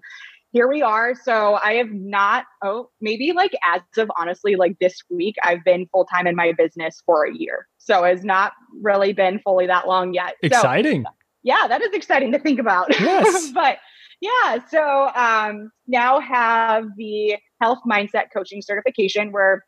here 0.53 0.67
we 0.67 0.83
are. 0.83 1.15
So 1.15 1.55
I 1.55 1.73
have 1.73 1.91
not, 1.91 2.45
oh, 2.63 2.89
maybe 3.01 3.33
like 3.33 3.51
as 3.65 3.81
of 3.97 4.09
honestly, 4.19 4.55
like 4.55 4.77
this 4.79 5.01
week, 5.09 5.35
I've 5.43 5.63
been 5.65 5.87
full 5.91 6.05
time 6.05 6.27
in 6.27 6.35
my 6.35 6.53
business 6.55 7.01
for 7.07 7.25
a 7.25 7.33
year. 7.33 7.67
So 7.79 8.03
it's 8.03 8.23
not 8.23 8.53
really 8.81 9.13
been 9.13 9.39
fully 9.39 9.65
that 9.65 9.87
long 9.87 10.13
yet. 10.13 10.35
Exciting. 10.43 11.03
So, 11.03 11.09
yeah, 11.41 11.65
that 11.67 11.81
is 11.81 11.89
exciting 11.93 12.31
to 12.31 12.39
think 12.39 12.59
about. 12.59 12.87
Yes. 12.99 13.51
but 13.51 13.79
yeah, 14.21 14.59
so 14.69 15.09
um, 15.15 15.71
now 15.87 16.19
have 16.19 16.85
the 16.97 17.35
health 17.59 17.79
mindset 17.89 18.25
coaching 18.31 18.61
certification 18.61 19.31
where 19.31 19.63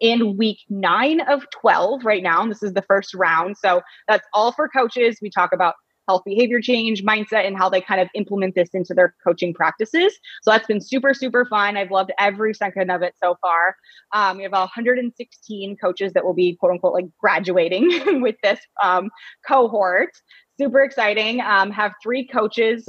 in 0.00 0.36
week 0.36 0.58
nine 0.70 1.20
of 1.22 1.44
12 1.50 2.04
right 2.04 2.22
now. 2.22 2.40
And 2.40 2.50
this 2.50 2.62
is 2.62 2.72
the 2.72 2.82
first 2.82 3.14
round. 3.14 3.56
So 3.58 3.82
that's 4.08 4.26
all 4.32 4.52
for 4.52 4.68
coaches. 4.68 5.18
We 5.20 5.28
talk 5.28 5.52
about 5.52 5.74
health 6.08 6.22
behavior 6.24 6.60
change, 6.60 7.04
mindset, 7.04 7.46
and 7.46 7.56
how 7.56 7.68
they 7.68 7.80
kind 7.80 8.00
of 8.00 8.08
implement 8.14 8.54
this 8.54 8.70
into 8.72 8.94
their 8.94 9.14
coaching 9.24 9.54
practices. 9.54 10.18
So 10.42 10.50
that's 10.50 10.66
been 10.66 10.80
super, 10.80 11.14
super 11.14 11.44
fun. 11.44 11.76
I've 11.76 11.90
loved 11.90 12.12
every 12.18 12.54
second 12.54 12.90
of 12.90 13.02
it 13.02 13.14
so 13.22 13.36
far. 13.40 13.76
Um, 14.12 14.38
we 14.38 14.42
have 14.42 14.52
116 14.52 15.76
coaches 15.76 16.12
that 16.12 16.24
will 16.24 16.34
be 16.34 16.56
quote 16.56 16.72
unquote 16.72 16.94
like 16.94 17.06
graduating 17.18 17.88
with 18.22 18.36
this 18.42 18.60
um, 18.82 19.10
cohort. 19.46 20.10
Super 20.58 20.82
exciting. 20.82 21.40
Um, 21.40 21.70
have 21.70 21.92
three 22.02 22.26
coaches. 22.26 22.88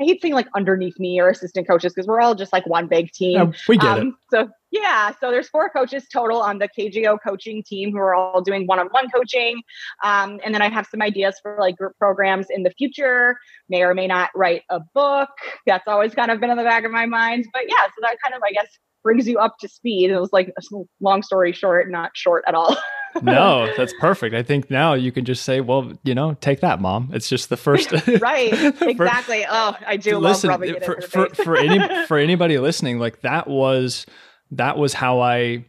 I 0.00 0.04
hate 0.04 0.20
saying 0.20 0.34
like 0.34 0.48
underneath 0.54 0.98
me 0.98 1.20
or 1.20 1.28
assistant 1.28 1.66
coaches 1.66 1.94
because 1.94 2.06
we're 2.06 2.20
all 2.20 2.34
just 2.34 2.52
like 2.52 2.66
one 2.66 2.86
big 2.86 3.12
team. 3.12 3.54
we 3.68 3.78
get 3.78 3.98
um, 3.98 4.08
it. 4.08 4.14
So 4.30 4.48
yeah, 4.70 5.12
so 5.20 5.30
there's 5.30 5.48
four 5.48 5.70
coaches 5.70 6.04
total 6.12 6.42
on 6.42 6.58
the 6.58 6.68
KJO 6.68 7.18
coaching 7.24 7.62
team 7.62 7.92
who 7.92 7.98
are 7.98 8.14
all 8.14 8.42
doing 8.42 8.66
one-on-one 8.66 9.08
coaching, 9.10 9.62
um, 10.04 10.38
and 10.44 10.54
then 10.54 10.60
I 10.60 10.68
have 10.68 10.86
some 10.86 11.00
ideas 11.00 11.36
for 11.40 11.56
like 11.58 11.76
group 11.76 11.92
programs 11.98 12.48
in 12.50 12.62
the 12.62 12.70
future. 12.70 13.36
May 13.68 13.82
or 13.82 13.94
may 13.94 14.06
not 14.06 14.30
write 14.34 14.62
a 14.70 14.80
book. 14.94 15.30
That's 15.66 15.86
always 15.86 16.14
kind 16.14 16.30
of 16.30 16.40
been 16.40 16.50
in 16.50 16.58
the 16.58 16.64
back 16.64 16.84
of 16.84 16.90
my 16.90 17.06
mind. 17.06 17.46
But 17.52 17.62
yeah, 17.68 17.84
so 17.86 18.02
that 18.02 18.16
kind 18.22 18.34
of 18.34 18.42
I 18.46 18.52
guess 18.52 18.68
brings 19.06 19.28
you 19.28 19.38
up 19.38 19.56
to 19.60 19.68
speed. 19.68 20.10
It 20.10 20.18
was 20.18 20.32
like 20.32 20.48
a 20.48 20.62
long 21.00 21.22
story 21.22 21.52
short, 21.52 21.88
not 21.88 22.10
short 22.16 22.42
at 22.48 22.56
all. 22.56 22.76
no, 23.22 23.72
that's 23.76 23.94
perfect. 24.00 24.34
I 24.34 24.42
think 24.42 24.68
now 24.68 24.94
you 24.94 25.12
can 25.12 25.24
just 25.24 25.44
say, 25.44 25.60
well, 25.60 25.92
you 26.02 26.12
know, 26.12 26.34
take 26.40 26.60
that, 26.60 26.80
mom. 26.80 27.10
It's 27.12 27.28
just 27.28 27.48
the 27.48 27.56
first. 27.56 27.92
right. 28.20 28.52
Exactly. 28.82 29.42
For, 29.42 29.48
oh, 29.52 29.76
I 29.86 29.96
do 29.96 30.18
listen, 30.18 30.50
love 30.50 30.60
rubbing 30.60 30.74
it 30.74 30.84
for, 30.84 31.00
for, 31.02 31.28
for 31.36 31.56
any 31.56 32.06
for 32.06 32.18
anybody 32.18 32.58
listening. 32.58 32.98
Like 32.98 33.20
that 33.20 33.46
was 33.46 34.06
that 34.50 34.76
was 34.76 34.92
how 34.92 35.20
I 35.20 35.66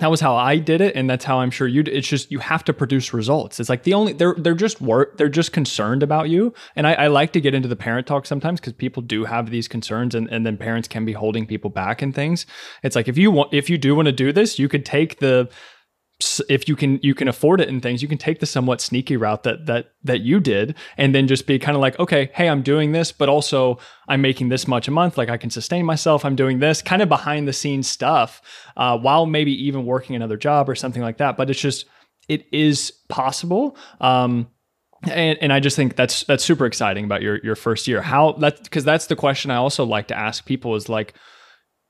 that 0.00 0.10
was 0.10 0.20
how 0.20 0.36
I 0.36 0.58
did 0.58 0.82
it, 0.82 0.94
and 0.94 1.08
that's 1.08 1.24
how 1.24 1.40
I'm 1.40 1.50
sure 1.50 1.66
you. 1.66 1.82
It's 1.86 2.06
just 2.06 2.30
you 2.30 2.38
have 2.38 2.62
to 2.64 2.74
produce 2.74 3.14
results. 3.14 3.58
It's 3.58 3.70
like 3.70 3.84
the 3.84 3.94
only 3.94 4.12
they're 4.12 4.34
they're 4.34 4.54
just 4.54 4.80
work. 4.80 5.16
They're 5.16 5.30
just 5.30 5.52
concerned 5.52 6.02
about 6.02 6.28
you, 6.28 6.52
and 6.74 6.86
I, 6.86 6.92
I 6.94 7.06
like 7.06 7.32
to 7.32 7.40
get 7.40 7.54
into 7.54 7.68
the 7.68 7.76
parent 7.76 8.06
talk 8.06 8.26
sometimes 8.26 8.60
because 8.60 8.74
people 8.74 9.02
do 9.02 9.24
have 9.24 9.48
these 9.48 9.68
concerns, 9.68 10.14
and 10.14 10.28
and 10.28 10.44
then 10.44 10.58
parents 10.58 10.86
can 10.86 11.06
be 11.06 11.12
holding 11.12 11.46
people 11.46 11.70
back 11.70 12.02
and 12.02 12.14
things. 12.14 12.44
It's 12.82 12.94
like 12.94 13.08
if 13.08 13.16
you 13.16 13.30
want 13.30 13.54
if 13.54 13.70
you 13.70 13.78
do 13.78 13.94
want 13.94 14.06
to 14.06 14.12
do 14.12 14.32
this, 14.32 14.58
you 14.58 14.68
could 14.68 14.84
take 14.84 15.18
the 15.18 15.48
if 16.48 16.66
you 16.66 16.74
can 16.74 16.98
you 17.02 17.14
can 17.14 17.28
afford 17.28 17.60
it 17.60 17.68
and 17.68 17.82
things 17.82 18.00
you 18.00 18.08
can 18.08 18.16
take 18.16 18.40
the 18.40 18.46
somewhat 18.46 18.80
sneaky 18.80 19.16
route 19.16 19.42
that 19.42 19.66
that 19.66 19.92
that 20.02 20.20
you 20.20 20.40
did 20.40 20.74
and 20.96 21.14
then 21.14 21.26
just 21.26 21.46
be 21.46 21.58
kind 21.58 21.76
of 21.76 21.82
like 21.82 21.98
okay 21.98 22.30
hey 22.32 22.48
i'm 22.48 22.62
doing 22.62 22.92
this 22.92 23.12
but 23.12 23.28
also 23.28 23.78
i'm 24.08 24.22
making 24.22 24.48
this 24.48 24.66
much 24.66 24.88
a 24.88 24.90
month 24.90 25.18
like 25.18 25.28
i 25.28 25.36
can 25.36 25.50
sustain 25.50 25.84
myself 25.84 26.24
i'm 26.24 26.34
doing 26.34 26.58
this 26.58 26.80
kind 26.80 27.02
of 27.02 27.08
behind 27.08 27.46
the 27.46 27.52
scenes 27.52 27.86
stuff 27.86 28.40
uh, 28.78 28.96
while 28.96 29.26
maybe 29.26 29.52
even 29.52 29.84
working 29.84 30.16
another 30.16 30.38
job 30.38 30.70
or 30.70 30.74
something 30.74 31.02
like 31.02 31.18
that 31.18 31.36
but 31.36 31.50
it's 31.50 31.60
just 31.60 31.84
it 32.28 32.46
is 32.50 32.92
possible 33.08 33.76
um, 34.00 34.48
and, 35.02 35.38
and 35.40 35.52
I 35.52 35.60
just 35.60 35.76
think 35.76 35.94
that's 35.94 36.24
that's 36.24 36.42
super 36.42 36.66
exciting 36.66 37.04
about 37.04 37.22
your 37.22 37.38
your 37.44 37.54
first 37.54 37.86
year. 37.86 38.02
How 38.02 38.32
that 38.32 38.62
because 38.64 38.82
that's 38.82 39.06
the 39.06 39.14
question 39.14 39.50
I 39.50 39.56
also 39.56 39.84
like 39.84 40.08
to 40.08 40.18
ask 40.18 40.44
people 40.44 40.74
is 40.74 40.88
like, 40.88 41.14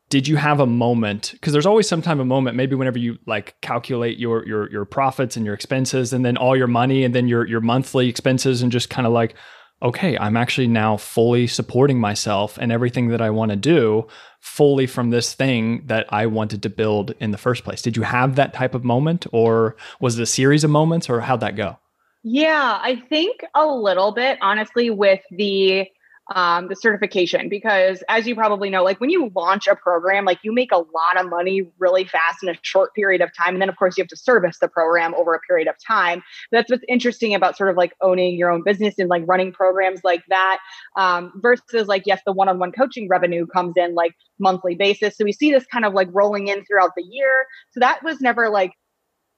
did 0.09 0.29
you 0.29 0.37
have 0.37 0.61
a 0.61 0.67
moment 0.67 1.31
because 1.33 1.53
there's 1.53 1.67
always 1.67 1.89
some 1.89 2.03
time 2.03 2.21
a 2.21 2.25
moment 2.25 2.57
maybe 2.57 2.75
whenever 2.75 2.99
you 2.99 3.19
like 3.27 3.61
calculate 3.61 4.19
your 4.19 4.47
your 4.47 4.71
your 4.71 4.85
profits 4.85 5.37
and 5.37 5.45
your 5.45 5.55
expenses 5.55 6.13
and 6.13 6.25
then 6.25 6.37
all 6.37 6.57
your 6.57 6.67
money 6.67 7.05
and 7.05 7.15
then 7.15 7.29
your 7.29 7.47
your 7.47 7.61
monthly 7.61 8.09
expenses 8.09 8.63
and 8.63 8.71
just 8.71 8.91
kind 8.91 9.07
of 9.07 9.13
like 9.13 9.35
okay 9.83 10.17
i'm 10.19 10.37
actually 10.37 10.67
now 10.67 10.97
fully 10.97 11.47
supporting 11.47 11.99
myself 11.99 12.57
and 12.59 12.73
everything 12.73 13.09
that 13.09 13.21
i 13.21 13.29
want 13.29 13.51
to 13.51 13.57
do 13.57 14.07
fully 14.41 14.87
from 14.87 15.11
this 15.11 15.35
thing 15.35 15.83
that 15.87 16.07
i 16.13 16.25
wanted 16.25 16.63
to 16.63 16.71
build 16.71 17.13
in 17.19 17.33
the 17.33 17.39
first 17.39 17.65
place. 17.65 17.83
Did 17.83 17.97
you 17.97 18.05
have 18.05 18.37
that 18.37 18.55
type 18.55 18.75
of 18.75 18.85
moment 18.85 19.27
or 19.33 19.77
was 20.01 20.19
it 20.19 20.23
a 20.23 20.27
series 20.27 20.63
of 20.63 20.71
moments 20.71 21.11
or 21.11 21.21
how'd 21.21 21.41
that 21.41 21.57
go? 21.57 21.79
Yeah 22.23 22.79
i 22.81 22.97
think 23.09 23.41
a 23.55 23.67
little 23.67 24.13
bit 24.13 24.39
honestly 24.41 24.89
with 24.91 25.21
the 25.31 25.87
um, 26.35 26.69
the 26.69 26.75
certification 26.75 27.49
because 27.49 28.03
as 28.09 28.27
you 28.27 28.35
probably 28.35 28.69
know 28.69 28.83
like 28.83 29.01
when 29.01 29.11
you 29.11 29.31
launch 29.35 29.69
a 29.69 29.77
program 29.77 30.25
like 30.25 30.39
you 30.43 30.53
make 30.53 30.73
a 30.73 30.79
lot 30.79 31.17
of 31.19 31.29
money 31.29 31.63
really 31.79 32.05
fast 32.05 32.43
in 32.43 32.49
a 32.49 32.55
short 32.63 32.93
period 32.95 33.21
of 33.21 33.31
time 33.37 33.55
and 33.55 33.63
then 33.63 33.69
of 33.69 33.77
course 33.77 33.97
you 33.97 34.03
have 34.03 34.09
to 34.09 34.17
service 34.17 34.59
the 34.61 34.69
program 34.69 35.15
over 35.15 35.35
a 35.35 35.41
period 35.41 35.69
of 35.69 35.77
time. 35.85 36.23
That's 36.51 36.71
what's 36.71 36.85
interesting 36.89 37.35
about 37.35 37.57
sort 37.57 37.71
of 37.71 37.77
like 37.77 37.93
owning 38.01 38.37
your 38.37 38.51
own 38.51 38.63
business 38.65 38.95
and 38.99 39.09
like 39.09 39.23
running 39.27 39.53
programs 39.53 40.01
like 40.03 40.23
that 40.29 40.59
um, 40.97 41.33
versus 41.37 41.87
like 41.87 42.03
yes 42.07 42.21
the 42.27 42.33
one-on-one 42.33 42.73
coaching 42.73 43.09
revenue 43.09 43.47
comes 43.47 43.75
in 43.77 43.95
like 43.95 44.15
monthly 44.39 44.75
basis. 44.75 45.17
So 45.17 45.25
we 45.25 45.33
see 45.33 45.53
this 45.53 45.67
kind 45.67 45.85
of 45.85 45.95
like 45.95 46.09
rolling 46.13 46.49
in 46.49 46.65
throughout 46.65 46.91
the 46.97 47.05
year. 47.05 47.47
So 47.71 47.81
that 47.81 48.03
was 48.03 48.21
never 48.21 48.49
like 48.49 48.73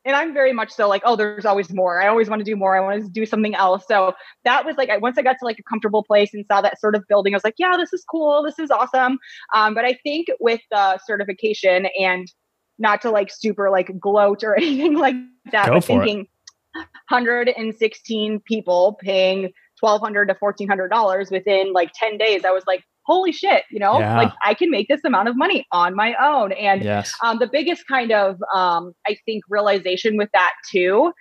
and 0.09 0.17
I'm 0.17 0.33
very 0.33 0.55
much 0.55 0.73
so 0.73 0.89
like, 0.89 1.03
oh, 1.05 1.17
there's 1.17 1.45
always 1.45 1.71
more. 1.71 2.01
I 2.01 2.09
always 2.09 2.31
want 2.31 2.41
to 2.41 2.45
do 2.45 2.57
more. 2.57 2.75
I 2.75 2.81
want 2.81 3.05
to 3.05 3.11
do 3.11 3.27
something 3.27 3.55
else. 3.55 3.85
So 3.87 4.15
that 4.45 4.65
was 4.65 4.79
like, 4.79 4.89
I, 4.89 4.97
once 4.97 5.19
I 5.19 5.23
got 5.23 5.37
to 5.39 5.45
like 5.45 5.59
a 5.59 5.63
comfortable 5.63 6.03
place 6.03 6.33
and 6.33 6.47
saw 6.51 6.63
that 6.63 6.81
sort 6.81 6.95
of 6.95 7.05
building, 7.09 7.35
I 7.35 7.37
was 7.37 7.45
like, 7.45 7.57
yeah, 7.59 7.77
this 7.77 7.93
is 7.93 8.05
cool. 8.11 8.43
This 8.43 8.59
is 8.59 8.71
awesome. 8.71 9.19
Um, 9.55 9.75
but 9.75 9.85
I 9.85 9.99
think 10.03 10.29
with 10.41 10.63
the 10.71 10.99
certification 11.07 11.89
and 12.01 12.27
not 12.79 13.03
to 13.03 13.11
like 13.11 13.31
super 13.31 13.69
like 13.71 13.93
gloat 14.01 14.43
or 14.43 14.57
anything 14.57 14.95
like 14.95 15.15
that, 15.53 15.67
Go 15.67 15.75
but 15.75 15.85
for 15.85 16.03
it. 16.03 16.07
thinking 16.07 16.27
116 17.11 18.41
people 18.47 18.99
paying 19.03 19.53
1200 19.81 20.29
to 20.29 20.37
1400 20.39 20.89
dollars 20.89 21.31
within 21.31 21.73
like 21.73 21.91
10 21.95 22.19
days 22.19 22.45
i 22.45 22.51
was 22.51 22.65
like 22.67 22.85
holy 23.09 23.33
shit 23.33 23.65
you 23.71 23.81
know 23.81 23.99
Yeah. 23.99 24.17
like 24.19 24.33
i 24.45 24.53
can 24.55 24.71
make 24.71 24.87
this 24.89 25.01
amount 25.05 25.29
of 25.29 25.37
money 25.37 25.67
on 25.73 25.95
my 25.97 26.15
own 26.23 26.53
and 26.53 26.85
Yes. 26.85 27.13
um, 27.25 27.39
the 27.39 27.49
biggest 27.51 27.83
kind 27.89 28.13
of 28.13 28.37
um, 28.55 28.93
i 29.07 29.17
think 29.25 29.43
realization 29.49 30.17
with 30.19 30.29
that 30.35 30.53
too 30.71 31.13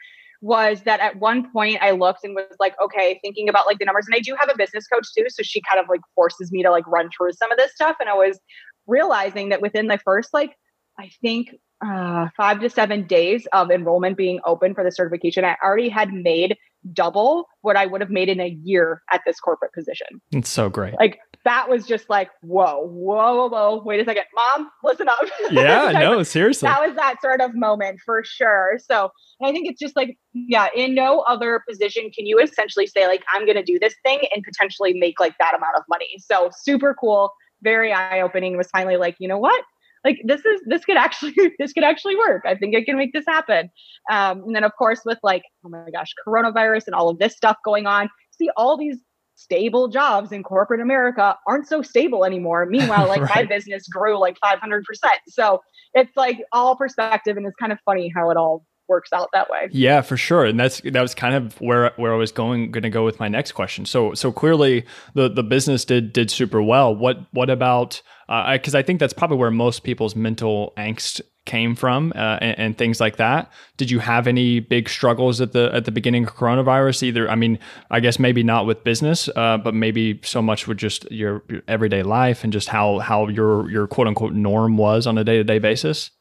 was 0.42 0.82
that 0.84 1.00
at 1.00 1.16
one 1.20 1.50
point 1.52 1.78
i 1.82 1.92
looked 1.92 2.24
and 2.24 2.36
was 2.36 2.56
like 2.60 2.76
okay 2.84 3.18
thinking 3.24 3.48
about 3.50 3.66
like 3.66 3.80
the 3.80 3.86
numbers 3.86 4.06
and 4.06 4.16
i 4.16 4.20
do 4.20 4.36
have 4.40 4.50
a 4.54 4.58
business 4.58 4.86
coach 4.88 5.08
too 5.18 5.26
so 5.30 5.42
she 5.44 5.62
kind 5.62 5.80
of 5.82 5.88
like 5.90 6.02
forces 6.14 6.52
me 6.52 6.62
to 6.62 6.70
like 6.70 6.86
run 6.88 7.10
through 7.18 7.32
some 7.32 7.52
of 7.52 7.58
this 7.58 7.72
stuff 7.74 7.96
and 8.02 8.10
i 8.10 8.14
was 8.14 8.38
realizing 8.86 9.50
that 9.50 9.62
within 9.62 9.88
the 9.88 9.98
first 10.04 10.30
like 10.34 10.52
i 11.00 11.10
think 11.22 11.56
uh, 11.86 12.28
five 12.36 12.60
to 12.60 12.70
seven 12.70 13.06
days 13.06 13.48
of 13.54 13.70
enrollment 13.70 14.18
being 14.18 14.40
open 14.46 14.74
for 14.74 14.84
the 14.84 14.92
certification 14.92 15.46
i 15.46 15.56
already 15.64 15.90
had 15.90 16.12
made 16.14 16.56
double 16.94 17.48
what 17.62 17.76
i 17.76 17.86
would 17.86 18.02
have 18.02 18.10
made 18.10 18.30
in 18.30 18.40
a 18.40 18.58
year 18.64 19.02
at 19.12 19.22
this 19.26 19.40
corporate 19.40 19.74
position 19.74 20.08
It's 20.32 20.50
so 20.50 20.70
great. 20.70 20.96
like 21.00 21.20
that 21.46 21.70
was 21.70 21.86
just 21.86 22.10
like 22.10 22.30
whoa 22.42 22.82
whoa 22.88 23.36
whoa 23.36 23.48
whoa 23.48 23.84
wait 23.86 24.00
a 24.02 24.06
second 24.06 24.24
mom 24.36 24.70
listen 24.84 25.08
up 25.08 25.18
yeah, 25.52 25.92
no, 25.94 26.24
seriously. 26.24 26.68
that 26.68 26.82
was 26.86 26.96
that 26.98 27.22
sort 27.22 27.40
of 27.42 27.56
moment 27.56 28.00
for 28.06 28.22
sure. 28.24 28.78
So 28.86 29.12
and 29.40 29.48
I 29.48 29.52
think 29.54 29.70
it's 29.70 29.80
just 29.80 29.96
like, 29.96 30.18
yeah, 30.34 30.68
in 30.76 30.94
no 30.96 31.20
other 31.22 31.62
position 31.70 32.10
can 32.10 32.26
you 32.26 32.40
essentially 32.40 32.88
say, 32.88 33.08
like, 33.08 33.24
I'm 33.34 33.46
going 33.46 33.56
to 33.56 33.64
do 33.64 33.78
this 33.80 33.94
thing 34.04 34.20
and 34.36 34.44
potentially 34.44 34.94
make 35.00 35.20
like 35.20 35.36
that 35.40 35.54
amount 35.56 35.76
of 35.78 35.84
money. 35.88 36.18
So 36.20 36.50
super 36.60 36.96
cool, 37.00 37.32
very 37.62 37.94
eye 37.94 38.20
opening. 38.22 38.58
Was 38.58 38.68
finally 38.72 38.98
like, 38.98 39.16
you 39.20 39.28
know 39.28 39.38
what? 39.38 39.64
Like 40.08 40.22
this 40.24 40.46
is 40.46 40.62
this 40.68 40.86
could 40.86 40.96
actually 40.96 41.36
this 41.60 41.74
could 41.74 41.84
actually 41.84 42.16
work. 42.16 42.44
I 42.46 42.56
think 42.56 42.76
I 42.76 42.84
can 42.84 42.98
make 42.98 43.12
this 43.12 43.26
happen. 43.28 43.70
Um, 44.10 44.44
and 44.46 44.56
then 44.56 44.64
of 44.64 44.72
course 44.78 45.02
with 45.04 45.20
like, 45.22 45.44
oh 45.66 45.70
my 45.70 45.90
gosh, 45.94 46.14
coronavirus 46.26 46.88
and 46.88 46.96
all 46.96 47.10
of 47.10 47.20
this 47.20 47.36
stuff 47.36 47.58
going 47.66 47.88
on, 47.88 48.10
see 48.32 48.50
all 48.56 48.78
these 48.78 48.98
stable 49.36 49.90
jobs 49.90 50.32
in 50.32 50.44
corporate 50.44 50.80
America 50.80 51.36
aren't 51.46 51.68
so 51.68 51.82
stable 51.82 52.24
anymore. 52.24 52.66
Meanwhile, 52.70 53.08
like 53.08 53.22
my 53.36 53.44
business 53.44 53.86
grew 53.90 54.18
like 54.18 54.38
500%. 54.44 54.82
So 55.28 55.60
it's 55.94 56.16
like 56.16 56.38
all 56.54 56.78
perspective 56.78 57.36
and 57.36 57.46
it's 57.46 57.56
kind 57.58 57.74
of 57.74 57.80
funny 57.86 58.12
how 58.16 58.32
it 58.32 58.38
all 58.38 58.66
works 58.88 59.14
out 59.14 59.30
that 59.34 59.50
way. 59.50 59.70
Yeah, 59.72 60.02
for 60.02 60.18
sure, 60.18 60.46
and 60.46 60.60
that's 60.60 60.82
that 60.82 61.02
was 61.02 61.14
kind 61.16 61.36
of 61.36 61.60
where 61.62 61.94
where 61.98 62.14
I 62.14 62.18
was 62.18 62.32
going 62.32 62.72
going 62.72 62.84
to 62.84 62.90
go 62.90 63.06
with 63.06 63.20
my 63.20 63.28
next 63.28 63.54
question. 63.54 63.86
So 63.86 64.14
so 64.14 64.32
clearly 64.32 64.86
the 65.14 65.30
the 65.30 65.44
business 65.44 65.86
did 65.86 66.14
did 66.14 66.32
super 66.32 66.62
well. 66.62 66.96
What 66.96 67.20
what 67.32 67.50
about 67.50 68.02
because 68.28 68.76
I 68.76 68.84
think 68.84 69.00
that's 69.00 69.14
probably 69.14 69.38
where 69.38 69.52
most 69.52 69.84
people's 69.84 70.16
mental 70.16 70.74
angst 70.78 71.22
came 71.48 71.76
from 71.76 72.12
uh, 72.16 72.38
and, 72.42 72.60
and 72.60 72.78
things 72.78 73.00
like 73.00 73.16
that. 73.16 73.52
Did 73.78 73.90
you 73.90 74.00
have 74.00 74.28
any 74.28 74.60
big 74.60 74.88
struggles 74.88 75.42
at 75.42 75.54
the 75.54 75.72
at 75.74 75.86
the 75.86 75.92
beginning 75.92 76.26
of 76.26 76.36
coronavirus? 76.36 77.02
Either 77.04 77.28
I 77.28 77.36
mean, 77.36 77.58
I 77.90 78.00
guess 78.02 78.20
maybe 78.20 78.44
not 78.44 78.68
with 78.68 78.84
business, 78.84 79.30
uh, 79.36 79.58
but 79.58 79.74
maybe 79.74 80.20
so 80.24 80.42
much 80.42 80.68
with 80.68 80.78
just 80.78 81.10
your, 81.12 81.42
your 81.50 81.62
everyday 81.68 82.04
life 82.04 82.44
and 82.44 82.54
just 82.54 82.68
how 82.68 83.00
how 83.00 83.30
your 83.30 83.68
your 83.72 83.88
quote 83.88 84.08
unquote 84.08 84.34
norm 84.34 84.78
was 84.78 85.08
on 85.08 85.18
a 85.18 85.24
day 85.24 85.38
to 85.38 85.44
day 85.44 85.58
basis. 85.58 86.12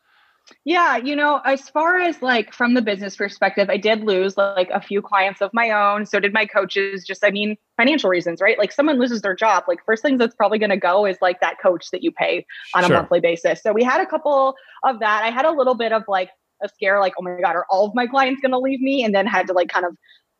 Yeah, 0.64 0.96
you 0.96 1.16
know, 1.16 1.40
as 1.44 1.68
far 1.68 1.98
as 1.98 2.22
like 2.22 2.52
from 2.52 2.74
the 2.74 2.82
business 2.82 3.16
perspective, 3.16 3.68
I 3.68 3.76
did 3.76 4.04
lose 4.04 4.36
like 4.36 4.70
a 4.70 4.80
few 4.80 5.02
clients 5.02 5.40
of 5.40 5.50
my 5.52 5.70
own. 5.70 6.06
So 6.06 6.20
did 6.20 6.32
my 6.32 6.46
coaches. 6.46 7.04
Just, 7.04 7.24
I 7.24 7.30
mean, 7.30 7.56
financial 7.76 8.10
reasons, 8.10 8.40
right? 8.40 8.58
Like 8.58 8.72
someone 8.72 8.98
loses 8.98 9.22
their 9.22 9.34
job, 9.34 9.64
like 9.66 9.78
first 9.84 10.02
things 10.02 10.18
that's 10.18 10.34
probably 10.34 10.58
going 10.58 10.70
to 10.70 10.76
go 10.76 11.04
is 11.04 11.16
like 11.20 11.40
that 11.40 11.60
coach 11.60 11.90
that 11.90 12.02
you 12.02 12.12
pay 12.12 12.46
on 12.74 12.84
a 12.84 12.86
Sure. 12.86 12.96
monthly 12.96 13.20
basis. 13.20 13.62
So 13.62 13.72
we 13.72 13.82
had 13.82 14.00
a 14.00 14.06
couple 14.06 14.54
of 14.84 15.00
that. 15.00 15.24
I 15.24 15.30
had 15.30 15.46
a 15.46 15.52
little 15.52 15.74
bit 15.74 15.92
of 15.92 16.04
like 16.06 16.30
a 16.62 16.68
scare, 16.68 17.00
like, 17.00 17.14
oh 17.18 17.22
my 17.22 17.40
God, 17.40 17.56
are 17.56 17.66
all 17.68 17.86
of 17.86 17.94
my 17.94 18.06
clients 18.06 18.40
going 18.40 18.52
to 18.52 18.58
leave 18.58 18.80
me? 18.80 19.04
And 19.04 19.14
then 19.14 19.26
had 19.26 19.48
to 19.48 19.52
like 19.52 19.68
kind 19.68 19.84
of 19.84 19.96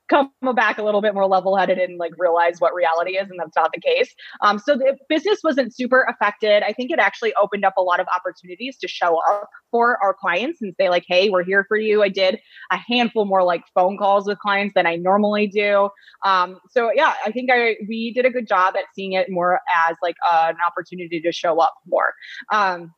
come 0.09 0.31
back 0.55 0.79
a 0.79 0.83
little 0.83 1.01
bit 1.01 1.15
more 1.15 1.27
level 1.27 1.57
headed 1.57 1.79
and 1.79 1.99
like 1.99 2.13
realize 2.19 2.61
what 2.61 2.75
reality 2.75 3.13
is. 3.13 3.29
And 3.31 3.39
that's 3.39 3.57
not 3.57 3.71
the 3.73 3.81
case. 3.81 4.15
Um, 4.41 4.59
so 4.59 4.77
the 4.77 4.97
business 5.09 5.41
wasn't 5.43 5.75
super 5.75 6.03
affected. 6.09 6.63
I 6.63 6.73
think 6.73 6.91
it 6.91 6.99
actually 6.99 7.35
opened 7.35 7.65
up 7.65 7.75
a 7.77 7.83
lot 7.83 8.01
of 8.01 8.07
opportunities 8.15 8.77
to 8.79 8.89
show 8.89 9.19
up 9.29 9.49
for 9.71 10.03
our 10.03 10.15
clients 10.15 10.63
and 10.63 10.75
say, 10.79 10.89
like, 10.89 11.05
hey, 11.09 11.29
we're 11.29 11.45
here 11.45 11.65
for 11.69 11.77
you. 11.77 12.03
I 12.03 12.09
did 12.09 12.39
a 12.71 12.77
handful 12.77 13.25
more 13.25 13.43
like 13.43 13.63
phone 13.75 13.99
calls 13.99 14.27
with 14.27 14.39
clients 14.39 14.75
than 14.75 14.87
I 14.87 14.97
normally 14.97 15.47
do. 15.47 15.89
Um, 16.25 16.61
so 16.71 16.91
yeah, 16.95 17.15
I 17.25 17.33
think 17.33 17.51
I 17.53 17.77
we 17.89 18.13
did 18.13 18.25
a 18.25 18.31
good 18.31 18.47
job 18.47 18.75
at 18.77 18.85
seeing 18.95 19.13
it 19.13 19.31
more 19.31 19.61
as 19.89 19.97
like 20.03 20.17
uh, 20.29 20.47
an 20.51 20.57
opportunity 20.67 21.21
to 21.21 21.33
show 21.33 21.61
up 21.61 21.75
more. 21.87 22.13
Um, 22.53 22.93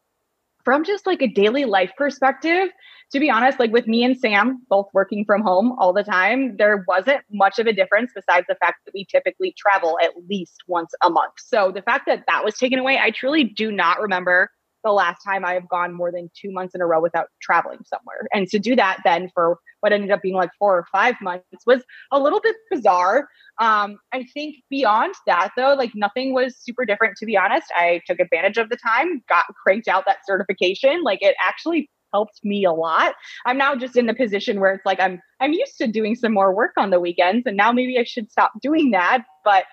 from 0.68 0.84
just 0.84 1.06
like 1.06 1.22
a 1.22 1.26
daily 1.26 1.64
life 1.64 1.90
perspective, 1.96 2.68
to 3.10 3.18
be 3.18 3.30
honest, 3.30 3.58
like 3.58 3.72
with 3.72 3.86
me 3.86 4.04
and 4.04 4.18
Sam 4.18 4.60
both 4.68 4.84
working 4.92 5.24
from 5.24 5.40
home 5.40 5.74
all 5.78 5.94
the 5.94 6.02
time, 6.02 6.58
there 6.58 6.84
wasn't 6.86 7.22
much 7.32 7.58
of 7.58 7.66
a 7.66 7.72
difference 7.72 8.12
besides 8.14 8.44
the 8.50 8.54
fact 8.56 8.84
that 8.84 8.92
we 8.92 9.06
typically 9.06 9.54
travel 9.56 9.98
at 10.04 10.10
least 10.28 10.56
once 10.66 10.92
a 11.02 11.08
month. 11.08 11.32
So 11.38 11.72
the 11.74 11.80
fact 11.80 12.04
that 12.04 12.24
that 12.28 12.44
was 12.44 12.58
taken 12.58 12.78
away, 12.78 12.98
I 12.98 13.12
truly 13.12 13.44
do 13.44 13.72
not 13.72 13.98
remember 13.98 14.50
the 14.84 14.92
last 14.92 15.22
time 15.22 15.44
I 15.44 15.54
have 15.54 15.68
gone 15.68 15.92
more 15.92 16.12
than 16.12 16.30
two 16.34 16.50
months 16.50 16.74
in 16.74 16.80
a 16.80 16.86
row 16.86 17.00
without 17.00 17.28
traveling 17.42 17.80
somewhere. 17.84 18.26
And 18.32 18.46
to 18.48 18.58
do 18.58 18.76
that 18.76 18.98
then 19.04 19.30
for 19.34 19.58
what 19.80 19.92
ended 19.92 20.10
up 20.10 20.22
being 20.22 20.34
like 20.34 20.50
four 20.58 20.76
or 20.76 20.86
five 20.90 21.14
months 21.20 21.44
was 21.66 21.82
a 22.12 22.18
little 22.18 22.40
bit 22.40 22.56
bizarre. 22.70 23.28
Um, 23.60 23.98
I 24.12 24.24
think 24.34 24.56
beyond 24.70 25.14
that 25.26 25.50
though, 25.56 25.74
like 25.74 25.92
nothing 25.94 26.34
was 26.34 26.56
super 26.56 26.84
different 26.84 27.16
to 27.18 27.26
be 27.26 27.36
honest. 27.36 27.66
I 27.74 28.00
took 28.06 28.20
advantage 28.20 28.56
of 28.56 28.68
the 28.68 28.76
time, 28.76 29.22
got 29.28 29.44
cranked 29.62 29.88
out 29.88 30.04
that 30.06 30.18
certification. 30.26 31.02
Like 31.02 31.22
it 31.22 31.36
actually 31.46 31.90
helped 32.12 32.40
me 32.42 32.64
a 32.64 32.72
lot. 32.72 33.14
I'm 33.46 33.58
now 33.58 33.74
just 33.76 33.96
in 33.96 34.06
the 34.06 34.14
position 34.14 34.60
where 34.60 34.72
it's 34.72 34.86
like 34.86 35.00
I'm 35.00 35.20
I'm 35.40 35.52
used 35.52 35.76
to 35.78 35.86
doing 35.86 36.14
some 36.14 36.32
more 36.32 36.54
work 36.54 36.72
on 36.76 36.90
the 36.90 37.00
weekends 37.00 37.46
and 37.46 37.56
now 37.56 37.72
maybe 37.72 37.98
I 37.98 38.04
should 38.04 38.30
stop 38.30 38.52
doing 38.62 38.92
that. 38.92 39.24
But 39.44 39.64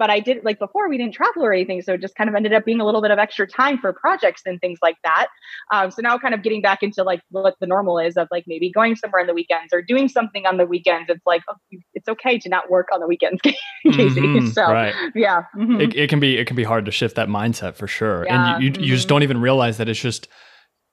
but 0.00 0.08
I 0.08 0.18
did 0.18 0.42
like 0.46 0.58
before 0.58 0.88
we 0.88 0.96
didn't 0.96 1.12
travel 1.12 1.44
or 1.44 1.52
anything. 1.52 1.82
So 1.82 1.92
it 1.92 2.00
just 2.00 2.14
kind 2.14 2.30
of 2.30 2.34
ended 2.34 2.54
up 2.54 2.64
being 2.64 2.80
a 2.80 2.86
little 2.86 3.02
bit 3.02 3.10
of 3.10 3.18
extra 3.18 3.46
time 3.46 3.76
for 3.76 3.92
projects 3.92 4.40
and 4.46 4.58
things 4.58 4.78
like 4.80 4.96
that. 5.04 5.28
Um, 5.70 5.90
so 5.90 6.00
now 6.00 6.16
kind 6.16 6.32
of 6.32 6.42
getting 6.42 6.62
back 6.62 6.82
into 6.82 7.04
like 7.04 7.20
what 7.30 7.54
the 7.60 7.66
normal 7.66 7.98
is 7.98 8.16
of 8.16 8.26
like 8.30 8.44
maybe 8.46 8.72
going 8.72 8.96
somewhere 8.96 9.20
on 9.20 9.26
the 9.26 9.34
weekends 9.34 9.74
or 9.74 9.82
doing 9.82 10.08
something 10.08 10.46
on 10.46 10.56
the 10.56 10.64
weekends. 10.64 11.10
It's 11.10 11.26
like, 11.26 11.42
oh, 11.50 11.56
it's 11.92 12.08
okay 12.08 12.38
to 12.38 12.48
not 12.48 12.70
work 12.70 12.88
on 12.94 13.00
the 13.00 13.06
weekends, 13.06 13.42
Kasey. 13.86 14.20
Mhm, 14.20 14.54
so 14.54 14.62
right. 14.62 14.94
yeah. 15.14 15.44
mhm. 15.54 15.82
it, 15.82 15.94
it 15.94 16.08
can 16.08 16.18
be 16.18 16.38
it 16.38 16.46
can 16.46 16.56
be 16.56 16.64
hard 16.64 16.86
to 16.86 16.90
shift 16.90 17.16
that 17.16 17.28
mindset 17.28 17.74
for 17.74 17.86
sure 17.86 18.24
Yeah, 18.24 18.54
and 18.54 18.64
you, 18.64 18.70
you, 18.70 18.86
you 18.86 18.94
just 18.94 19.06
mhm. 19.06 19.10
don't 19.10 19.22
even 19.22 19.40
realize 19.40 19.76
that 19.76 19.88
it's 19.90 20.00
just 20.00 20.28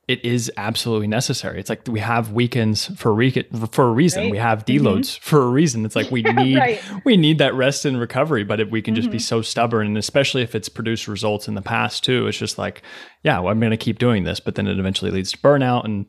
it 0.07 0.23
is 0.23 0.49
absolutely 0.57 1.07
necessary 1.07 1.59
it's 1.59 1.69
like 1.69 1.81
we 1.87 1.99
have 1.99 2.31
weekends 2.31 2.85
for 2.97 3.09
a 3.09 3.13
re- 3.13 3.45
for 3.71 3.89
a 3.89 3.91
reason 3.91 4.23
Right. 4.23 4.31
we 4.31 4.37
have 4.37 4.65
Mhm. 4.65 4.79
deloads 4.79 5.19
for 5.19 5.41
a 5.43 5.47
reason 5.49 5.85
it's 5.85 5.95
like 5.95 6.09
we 6.11 6.21
need 6.43 6.57
right. 6.57 6.81
we 7.05 7.17
need 7.17 7.39
that 7.39 7.53
rest 7.53 7.83
and 7.85 7.99
recovery 7.99 8.43
but 8.43 8.59
if 8.59 8.69
we 8.69 8.81
can 8.81 8.95
just 8.95 9.11
be 9.11 9.17
Mhm. 9.17 9.21
so 9.21 9.41
stubborn 9.41 9.85
and 9.87 9.97
especially 9.97 10.41
if 10.43 10.55
it's 10.55 10.69
produced 10.69 11.07
results 11.07 11.47
in 11.47 11.55
the 11.55 11.61
past 11.61 12.03
too 12.05 12.27
it's 12.27 12.37
just 12.37 12.57
like 12.57 12.81
yeah 13.23 13.39
well, 13.39 13.51
i'm 13.51 13.59
going 13.59 13.71
to 13.71 13.77
keep 13.77 13.99
doing 13.99 14.23
this 14.23 14.39
but 14.39 14.55
then 14.55 14.67
it 14.67 14.79
eventually 14.79 15.11
leads 15.11 15.31
to 15.33 15.37
burnout 15.39 15.83
and 15.85 16.05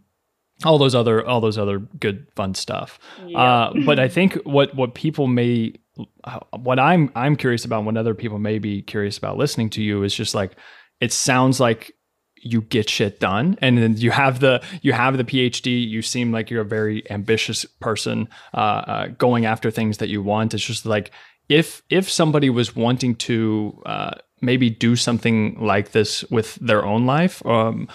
all 0.64 0.78
those 0.78 0.94
other 0.94 1.24
all 1.26 1.40
those 1.40 1.58
other 1.58 1.78
good 1.78 2.26
fun 2.36 2.54
stuff 2.54 2.98
Yeah. 3.26 3.38
uh, 3.40 3.72
but 3.86 3.98
I 4.00 4.08
think 4.16 4.34
what 4.44 4.74
what 4.74 4.94
people 4.94 5.26
may 5.28 5.74
uh, 6.24 6.38
what 6.56 6.78
I'm 6.78 7.10
I'm 7.16 7.34
curious 7.34 7.64
about, 7.64 7.82
what 7.84 7.96
other 7.96 8.14
people 8.14 8.38
may 8.38 8.60
be 8.60 8.82
curious 8.82 9.18
about 9.18 9.36
listening 9.36 9.70
to 9.70 9.82
you 9.82 10.04
is 10.04 10.14
just 10.14 10.32
like 10.34 10.52
it 11.00 11.12
sounds 11.12 11.58
like 11.60 11.92
you 12.42 12.62
get 12.62 12.88
shit 12.88 13.20
done. 13.20 13.56
And 13.60 13.78
then 13.78 13.96
you 13.96 14.10
have 14.10 14.40
the 14.40 14.62
you 14.82 14.92
have 14.92 15.16
the 15.16 15.24
phd 15.24 15.88
you 15.88 16.02
seem 16.02 16.32
like 16.32 16.50
you're 16.50 16.62
a 16.62 16.64
very 16.64 17.08
ambitious 17.10 17.64
person 17.64 18.28
uh, 18.54 18.56
uh, 18.56 19.06
going 19.18 19.46
after 19.46 19.70
things 19.70 19.98
that 19.98 20.08
you 20.08 20.22
want. 20.22 20.54
It's 20.54 20.64
just 20.64 20.86
like 20.86 21.10
if 21.48 21.82
if 21.90 22.10
somebody 22.10 22.50
was 22.50 22.76
wanting 22.76 23.14
to 23.16 23.82
uh, 23.86 24.10
maybe 24.40 24.70
do 24.70 24.96
something 24.96 25.58
like 25.60 25.92
this 25.92 26.24
with 26.24 26.54
their 26.56 26.84
own 26.84 27.06
life 27.06 27.44
um, 27.46 27.88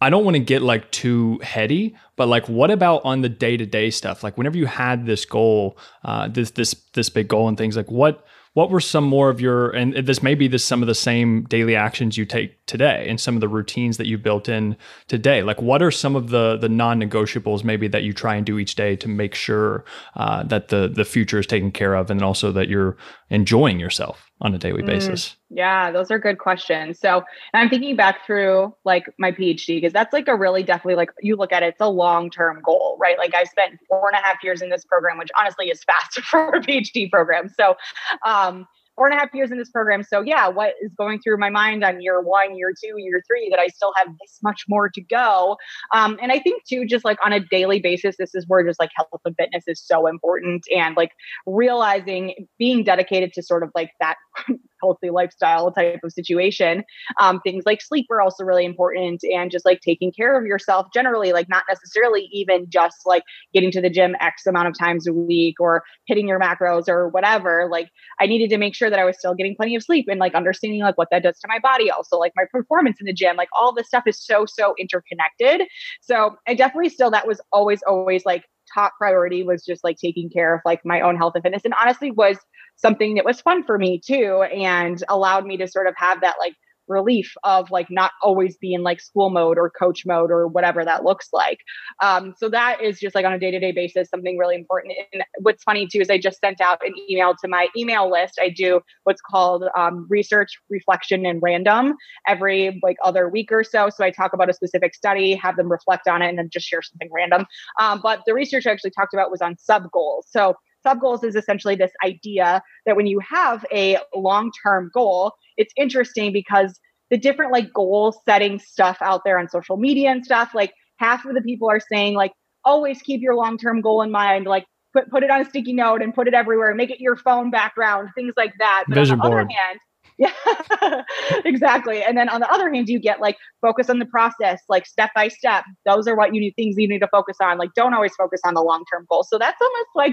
I 0.00 0.08
don't 0.08 0.24
want 0.24 0.36
to 0.36 0.40
get 0.40 0.62
like 0.62 0.90
too 0.90 1.38
heady, 1.42 1.94
but 2.16 2.26
like, 2.26 2.48
what 2.48 2.70
about 2.70 3.02
on 3.04 3.20
the 3.20 3.28
day 3.28 3.56
to 3.58 3.66
day 3.66 3.90
stuff? 3.90 4.24
Like, 4.24 4.38
whenever 4.38 4.56
you 4.56 4.64
had 4.64 5.04
this 5.04 5.26
goal, 5.26 5.76
uh, 6.04 6.28
this 6.28 6.52
this 6.52 6.74
this 6.94 7.10
big 7.10 7.28
goal 7.28 7.48
and 7.48 7.58
things, 7.58 7.76
like 7.76 7.90
what 7.90 8.24
what 8.54 8.70
were 8.70 8.80
some 8.80 9.04
more 9.04 9.30
of 9.30 9.40
your 9.40 9.70
and 9.70 9.94
this 9.94 10.22
may 10.22 10.34
be 10.34 10.48
this 10.48 10.64
some 10.64 10.82
of 10.82 10.88
the 10.88 10.94
same 10.94 11.44
daily 11.44 11.76
actions 11.76 12.16
you 12.16 12.24
take 12.24 12.64
today 12.66 13.06
and 13.08 13.20
some 13.20 13.34
of 13.36 13.40
the 13.40 13.48
routines 13.48 13.96
that 13.96 14.06
you 14.06 14.18
built 14.18 14.48
in 14.48 14.76
today. 15.06 15.42
Like, 15.42 15.62
what 15.62 15.82
are 15.82 15.90
some 15.90 16.16
of 16.16 16.30
the 16.30 16.56
the 16.56 16.68
non 16.68 17.00
negotiables 17.00 17.62
maybe 17.64 17.88
that 17.88 18.02
you 18.02 18.12
try 18.12 18.34
and 18.34 18.44
do 18.44 18.58
each 18.58 18.74
day 18.74 18.96
to 18.96 19.08
make 19.08 19.34
sure 19.34 19.84
uh, 20.16 20.42
that 20.44 20.68
the 20.68 20.88
the 20.88 21.04
future 21.04 21.38
is 21.38 21.46
taken 21.46 21.70
care 21.70 21.94
of 21.94 22.10
and 22.10 22.22
also 22.22 22.50
that 22.52 22.68
you're 22.68 22.96
enjoying 23.30 23.78
yourself 23.78 24.29
on 24.40 24.54
a 24.54 24.58
daily 24.58 24.82
Mm. 24.82 24.86
basis? 24.86 25.36
Yeah, 25.50 25.90
those 25.90 26.10
are 26.10 26.18
good 26.18 26.38
questions. 26.38 26.98
So, 26.98 27.24
I'm 27.54 27.68
thinking 27.68 27.96
back 27.96 28.24
through 28.26 28.74
like 28.84 29.04
my 29.18 29.32
PhD 29.32 29.76
because 29.76 29.92
that's 29.92 30.12
like 30.12 30.28
a 30.28 30.36
really 30.36 30.62
definitely 30.62 30.94
like 30.96 31.10
you 31.20 31.36
look 31.36 31.52
at 31.52 31.62
it, 31.62 31.68
it's 31.68 31.80
a 31.80 31.88
long 31.88 32.30
term 32.30 32.60
goal, 32.64 32.96
right? 33.00 33.18
Like 33.18 33.34
I 33.34 33.44
spent 33.44 33.78
four 33.88 34.08
and 34.08 34.18
a 34.18 34.22
half 34.26 34.42
years 34.42 34.62
in 34.62 34.70
this 34.70 34.84
program, 34.84 35.18
which 35.18 35.30
honestly 35.38 35.68
is 35.70 35.82
fast 35.84 36.20
for 36.24 36.48
a 36.50 36.60
PhD 36.60 37.10
program. 37.10 37.48
So, 37.48 37.76
um, 38.24 38.66
four 38.96 39.06
and 39.08 39.16
a 39.16 39.18
half 39.18 39.32
years 39.32 39.50
in 39.50 39.56
this 39.56 39.70
program. 39.70 40.02
So 40.02 40.20
yeah, 40.20 40.46
what 40.48 40.74
is 40.82 40.92
going 40.92 41.20
through 41.22 41.38
my 41.38 41.48
mind 41.48 41.82
on 41.82 42.02
year 42.02 42.20
one, 42.20 42.54
year 42.54 42.74
two, 42.78 42.96
year 42.98 43.22
three 43.26 43.48
that 43.48 43.58
I 43.58 43.68
still 43.68 43.94
have 43.96 44.08
this 44.20 44.38
much 44.42 44.64
more 44.68 44.90
to 44.90 45.00
go. 45.00 45.56
Um, 45.94 46.18
and 46.20 46.30
I 46.30 46.38
think 46.38 46.64
too, 46.64 46.84
just 46.84 47.02
like 47.02 47.16
on 47.24 47.32
a 47.32 47.40
daily 47.40 47.80
basis, 47.80 48.16
this 48.18 48.34
is 48.34 48.44
where 48.46 48.62
just 48.62 48.78
like 48.78 48.90
health 48.94 49.08
and 49.24 49.34
fitness 49.36 49.64
is 49.66 49.80
so 49.80 50.06
important 50.06 50.64
and 50.74 50.96
like 50.96 51.12
realizing 51.46 52.46
being 52.58 52.84
dedicated 52.84 53.32
to 53.34 53.42
sort 53.42 53.62
of 53.62 53.70
like 53.74 53.90
that 54.00 54.16
healthy 54.82 55.10
lifestyle 55.10 55.70
type 55.72 56.00
of 56.02 56.12
situation. 56.12 56.84
Um, 57.20 57.40
things 57.40 57.64
like 57.66 57.80
sleep 57.82 58.06
are 58.10 58.20
also 58.20 58.44
really 58.44 58.64
important 58.64 59.20
and 59.24 59.50
just 59.50 59.64
like 59.64 59.80
taking 59.80 60.12
care 60.12 60.38
of 60.38 60.46
yourself 60.46 60.86
generally, 60.92 61.32
like 61.32 61.48
not 61.48 61.64
necessarily 61.68 62.28
even 62.32 62.66
just 62.68 62.96
like 63.04 63.22
getting 63.52 63.70
to 63.72 63.80
the 63.80 63.90
gym 63.90 64.14
X 64.20 64.46
amount 64.46 64.68
of 64.68 64.78
times 64.78 65.06
a 65.06 65.12
week 65.12 65.56
or 65.60 65.82
hitting 66.06 66.28
your 66.28 66.40
macros 66.40 66.88
or 66.88 67.08
whatever. 67.08 67.68
Like 67.70 67.88
I 68.18 68.26
needed 68.26 68.50
to 68.50 68.58
make 68.58 68.74
sure 68.74 68.90
that 68.90 68.98
I 68.98 69.04
was 69.04 69.18
still 69.18 69.34
getting 69.34 69.56
plenty 69.56 69.76
of 69.76 69.82
sleep 69.82 70.06
and 70.08 70.18
like 70.18 70.34
understanding 70.34 70.80
like 70.80 70.98
what 70.98 71.08
that 71.10 71.22
does 71.22 71.38
to 71.40 71.48
my 71.48 71.58
body, 71.58 71.90
also 71.90 72.16
like 72.18 72.32
my 72.36 72.44
performance 72.50 72.98
in 73.00 73.06
the 73.06 73.12
gym. 73.12 73.36
Like 73.36 73.48
all 73.58 73.74
this 73.74 73.86
stuff 73.86 74.04
is 74.06 74.22
so, 74.22 74.46
so 74.46 74.74
interconnected. 74.78 75.68
So 76.00 76.36
I 76.46 76.54
definitely 76.54 76.90
still, 76.90 77.10
that 77.10 77.26
was 77.26 77.40
always, 77.52 77.82
always 77.86 78.24
like 78.24 78.44
top 78.72 78.92
priority 78.98 79.42
was 79.42 79.64
just 79.64 79.82
like 79.84 79.96
taking 79.96 80.30
care 80.30 80.54
of 80.54 80.60
like 80.64 80.80
my 80.84 81.00
own 81.00 81.16
health 81.16 81.32
and 81.34 81.42
fitness 81.42 81.64
and 81.64 81.74
honestly 81.80 82.10
was 82.10 82.38
something 82.80 83.14
that 83.14 83.24
was 83.24 83.40
fun 83.40 83.64
for 83.64 83.78
me 83.78 83.98
too 83.98 84.42
and 84.42 85.02
allowed 85.08 85.46
me 85.46 85.56
to 85.56 85.68
sort 85.68 85.86
of 85.86 85.94
have 85.96 86.20
that 86.20 86.36
like 86.38 86.54
relief 86.90 87.32
of 87.44 87.70
like 87.70 87.86
not 87.90 88.10
always 88.20 88.56
be 88.58 88.74
in 88.74 88.82
like 88.82 89.00
school 89.00 89.30
mode 89.30 89.56
or 89.56 89.70
coach 89.70 90.04
mode 90.04 90.30
or 90.30 90.46
whatever 90.48 90.84
that 90.84 91.04
looks 91.04 91.28
like. 91.32 91.60
Um, 92.02 92.34
so 92.36 92.50
that 92.50 92.82
is 92.82 92.98
just 92.98 93.14
like 93.14 93.24
on 93.24 93.32
a 93.32 93.38
day 93.38 93.50
to 93.50 93.60
day 93.60 93.72
basis 93.72 94.10
something 94.10 94.36
really 94.36 94.56
important. 94.56 94.94
And 95.12 95.22
what's 95.38 95.62
funny 95.62 95.86
too 95.86 96.00
is 96.00 96.10
I 96.10 96.18
just 96.18 96.40
sent 96.40 96.60
out 96.60 96.84
an 96.84 96.92
email 97.08 97.34
to 97.40 97.48
my 97.48 97.68
email 97.76 98.10
list. 98.10 98.38
I 98.40 98.50
do 98.50 98.80
what's 99.04 99.20
called 99.22 99.64
um, 99.76 100.06
research, 100.10 100.58
reflection, 100.68 101.24
and 101.24 101.40
random 101.40 101.94
every 102.26 102.78
like 102.82 102.96
other 103.02 103.28
week 103.28 103.52
or 103.52 103.64
so. 103.64 103.88
So 103.88 104.04
I 104.04 104.10
talk 104.10 104.32
about 104.32 104.50
a 104.50 104.52
specific 104.52 104.94
study, 104.94 105.34
have 105.36 105.56
them 105.56 105.70
reflect 105.70 106.08
on 106.08 106.22
it, 106.22 106.28
and 106.28 106.38
then 106.38 106.50
just 106.52 106.66
share 106.66 106.82
something 106.82 107.08
random. 107.12 107.46
Um, 107.80 108.00
but 108.02 108.22
the 108.26 108.34
research 108.34 108.66
I 108.66 108.72
actually 108.72 108.90
talked 108.90 109.14
about 109.14 109.30
was 109.30 109.40
on 109.40 109.56
sub 109.58 109.90
goals. 109.92 110.26
So 110.28 110.56
sub 110.82 111.00
goals 111.00 111.24
is 111.24 111.36
essentially 111.36 111.74
this 111.74 111.92
idea 112.04 112.62
that 112.86 112.96
when 112.96 113.06
you 113.06 113.20
have 113.20 113.64
a 113.72 113.98
long 114.14 114.50
term 114.64 114.90
goal, 114.94 115.32
it's 115.56 115.72
interesting 115.76 116.32
because 116.32 116.78
the 117.10 117.18
different 117.18 117.52
like 117.52 117.72
goal 117.72 118.14
setting 118.24 118.58
stuff 118.58 118.98
out 119.00 119.22
there 119.24 119.38
on 119.38 119.48
social 119.48 119.76
media 119.76 120.10
and 120.10 120.24
stuff, 120.24 120.50
like 120.54 120.72
half 120.96 121.24
of 121.24 121.34
the 121.34 121.42
people 121.42 121.68
are 121.68 121.80
saying, 121.80 122.14
like, 122.14 122.32
always 122.64 123.02
keep 123.02 123.20
your 123.20 123.34
long 123.34 123.58
term 123.58 123.80
goal 123.80 124.02
in 124.02 124.10
mind, 124.10 124.46
like, 124.46 124.64
put, 124.92 125.10
put 125.10 125.22
it 125.22 125.30
on 125.30 125.40
a 125.40 125.44
sticky 125.44 125.72
note 125.72 126.02
and 126.02 126.14
put 126.14 126.28
it 126.28 126.34
everywhere, 126.34 126.74
make 126.74 126.90
it 126.90 127.00
your 127.00 127.16
phone 127.16 127.50
background, 127.50 128.10
things 128.14 128.34
like 128.36 128.52
that. 128.58 128.84
But 128.88 128.94
Vision 128.94 129.20
on 129.20 129.24
the 129.24 129.30
board. 129.30 129.46
other 129.46 129.50
hand, 129.52 129.80
yeah, 130.20 131.02
exactly. 131.46 132.02
And 132.02 132.16
then 132.16 132.28
on 132.28 132.40
the 132.40 132.52
other 132.52 132.72
hand, 132.72 132.88
you 132.88 132.98
get 132.98 133.20
like 133.20 133.36
focus 133.62 133.88
on 133.88 133.98
the 133.98 134.06
process, 134.06 134.60
like 134.68 134.86
step 134.86 135.10
by 135.14 135.28
step. 135.28 135.64
Those 135.86 136.06
are 136.06 136.14
what 136.14 136.34
you 136.34 136.40
need 136.40 136.52
things 136.56 136.76
you 136.76 136.86
need 136.86 136.98
to 136.98 137.08
focus 137.08 137.38
on. 137.40 137.56
Like 137.56 137.70
don't 137.74 137.94
always 137.94 138.14
focus 138.16 138.40
on 138.44 138.54
the 138.54 138.60
long 138.60 138.84
term 138.92 139.06
goal. 139.08 139.24
So 139.24 139.38
that's 139.38 139.60
almost 139.60 139.88
like 139.94 140.12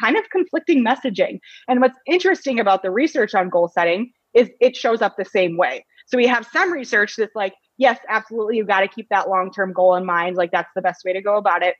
kind 0.00 0.16
of 0.16 0.28
conflicting 0.30 0.84
messaging. 0.84 1.38
And 1.68 1.80
what's 1.80 1.98
interesting 2.06 2.60
about 2.60 2.82
the 2.82 2.90
research 2.90 3.34
on 3.34 3.48
goal 3.48 3.68
setting 3.68 4.12
is 4.34 4.50
it 4.60 4.76
shows 4.76 5.02
up 5.02 5.16
the 5.16 5.24
same 5.24 5.56
way. 5.56 5.84
So 6.06 6.16
we 6.16 6.26
have 6.26 6.46
some 6.52 6.72
research 6.72 7.16
that's 7.16 7.34
like, 7.34 7.54
yes, 7.78 7.98
absolutely, 8.08 8.58
you've 8.58 8.68
got 8.68 8.80
to 8.80 8.88
keep 8.88 9.08
that 9.10 9.28
long 9.28 9.50
term 9.50 9.72
goal 9.72 9.94
in 9.94 10.04
mind. 10.04 10.36
Like 10.36 10.52
that's 10.52 10.70
the 10.74 10.82
best 10.82 11.04
way 11.04 11.12
to 11.12 11.20
go 11.20 11.36
about 11.36 11.62
it. 11.62 11.74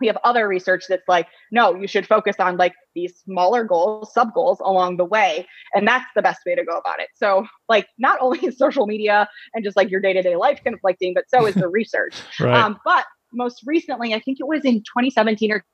We 0.00 0.08
have 0.08 0.18
other 0.24 0.48
research 0.48 0.86
that's 0.88 1.06
like, 1.06 1.28
no, 1.52 1.76
you 1.76 1.86
should 1.86 2.08
focus 2.08 2.34
on 2.40 2.56
like 2.56 2.72
these 2.96 3.14
smaller 3.24 3.62
goals, 3.62 4.12
sub 4.12 4.34
goals 4.34 4.58
along 4.58 4.96
the 4.96 5.04
way. 5.04 5.46
And 5.74 5.86
that's 5.86 6.06
the 6.16 6.22
best 6.22 6.40
way 6.44 6.56
to 6.56 6.64
go 6.64 6.76
about 6.76 6.98
it. 6.98 7.08
So, 7.14 7.46
like, 7.68 7.86
not 7.98 8.18
only 8.20 8.40
is 8.40 8.58
social 8.58 8.88
media 8.88 9.28
and 9.54 9.62
just 9.62 9.76
like 9.76 9.90
your 9.90 10.00
day 10.00 10.12
to 10.12 10.22
day 10.22 10.34
life 10.34 10.60
conflicting, 10.64 11.14
but 11.14 11.24
so 11.28 11.46
is 11.46 11.54
the 11.54 11.68
research. 11.68 12.16
right. 12.40 12.52
um, 12.52 12.80
but 12.84 13.04
most 13.32 13.62
recently, 13.64 14.12
I 14.12 14.18
think 14.18 14.38
it 14.40 14.46
was 14.48 14.64
in 14.64 14.80
2017 14.80 15.52
or 15.52 15.64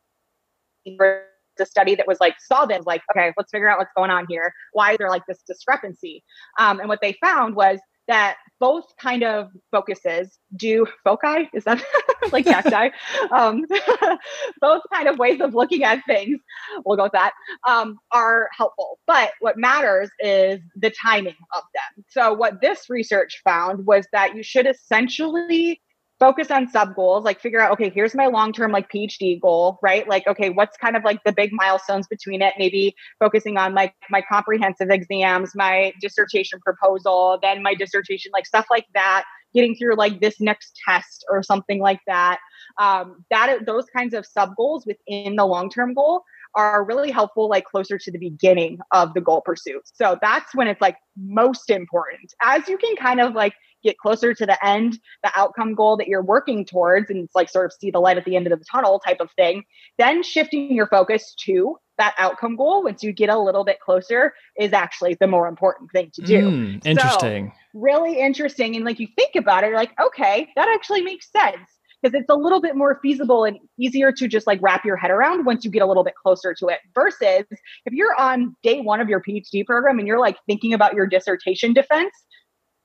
a 1.60 1.66
study 1.66 1.94
that 1.94 2.06
was 2.06 2.18
like 2.20 2.34
saw 2.40 2.66
this 2.66 2.84
like 2.86 3.02
okay 3.10 3.32
let's 3.36 3.50
figure 3.50 3.68
out 3.68 3.78
what's 3.78 3.92
going 3.96 4.10
on 4.10 4.26
here. 4.28 4.52
Why 4.72 4.92
is 4.92 4.98
there 4.98 5.10
like 5.10 5.26
this 5.26 5.42
discrepancy? 5.46 6.24
Um, 6.58 6.80
and 6.80 6.88
what 6.88 7.00
they 7.00 7.16
found 7.22 7.54
was 7.54 7.78
that 8.08 8.36
both 8.58 8.84
kind 9.00 9.22
of 9.22 9.50
focuses 9.70 10.38
do 10.56 10.86
foci 11.04 11.48
is 11.54 11.64
that 11.64 11.82
like 12.32 12.44
cacti? 12.44 12.88
Um, 13.30 13.64
both 14.60 14.82
kind 14.92 15.06
of 15.08 15.18
ways 15.18 15.40
of 15.40 15.54
looking 15.54 15.84
at 15.84 16.00
things 16.06 16.40
we'll 16.84 16.96
go 16.96 17.04
with 17.04 17.12
that 17.12 17.32
um, 17.68 17.98
are 18.10 18.48
helpful. 18.56 18.98
But 19.06 19.32
what 19.40 19.58
matters 19.58 20.10
is 20.18 20.60
the 20.76 20.90
timing 20.90 21.36
of 21.54 21.62
them. 21.74 22.04
So 22.08 22.32
what 22.32 22.60
this 22.60 22.88
research 22.88 23.40
found 23.44 23.86
was 23.86 24.06
that 24.12 24.34
you 24.34 24.42
should 24.42 24.66
essentially 24.66 25.80
focus 26.18 26.50
on 26.50 26.68
sub 26.68 26.94
goals 26.96 27.24
like 27.24 27.40
figure 27.40 27.60
out 27.60 27.72
okay 27.72 27.90
here's 27.90 28.14
my 28.14 28.26
long 28.26 28.52
term 28.52 28.72
like 28.72 28.90
phd 28.90 29.40
goal 29.40 29.78
right? 29.82 30.08
Like 30.08 30.26
okay 30.26 30.50
what's 30.50 30.76
kind 30.76 30.96
of 30.96 31.04
like 31.04 31.22
the 31.24 31.32
big 31.32 31.50
milestones 31.52 32.06
between 32.08 32.42
it? 32.42 32.54
Maybe 32.58 32.94
focusing 33.18 33.56
on 33.56 33.74
like 33.74 33.94
my 34.10 34.22
comprehensive 34.30 34.90
exams 34.90 35.52
my 35.54 35.92
dissertation 36.00 36.60
proposal 36.60 37.38
then 37.42 37.62
my 37.62 37.74
dissertation 37.74 38.30
like 38.34 38.46
stuff 38.46 38.66
like 38.70 38.86
that 38.94 39.24
getting 39.54 39.74
through 39.74 39.96
like 39.96 40.20
this 40.20 40.40
next 40.40 40.78
test 40.86 41.24
or 41.30 41.42
something 41.42 41.80
like 41.80 42.00
that. 42.06 42.38
Um, 42.78 43.24
that 43.30 43.60
those 43.66 43.86
kinds 43.96 44.14
of 44.14 44.26
sub 44.26 44.54
goals 44.56 44.86
within 44.86 45.36
the 45.36 45.46
long 45.46 45.70
term 45.70 45.94
goal 45.94 46.22
are 46.58 46.84
really 46.84 47.10
helpful 47.10 47.48
like 47.48 47.64
closer 47.64 47.96
to 47.96 48.10
the 48.10 48.18
beginning 48.18 48.78
of 48.90 49.14
the 49.14 49.20
goal 49.20 49.40
pursuit 49.40 49.82
so 49.84 50.18
that's 50.20 50.54
when 50.54 50.68
it's 50.68 50.80
like 50.80 50.96
most 51.16 51.70
important 51.70 52.34
as 52.42 52.68
you 52.68 52.76
can 52.76 52.94
kind 52.96 53.20
of 53.20 53.34
like 53.34 53.54
get 53.82 53.98
closer 53.98 54.34
to 54.34 54.46
the 54.46 54.66
end, 54.66 54.98
the 55.22 55.30
outcome 55.36 55.74
goal 55.74 55.96
that 55.96 56.08
you're 56.08 56.22
working 56.22 56.64
towards, 56.64 57.10
and 57.10 57.24
it's 57.24 57.34
like 57.34 57.48
sort 57.48 57.66
of 57.66 57.72
see 57.72 57.90
the 57.90 58.00
light 58.00 58.16
at 58.16 58.24
the 58.24 58.36
end 58.36 58.46
of 58.46 58.58
the 58.58 58.64
tunnel 58.64 59.00
type 59.00 59.20
of 59.20 59.30
thing, 59.32 59.64
then 59.98 60.22
shifting 60.22 60.74
your 60.74 60.86
focus 60.86 61.34
to 61.44 61.76
that 61.98 62.14
outcome 62.18 62.56
goal 62.56 62.84
once 62.84 63.02
you 63.02 63.12
get 63.12 63.28
a 63.28 63.38
little 63.38 63.64
bit 63.64 63.80
closer 63.80 64.32
is 64.58 64.72
actually 64.72 65.16
the 65.18 65.26
more 65.26 65.48
important 65.48 65.90
thing 65.90 66.10
to 66.14 66.22
do. 66.22 66.42
Mm, 66.42 66.86
interesting. 66.86 67.48
So, 67.48 67.80
really 67.80 68.20
interesting. 68.20 68.76
And 68.76 68.84
like 68.84 69.00
you 69.00 69.08
think 69.16 69.34
about 69.34 69.64
it, 69.64 69.68
you're 69.68 69.76
like, 69.76 69.98
okay, 70.00 70.48
that 70.54 70.68
actually 70.68 71.02
makes 71.02 71.30
sense 71.30 71.77
because 72.02 72.18
it's 72.18 72.28
a 72.28 72.34
little 72.34 72.60
bit 72.60 72.76
more 72.76 72.98
feasible 73.02 73.44
and 73.44 73.58
easier 73.78 74.12
to 74.12 74.28
just 74.28 74.46
like 74.46 74.60
wrap 74.62 74.84
your 74.84 74.96
head 74.96 75.10
around 75.10 75.44
once 75.44 75.64
you 75.64 75.70
get 75.70 75.82
a 75.82 75.86
little 75.86 76.04
bit 76.04 76.14
closer 76.22 76.54
to 76.54 76.68
it. 76.68 76.78
Versus 76.94 77.44
if 77.50 77.92
you're 77.92 78.14
on 78.18 78.54
day 78.62 78.80
one 78.80 79.00
of 79.00 79.08
your 79.08 79.22
PhD 79.22 79.64
program 79.66 79.98
and 79.98 80.06
you're 80.06 80.20
like 80.20 80.36
thinking 80.46 80.72
about 80.72 80.94
your 80.94 81.06
dissertation 81.06 81.72
defense, 81.72 82.12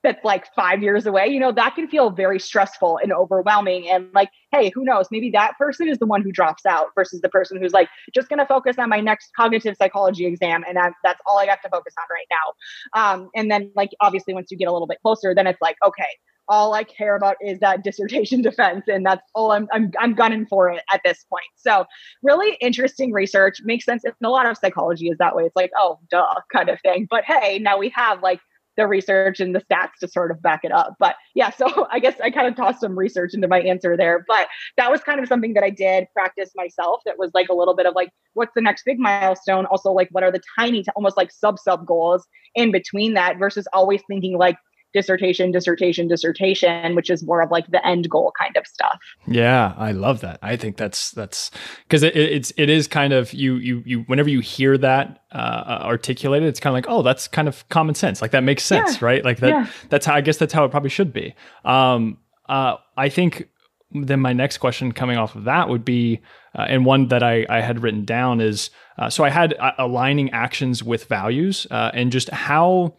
that's 0.04 0.22
like 0.22 0.44
five 0.54 0.82
years 0.82 1.06
away, 1.06 1.26
you 1.26 1.40
know, 1.40 1.50
that 1.50 1.74
can 1.74 1.88
feel 1.88 2.10
very 2.10 2.38
stressful 2.38 2.98
and 3.02 3.10
overwhelming. 3.12 3.88
And 3.88 4.10
like, 4.14 4.28
hey, 4.52 4.70
who 4.74 4.84
knows? 4.84 5.08
Maybe 5.10 5.30
that 5.30 5.56
person 5.58 5.88
is 5.88 5.98
the 5.98 6.06
one 6.06 6.22
who 6.22 6.30
drops 6.30 6.66
out 6.66 6.88
versus 6.94 7.22
the 7.22 7.30
person 7.30 7.58
who's 7.58 7.72
like, 7.72 7.88
just 8.14 8.28
going 8.28 8.38
to 8.38 8.46
focus 8.46 8.76
on 8.78 8.90
my 8.90 9.00
next 9.00 9.30
cognitive 9.34 9.76
psychology 9.78 10.26
exam. 10.26 10.62
And 10.68 10.78
I, 10.78 10.90
that's 11.02 11.20
all 11.26 11.38
I 11.38 11.46
got 11.46 11.60
to 11.62 11.70
focus 11.70 11.94
on 11.98 12.04
right 12.14 12.26
now. 12.30 13.22
Um, 13.22 13.30
and 13.34 13.50
then, 13.50 13.72
like, 13.74 13.90
obviously, 14.02 14.34
once 14.34 14.50
you 14.50 14.58
get 14.58 14.68
a 14.68 14.72
little 14.72 14.86
bit 14.86 14.98
closer, 15.00 15.34
then 15.34 15.46
it's 15.46 15.60
like, 15.62 15.76
okay, 15.82 16.04
all 16.48 16.74
I 16.74 16.84
care 16.84 17.16
about 17.16 17.36
is 17.40 17.58
that 17.60 17.84
dissertation 17.84 18.42
defense, 18.48 18.84
and 18.86 19.04
that's 19.04 19.22
all 19.34 19.52
I'm, 19.52 19.68
I'm 19.72 19.90
I'm 19.98 20.14
gunning 20.14 20.46
for 20.46 20.70
it 20.70 20.82
at 20.92 21.00
this 21.04 21.24
point. 21.30 21.44
So, 21.56 21.84
really 22.22 22.56
interesting 22.60 23.12
research 23.12 23.58
makes 23.64 23.84
sense. 23.84 24.04
And 24.04 24.14
a 24.22 24.28
lot 24.28 24.46
of 24.46 24.56
psychology 24.58 25.08
is 25.08 25.18
that 25.18 25.34
way. 25.34 25.44
It's 25.44 25.56
like, 25.56 25.70
oh, 25.76 25.98
duh, 26.10 26.34
kind 26.52 26.68
of 26.68 26.80
thing. 26.80 27.06
But 27.10 27.24
hey, 27.24 27.58
now 27.58 27.78
we 27.78 27.90
have 27.90 28.22
like 28.22 28.40
the 28.76 28.86
research 28.86 29.40
and 29.40 29.54
the 29.54 29.60
stats 29.60 29.92
to 30.00 30.08
sort 30.08 30.30
of 30.30 30.42
back 30.42 30.60
it 30.64 30.72
up. 30.72 30.94
But 30.98 31.16
yeah, 31.34 31.50
so 31.50 31.86
I 31.92 31.98
guess 31.98 32.14
I 32.22 32.30
kind 32.30 32.46
of 32.46 32.56
tossed 32.56 32.80
some 32.80 32.98
research 32.98 33.34
into 33.34 33.48
my 33.48 33.60
answer 33.60 33.96
there. 33.96 34.24
But 34.26 34.48
that 34.76 34.90
was 34.90 35.00
kind 35.02 35.20
of 35.20 35.28
something 35.28 35.54
that 35.54 35.64
I 35.64 35.70
did 35.70 36.06
practice 36.12 36.50
myself. 36.54 37.00
That 37.06 37.18
was 37.18 37.30
like 37.34 37.48
a 37.48 37.54
little 37.54 37.74
bit 37.74 37.86
of 37.86 37.94
like, 37.94 38.10
what's 38.34 38.52
the 38.54 38.62
next 38.62 38.84
big 38.84 38.98
milestone? 38.98 39.66
Also, 39.66 39.92
like, 39.92 40.08
what 40.10 40.24
are 40.24 40.32
the 40.32 40.42
tiny, 40.58 40.84
almost 40.96 41.16
like 41.16 41.30
sub 41.30 41.58
sub 41.58 41.86
goals 41.86 42.26
in 42.54 42.72
between 42.72 43.14
that 43.14 43.38
versus 43.38 43.66
always 43.72 44.02
thinking 44.08 44.36
like, 44.38 44.56
dissertation, 44.94 45.50
dissertation, 45.50 46.08
dissertation, 46.08 46.94
which 46.94 47.10
is 47.10 47.22
more 47.24 47.42
of 47.42 47.50
like 47.50 47.66
the 47.66 47.84
end 47.86 48.08
goal 48.08 48.32
kind 48.40 48.56
of 48.56 48.66
stuff. 48.66 48.98
Yeah, 49.26 49.74
I 49.76 49.92
love 49.92 50.20
that. 50.20 50.38
I 50.42 50.56
think 50.56 50.76
that's 50.76 51.10
that's 51.10 51.50
because 51.86 52.02
it, 52.02 52.16
it's 52.16 52.52
it 52.56 52.70
is 52.70 52.86
kind 52.86 53.12
of 53.12 53.32
you 53.32 53.56
you 53.56 53.82
you 53.84 54.00
whenever 54.02 54.30
you 54.30 54.40
hear 54.40 54.78
that 54.78 55.22
uh, 55.32 55.80
articulated, 55.82 56.48
it's 56.48 56.60
kind 56.60 56.72
of 56.72 56.76
like 56.76 56.86
oh 56.88 57.02
that's 57.02 57.28
kind 57.28 57.48
of 57.48 57.68
common 57.68 57.94
sense. 57.94 58.22
Like 58.22 58.30
that 58.30 58.44
makes 58.44 58.62
sense, 58.62 59.00
yeah. 59.00 59.06
right? 59.06 59.24
Like 59.24 59.40
that 59.40 59.50
yeah. 59.50 59.66
that's 59.90 60.06
how 60.06 60.14
I 60.14 60.20
guess 60.20 60.38
that's 60.38 60.52
how 60.52 60.64
it 60.64 60.70
probably 60.70 60.90
should 60.90 61.12
be. 61.12 61.34
Um, 61.64 62.18
uh, 62.48 62.76
I 62.96 63.08
think 63.08 63.48
then 63.94 64.20
my 64.20 64.32
next 64.32 64.58
question 64.58 64.92
coming 64.92 65.16
off 65.16 65.36
of 65.36 65.44
that 65.44 65.68
would 65.68 65.84
be, 65.84 66.20
uh, 66.56 66.66
and 66.68 66.84
one 66.84 67.08
that 67.08 67.22
I, 67.22 67.46
I 67.48 67.60
had 67.60 67.82
written 67.82 68.04
down 68.04 68.40
is, 68.40 68.70
uh, 68.98 69.08
so 69.08 69.24
I 69.24 69.30
had 69.30 69.54
uh, 69.54 69.72
aligning 69.78 70.30
actions 70.30 70.82
with 70.82 71.04
values 71.04 71.66
uh, 71.70 71.92
and 71.94 72.10
just 72.10 72.28
how 72.30 72.96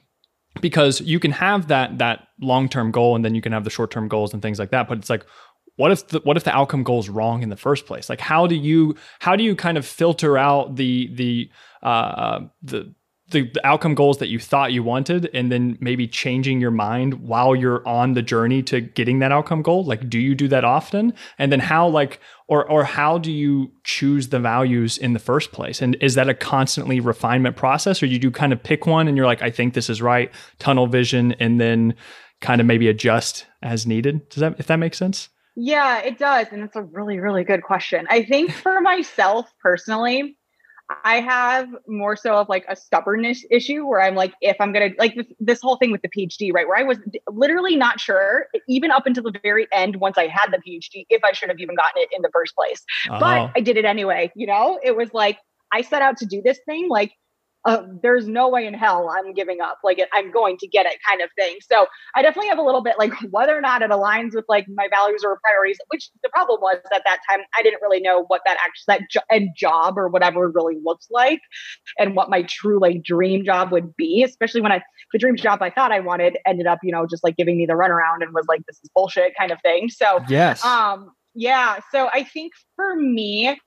because 0.61 1.01
you 1.01 1.19
can 1.19 1.31
have 1.31 1.67
that 1.67 1.97
that 1.97 2.27
long-term 2.41 2.91
goal 2.91 3.15
and 3.15 3.23
then 3.23 3.35
you 3.35 3.41
can 3.41 3.51
have 3.51 3.63
the 3.63 3.69
short-term 3.69 4.07
goals 4.07 4.33
and 4.33 4.41
things 4.41 4.59
like 4.59 4.71
that 4.71 4.87
but 4.87 4.97
it's 4.97 5.09
like 5.09 5.25
what 5.77 5.91
if 5.91 6.07
the 6.07 6.19
what 6.21 6.37
if 6.37 6.43
the 6.43 6.55
outcome 6.55 6.83
goal 6.83 6.99
is 6.99 7.09
wrong 7.09 7.43
in 7.43 7.49
the 7.49 7.57
first 7.57 7.85
place? 7.85 8.09
Like 8.09 8.21
how 8.21 8.47
do 8.47 8.55
you 8.55 8.95
how 9.19 9.35
do 9.35 9.43
you 9.43 9.55
kind 9.55 9.77
of 9.77 9.85
filter 9.85 10.37
out 10.37 10.75
the 10.75 11.13
the 11.13 11.49
uh, 11.83 12.41
the 12.63 12.93
the, 13.29 13.49
the 13.51 13.65
outcome 13.65 13.95
goals 13.95 14.19
that 14.19 14.27
you 14.27 14.39
thought 14.39 14.71
you 14.71 14.83
wanted 14.83 15.29
and 15.33 15.51
then 15.51 15.77
maybe 15.81 16.07
changing 16.07 16.61
your 16.61 16.71
mind 16.71 17.15
while 17.27 17.55
you're 17.55 17.85
on 17.87 18.13
the 18.13 18.21
journey 18.21 18.61
to 18.63 18.81
getting 18.81 19.19
that 19.19 19.31
outcome 19.31 19.63
goal? 19.63 19.83
Like 19.83 20.09
do 20.09 20.19
you 20.19 20.35
do 20.35 20.47
that 20.49 20.63
often? 20.63 21.13
And 21.39 21.51
then 21.51 21.59
how 21.59 21.87
like 21.87 22.19
or 22.47 22.69
or 22.69 22.83
how 22.83 23.17
do 23.17 23.31
you 23.31 23.71
choose 23.83 24.29
the 24.29 24.39
values 24.39 24.97
in 24.97 25.13
the 25.13 25.19
first 25.19 25.51
place? 25.51 25.81
And 25.81 25.97
is 26.01 26.13
that 26.15 26.29
a 26.29 26.35
constantly 26.35 26.99
refinement 26.99 27.55
process 27.55 28.03
or 28.03 28.07
do 28.07 28.13
you 28.13 28.19
do 28.19 28.29
kind 28.29 28.53
of 28.53 28.61
pick 28.61 28.85
one 28.85 29.07
and 29.07 29.17
you're 29.17 29.25
like 29.25 29.41
i 29.41 29.49
think 29.49 29.73
this 29.73 29.89
is 29.89 30.01
right 30.01 30.31
tunnel 30.59 30.85
vision 30.85 31.33
and 31.33 31.59
then 31.59 31.95
kind 32.41 32.61
of 32.61 32.67
maybe 32.67 32.87
adjust 32.87 33.47
as 33.63 33.87
needed? 33.87 34.29
Does 34.29 34.41
that 34.41 34.59
if 34.59 34.67
that 34.67 34.77
makes 34.77 34.99
sense? 34.99 35.29
Yeah 35.55 35.99
it 35.99 36.19
does 36.19 36.47
and 36.51 36.63
it's 36.63 36.75
a 36.75 36.83
really 36.83 37.19
really 37.19 37.43
good 37.43 37.63
question. 37.63 38.05
I 38.11 38.23
think 38.23 38.51
for 38.51 38.81
myself 38.81 39.51
personally 39.63 40.37
I 41.03 41.19
have 41.19 41.69
more 41.87 42.15
so 42.15 42.35
of 42.35 42.47
like 42.47 42.65
a 42.69 42.75
stubbornness 42.75 43.43
issue 43.49 43.87
where 43.87 44.01
I'm 44.01 44.13
like, 44.13 44.33
if 44.41 44.55
I'm 44.59 44.71
gonna 44.71 44.91
like 44.99 45.15
this, 45.15 45.25
this 45.39 45.61
whole 45.61 45.77
thing 45.77 45.91
with 45.91 46.01
the 46.03 46.09
PhD, 46.09 46.53
right? 46.53 46.67
Where 46.67 46.77
I 46.77 46.83
was 46.83 46.99
literally 47.27 47.75
not 47.75 47.99
sure, 47.99 48.47
even 48.67 48.91
up 48.91 49.07
until 49.07 49.23
the 49.23 49.39
very 49.41 49.67
end, 49.71 49.95
once 49.95 50.17
I 50.17 50.27
had 50.27 50.51
the 50.51 50.57
PhD, 50.57 51.05
if 51.09 51.23
I 51.23 51.31
should 51.31 51.49
have 51.49 51.59
even 51.59 51.75
gotten 51.75 52.03
it 52.03 52.09
in 52.11 52.21
the 52.21 52.29
first 52.31 52.55
place. 52.55 52.83
But 53.07 53.41
oh. 53.41 53.51
I 53.55 53.61
did 53.61 53.77
it 53.77 53.85
anyway. 53.85 54.31
You 54.35 54.45
know, 54.45 54.79
it 54.83 54.95
was 54.95 55.11
like 55.13 55.39
I 55.73 55.81
set 55.81 56.03
out 56.03 56.17
to 56.17 56.25
do 56.25 56.41
this 56.43 56.59
thing. 56.67 56.87
Like 56.87 57.13
uh, 57.65 57.83
there's 58.03 58.27
no 58.27 58.47
way 58.47 58.65
in 58.65 58.73
hell 58.73 59.09
I'm 59.09 59.33
giving 59.33 59.59
up. 59.59 59.79
Like 59.83 59.99
I'm 60.13 60.31
going 60.31 60.57
to 60.59 60.67
get 60.67 60.85
it 60.85 60.99
kind 61.07 61.21
of 61.21 61.29
thing. 61.37 61.57
So 61.61 61.87
I 62.13 62.21
definitely 62.21 62.49
have 62.49 62.59
a 62.59 62.63
little 62.63 62.83
bit 62.83 62.95
like 62.99 63.13
whether 63.31 63.57
or 63.57 63.61
not 63.61 63.81
it 63.81 63.89
aligns 63.89 64.35
with 64.35 64.45
like 64.47 64.65
my 64.73 64.87
values 64.89 65.23
or 65.25 65.39
priorities, 65.43 65.77
which 65.87 66.09
the 66.23 66.29
problem 66.29 66.59
was 66.61 66.77
at 66.93 67.01
that 67.05 67.19
time, 67.29 67.39
I 67.55 67.63
didn't 67.63 67.81
really 67.81 68.01
know 68.01 68.25
what 68.27 68.41
that 68.45 68.57
actually, 68.63 68.99
that 68.99 69.01
jo- 69.09 69.35
and 69.35 69.49
job 69.57 69.97
or 69.97 70.07
whatever 70.09 70.49
really 70.49 70.77
looks 70.83 71.07
like 71.09 71.39
and 71.97 72.15
what 72.15 72.29
my 72.29 72.43
true 72.43 72.79
like 72.79 73.03
dream 73.03 73.43
job 73.43 73.71
would 73.71 73.95
be, 73.95 74.23
especially 74.23 74.61
when 74.61 74.71
I, 74.71 74.83
the 75.11 75.17
dream 75.17 75.35
job 75.35 75.61
I 75.61 75.71
thought 75.71 75.91
I 75.91 76.01
wanted 76.01 76.37
ended 76.45 76.67
up, 76.67 76.79
you 76.83 76.91
know, 76.91 77.07
just 77.07 77.23
like 77.23 77.35
giving 77.35 77.57
me 77.57 77.65
the 77.65 77.73
runaround 77.73 78.21
and 78.21 78.33
was 78.33 78.45
like, 78.47 78.61
this 78.67 78.79
is 78.83 78.89
bullshit 78.93 79.33
kind 79.37 79.51
of 79.51 79.59
thing. 79.61 79.89
So, 79.89 80.23
yes. 80.29 80.63
Um, 80.63 81.11
yeah. 81.33 81.79
So 81.91 82.09
I 82.13 82.23
think 82.23 82.53
for 82.75 82.95
me, 82.95 83.59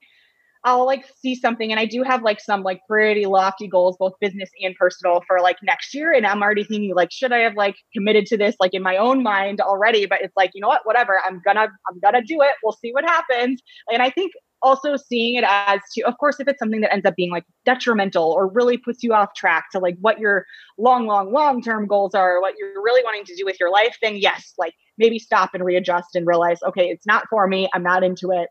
I'll 0.69 0.85
like 0.85 1.07
see 1.17 1.35
something 1.35 1.71
and 1.71 1.81
I 1.81 1.87
do 1.87 2.03
have 2.03 2.23
like 2.23 2.41
some 2.41 2.63
like 2.63 2.83
pretty 2.87 3.25
lofty 3.25 3.67
goals, 3.67 3.97
both 3.99 4.13
business 4.21 4.51
and 4.63 4.75
personal 4.75 5.23
for 5.27 5.41
like 5.41 5.57
next 5.63 5.95
year. 5.95 6.13
And 6.13 6.27
I'm 6.27 6.43
already 6.43 6.63
thinking 6.63 6.95
like, 6.95 7.11
should 7.11 7.33
I 7.33 7.39
have 7.39 7.55
like 7.55 7.77
committed 7.95 8.27
to 8.27 8.37
this 8.37 8.55
like 8.61 8.75
in 8.75 8.83
my 8.83 8.99
own 8.99 9.23
mind 9.23 9.63
already? 9.63 10.05
But 10.05 10.21
it's 10.21 10.37
like, 10.37 10.51
you 10.53 10.61
know 10.61 10.69
what, 10.69 10.83
whatever, 10.85 11.21
I'm 11.25 11.41
gonna, 11.43 11.69
I'm 11.89 11.99
gonna 12.03 12.23
do 12.23 12.43
it. 12.43 12.53
We'll 12.63 12.75
see 12.75 12.93
what 12.93 13.05
happens. 13.05 13.63
And 13.91 14.03
I 14.03 14.11
think 14.11 14.33
also 14.61 14.97
seeing 14.97 15.37
it 15.37 15.45
as 15.47 15.81
to, 15.95 16.03
of 16.03 16.19
course, 16.19 16.39
if 16.39 16.47
it's 16.49 16.59
something 16.59 16.83
that 16.83 16.93
ends 16.93 17.07
up 17.07 17.17
being 17.17 17.31
like 17.31 17.45
detrimental 17.65 18.31
or 18.33 18.47
really 18.47 18.77
puts 18.77 19.03
you 19.03 19.15
off 19.15 19.33
track 19.35 19.67
to 19.73 19.79
like 19.79 19.97
what 20.03 20.19
your 20.19 20.45
long, 20.77 21.07
long, 21.07 21.33
long 21.33 21.63
term 21.63 21.87
goals 21.87 22.15
are, 22.15 22.43
what 22.43 22.55
you're 22.59 22.83
really 22.83 23.03
wanting 23.05 23.25
to 23.25 23.37
do 23.37 23.47
with 23.47 23.57
your 23.59 23.71
life, 23.71 23.97
then 24.03 24.17
yes, 24.17 24.53
like 24.59 24.75
maybe 24.99 25.19
stop 25.19 25.55
and 25.55 25.65
readjust 25.65 26.15
and 26.15 26.27
realize, 26.27 26.59
okay, 26.63 26.91
it's 26.91 27.07
not 27.07 27.27
for 27.31 27.47
me. 27.47 27.71
I'm 27.73 27.83
not 27.83 28.05
into 28.05 28.33
it 28.33 28.51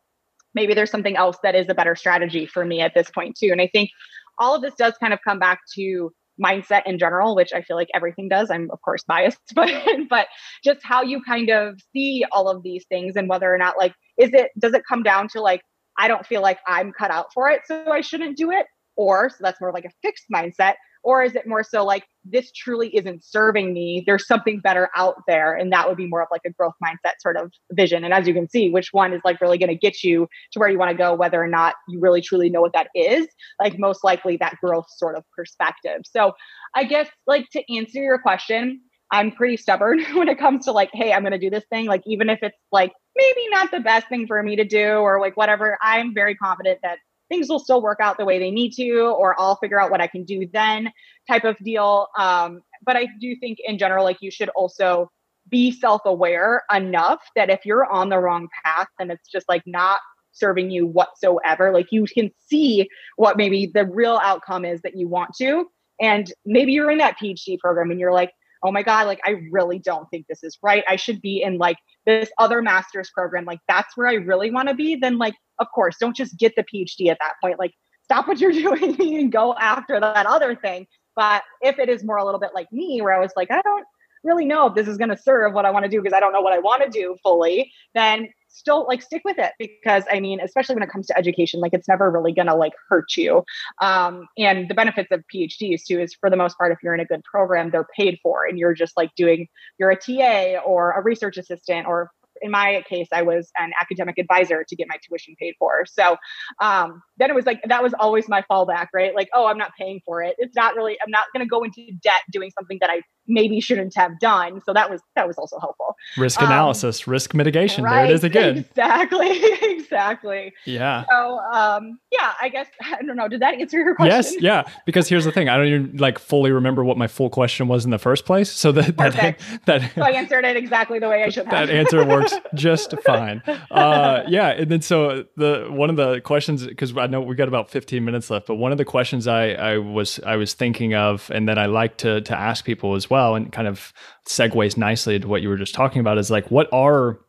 maybe 0.57 0.73
there's 0.73 0.91
something 0.91 1.15
else 1.15 1.37
that 1.43 1.53
is 1.53 1.67
a 1.69 1.75
better 1.75 1.95
strategy 1.95 2.47
for 2.47 2.65
me 2.65 2.81
at 2.81 2.95
this 2.95 3.11
point 3.11 3.37
too. 3.37 3.49
And 3.51 3.61
I 3.61 3.69
think 3.71 3.91
all 4.39 4.55
of 4.55 4.63
this 4.63 4.73
does 4.73 4.93
kind 4.99 5.13
of 5.13 5.19
come 5.23 5.37
back 5.37 5.59
to 5.75 6.11
mindset 6.43 6.81
in 6.87 6.97
general, 6.97 7.35
which 7.35 7.53
I 7.53 7.61
feel 7.61 7.77
like 7.77 7.89
everything 7.93 8.27
does. 8.27 8.49
I'm 8.49 8.69
of 8.71 8.81
course 8.81 9.03
biased, 9.07 9.39
but 9.55 9.69
but 10.09 10.27
just 10.63 10.79
how 10.83 11.03
you 11.03 11.21
kind 11.21 11.49
of 11.49 11.79
see 11.93 12.25
all 12.31 12.49
of 12.49 12.63
these 12.63 12.85
things 12.89 13.15
and 13.15 13.29
whether 13.29 13.53
or 13.53 13.57
not 13.59 13.77
like 13.77 13.93
is 14.17 14.31
it 14.33 14.49
does 14.59 14.73
it 14.73 14.81
come 14.89 15.03
down 15.03 15.27
to 15.29 15.41
like 15.41 15.61
I 15.99 16.07
don't 16.07 16.25
feel 16.25 16.41
like 16.41 16.59
I'm 16.67 16.91
cut 16.91 17.11
out 17.11 17.27
for 17.33 17.49
it, 17.49 17.61
so 17.65 17.91
I 17.91 18.01
shouldn't 18.01 18.37
do 18.37 18.51
it, 18.51 18.65
or 18.97 19.29
so 19.29 19.37
that's 19.39 19.61
more 19.61 19.71
like 19.71 19.85
a 19.85 19.91
fixed 20.01 20.25
mindset, 20.33 20.73
or 21.03 21.23
is 21.23 21.35
it 21.35 21.47
more 21.47 21.63
so 21.63 21.85
like 21.85 22.03
this 22.25 22.51
truly 22.51 22.93
isn't 22.95 23.23
serving 23.23 23.73
me 23.73 24.03
there's 24.05 24.27
something 24.27 24.59
better 24.59 24.89
out 24.95 25.15
there 25.27 25.55
and 25.55 25.71
that 25.71 25.87
would 25.87 25.95
be 25.95 26.07
more 26.07 26.21
of 26.21 26.27
like 26.31 26.41
a 26.45 26.51
growth 26.51 26.73
mindset 26.83 27.13
sort 27.21 27.37
of 27.37 27.51
vision. 27.71 28.03
And 28.03 28.13
as 28.13 28.27
you 28.27 28.33
can 28.33 28.49
see 28.49 28.69
which 28.69 28.89
one 28.91 29.13
is 29.13 29.21
like 29.23 29.39
really 29.39 29.57
going 29.57 29.69
to 29.69 29.75
get 29.75 30.03
you 30.03 30.27
to 30.51 30.59
where 30.59 30.69
you 30.69 30.77
want 30.77 30.91
to 30.91 30.97
go 30.97 31.15
whether 31.15 31.41
or 31.41 31.47
not 31.47 31.75
you 31.87 31.99
really 31.99 32.21
truly 32.21 32.49
know 32.49 32.61
what 32.61 32.73
that 32.73 32.89
is 32.93 33.27
like 33.61 33.79
most 33.79 34.03
likely 34.03 34.37
that 34.37 34.57
growth 34.61 34.87
sort 34.97 35.15
of 35.15 35.23
perspective. 35.35 36.01
So 36.03 36.33
i 36.75 36.83
guess 36.83 37.07
like 37.25 37.47
to 37.51 37.63
answer 37.73 38.01
your 38.01 38.19
question 38.19 38.81
i'm 39.11 39.31
pretty 39.31 39.57
stubborn 39.57 40.03
when 40.13 40.27
it 40.27 40.37
comes 40.37 40.65
to 40.65 40.71
like 40.71 40.89
hey 40.93 41.13
i'm 41.13 41.21
going 41.21 41.31
to 41.31 41.39
do 41.39 41.49
this 41.49 41.63
thing 41.69 41.85
like 41.85 42.01
even 42.05 42.29
if 42.29 42.39
it's 42.41 42.57
like 42.71 42.91
maybe 43.15 43.47
not 43.49 43.71
the 43.71 43.79
best 43.79 44.07
thing 44.09 44.27
for 44.27 44.41
me 44.43 44.55
to 44.55 44.65
do 44.65 44.85
or 44.85 45.19
like 45.21 45.37
whatever 45.37 45.77
i'm 45.81 46.13
very 46.13 46.35
confident 46.35 46.79
that 46.83 46.97
things 47.29 47.49
will 47.49 47.59
still 47.59 47.81
work 47.81 47.99
out 48.01 48.17
the 48.17 48.25
way 48.25 48.39
they 48.39 48.51
need 48.51 48.71
to, 48.73 49.01
or 49.01 49.39
I'll 49.39 49.57
figure 49.57 49.79
out 49.79 49.91
what 49.91 50.01
I 50.01 50.07
can 50.07 50.23
do 50.23 50.47
then 50.51 50.91
type 51.27 51.43
of 51.43 51.57
deal. 51.57 52.07
Um, 52.17 52.61
but 52.85 52.95
I 52.95 53.07
do 53.19 53.35
think 53.35 53.59
in 53.63 53.77
general, 53.77 54.03
like 54.03 54.17
you 54.21 54.31
should 54.31 54.49
also 54.49 55.11
be 55.49 55.71
self 55.71 56.01
aware 56.05 56.63
enough 56.73 57.21
that 57.35 57.49
if 57.49 57.65
you're 57.65 57.85
on 57.85 58.09
the 58.09 58.19
wrong 58.19 58.47
path 58.63 58.87
and 58.99 59.11
it's 59.11 59.29
just 59.29 59.47
like 59.47 59.63
not 59.65 59.99
serving 60.31 60.69
you 60.69 60.85
whatsoever, 60.85 61.71
like 61.71 61.87
you 61.91 62.05
can 62.05 62.31
see 62.45 62.87
what 63.15 63.37
maybe 63.37 63.69
the 63.73 63.85
real 63.85 64.19
outcome 64.21 64.65
is 64.65 64.81
that 64.81 64.95
you 64.95 65.07
want 65.07 65.31
to. 65.37 65.65
And 65.99 66.31
maybe 66.45 66.73
you're 66.73 66.91
in 66.91 66.99
that 66.99 67.17
PhD 67.21 67.57
program 67.57 67.89
and 67.89 67.99
you're 67.99 68.13
like, 68.13 68.31
oh 68.63 68.71
my 68.71 68.83
God, 68.83 69.07
like 69.07 69.19
I 69.25 69.41
really 69.51 69.79
don't 69.79 70.07
think 70.09 70.25
this 70.27 70.43
is 70.43 70.57
right. 70.61 70.83
I 70.87 70.95
should 70.95 71.21
be 71.21 71.41
in 71.41 71.57
like 71.57 71.77
this 72.05 72.29
other 72.37 72.61
master's 72.61 73.09
program. 73.09 73.45
Like 73.45 73.59
that's 73.67 73.95
where 73.95 74.07
I 74.07 74.13
really 74.13 74.51
want 74.51 74.69
to 74.69 74.75
be. 74.75 74.95
Then, 74.95 75.17
like, 75.17 75.35
of 75.59 75.67
course, 75.73 75.97
don't 75.99 76.15
just 76.15 76.37
get 76.37 76.53
the 76.55 76.63
PhD 76.63 77.09
at 77.09 77.17
that 77.19 77.33
point. 77.41 77.59
Like, 77.59 77.73
stop 78.03 78.27
what 78.27 78.39
you're 78.39 78.51
doing 78.77 79.17
and 79.17 79.31
go 79.31 79.53
after 79.55 79.99
that 79.99 80.25
other 80.25 80.55
thing. 80.55 80.87
But 81.15 81.43
if 81.61 81.79
it 81.79 81.89
is 81.89 82.03
more 82.03 82.17
a 82.17 82.25
little 82.25 82.39
bit 82.39 82.51
like 82.53 82.71
me, 82.71 83.01
where 83.01 83.13
I 83.13 83.19
was 83.19 83.31
like, 83.35 83.51
I 83.51 83.61
don't 83.61 83.85
really 84.23 84.45
know 84.45 84.67
if 84.67 84.75
this 84.75 84.87
is 84.87 84.97
going 84.97 85.09
to 85.09 85.17
serve 85.17 85.53
what 85.53 85.65
I 85.65 85.71
want 85.71 85.83
to 85.83 85.89
do 85.89 86.01
because 86.01 86.15
I 86.15 86.19
don't 86.19 86.33
know 86.33 86.41
what 86.41 86.53
I 86.53 86.59
want 86.59 86.83
to 86.83 86.89
do 86.89 87.15
fully, 87.23 87.71
then 87.95 88.29
still 88.47 88.85
like 88.87 89.01
stick 89.01 89.21
with 89.25 89.37
it 89.37 89.51
because 89.59 90.03
I 90.11 90.19
mean, 90.19 90.39
especially 90.39 90.75
when 90.75 90.83
it 90.83 90.89
comes 90.89 91.07
to 91.07 91.17
education, 91.17 91.59
like 91.59 91.73
it's 91.73 91.87
never 91.87 92.09
really 92.09 92.33
to 92.33 92.55
like 92.55 92.73
hurt 92.89 93.15
you. 93.17 93.43
Um, 93.81 94.27
and 94.37 94.69
the 94.69 94.73
benefits 94.73 95.11
of 95.11 95.23
PhDs 95.33 95.83
too 95.85 95.99
is 95.99 96.13
for 96.13 96.29
the 96.29 96.37
most 96.37 96.57
part, 96.57 96.71
if 96.71 96.79
you're 96.83 96.93
in 96.93 96.99
a 96.99 97.05
good 97.05 97.23
program, 97.23 97.71
they're 97.71 97.87
paid 97.95 98.19
for 98.21 98.45
and 98.45 98.57
you're 98.57 98.73
just 98.73 98.95
like 98.97 99.13
doing, 99.15 99.47
you're 99.79 99.91
a 99.91 99.95
TA 99.95 100.59
or 100.65 100.91
a 100.91 101.03
research 101.03 101.37
assistant 101.37 101.87
or 101.87 102.11
in 102.41 102.51
my 102.51 102.83
case, 102.89 103.07
I 103.11 103.21
was 103.21 103.51
an 103.57 103.71
academic 103.81 104.17
advisor 104.17 104.63
to 104.67 104.75
get 104.75 104.87
my 104.89 104.97
tuition 105.07 105.35
paid 105.39 105.55
for. 105.59 105.85
So 105.85 106.17
um, 106.61 107.01
then 107.17 107.29
it 107.29 107.35
was 107.35 107.45
like 107.45 107.61
that 107.67 107.83
was 107.83 107.93
always 107.99 108.27
my 108.27 108.43
fallback, 108.49 108.87
right? 108.93 109.15
Like, 109.15 109.29
oh, 109.33 109.47
I'm 109.47 109.57
not 109.57 109.71
paying 109.77 110.01
for 110.05 110.21
it. 110.21 110.35
It's 110.37 110.55
not 110.55 110.75
really. 110.75 110.97
I'm 111.03 111.11
not 111.11 111.25
going 111.33 111.45
to 111.45 111.49
go 111.49 111.63
into 111.63 111.91
debt 112.03 112.21
doing 112.31 112.51
something 112.57 112.77
that 112.81 112.89
I 112.89 113.01
maybe 113.27 113.59
shouldn't 113.59 113.95
have 113.95 114.19
done. 114.19 114.61
So 114.65 114.73
that 114.73 114.89
was 114.89 115.01
that 115.15 115.27
was 115.27 115.37
also 115.37 115.59
helpful. 115.59 115.95
Risk 116.17 116.41
um, 116.41 116.47
analysis, 116.47 117.07
um, 117.07 117.11
risk 117.11 117.33
mitigation. 117.33 117.83
Right, 117.83 118.03
there 118.03 118.05
it 118.05 118.11
is 118.11 118.23
again. 118.23 118.57
Exactly. 118.57 119.41
exactly. 119.61 120.53
Yeah. 120.65 121.03
So 121.09 121.39
um, 121.39 121.99
yeah, 122.11 122.33
I 122.41 122.49
guess 122.49 122.67
I 122.83 123.01
don't 123.03 123.15
know. 123.15 123.27
Did 123.27 123.41
that 123.41 123.55
answer 123.55 123.77
your 123.77 123.95
question? 123.95 124.15
Yes. 124.15 124.41
Yeah. 124.41 124.63
Because 124.85 125.09
here's 125.09 125.25
the 125.25 125.31
thing. 125.31 125.49
I 125.49 125.57
don't 125.57 125.67
even 125.67 125.97
like 125.97 126.19
fully 126.19 126.51
remember 126.51 126.83
what 126.83 126.97
my 126.97 127.07
full 127.07 127.29
question 127.29 127.67
was 127.67 127.85
in 127.85 127.91
the 127.91 127.99
first 127.99 128.25
place. 128.25 128.51
So 128.51 128.71
that 128.71 128.97
that 128.97 129.37
that 129.65 129.91
so 129.95 130.01
I 130.01 130.11
answered 130.11 130.45
it 130.45 130.55
exactly 130.55 130.99
the 130.99 131.09
way 131.09 131.23
I 131.23 131.29
should 131.29 131.45
have. 131.45 131.67
That 131.67 131.69
answer 131.69 132.03
works 132.31 132.47
just 132.55 132.93
fine. 133.01 133.43
Uh, 133.69 134.23
yeah. 134.27 134.49
And 134.49 134.71
then 134.71 134.81
so 134.81 135.25
the 135.35 135.67
one 135.69 135.89
of 135.89 135.97
the 135.97 136.21
questions 136.21 136.65
because 136.65 136.95
I 136.95 137.07
know 137.07 137.21
we 137.21 137.35
got 137.35 137.47
about 137.47 137.69
15 137.69 138.03
minutes 138.03 138.29
left, 138.29 138.47
but 138.47 138.55
one 138.55 138.71
of 138.71 138.77
the 138.77 138.85
questions 138.85 139.27
I 139.27 139.49
I 139.49 139.77
was 139.77 140.19
I 140.25 140.37
was 140.37 140.53
thinking 140.53 140.95
of 140.95 141.29
and 141.33 141.49
that 141.49 141.57
I 141.57 141.65
like 141.65 141.97
to 141.97 142.21
to 142.21 142.37
ask 142.37 142.63
people 142.63 142.95
as 142.95 143.09
well 143.09 143.17
well 143.17 143.35
and 143.35 143.51
kind 143.51 143.67
of 143.67 143.93
segues 144.27 144.77
nicely 144.77 145.19
to 145.19 145.27
what 145.27 145.41
you 145.41 145.49
were 145.49 145.57
just 145.57 145.73
talking 145.73 145.99
about 145.99 146.17
is 146.17 146.29
like 146.29 146.51
what 146.51 146.71
are 146.71 147.19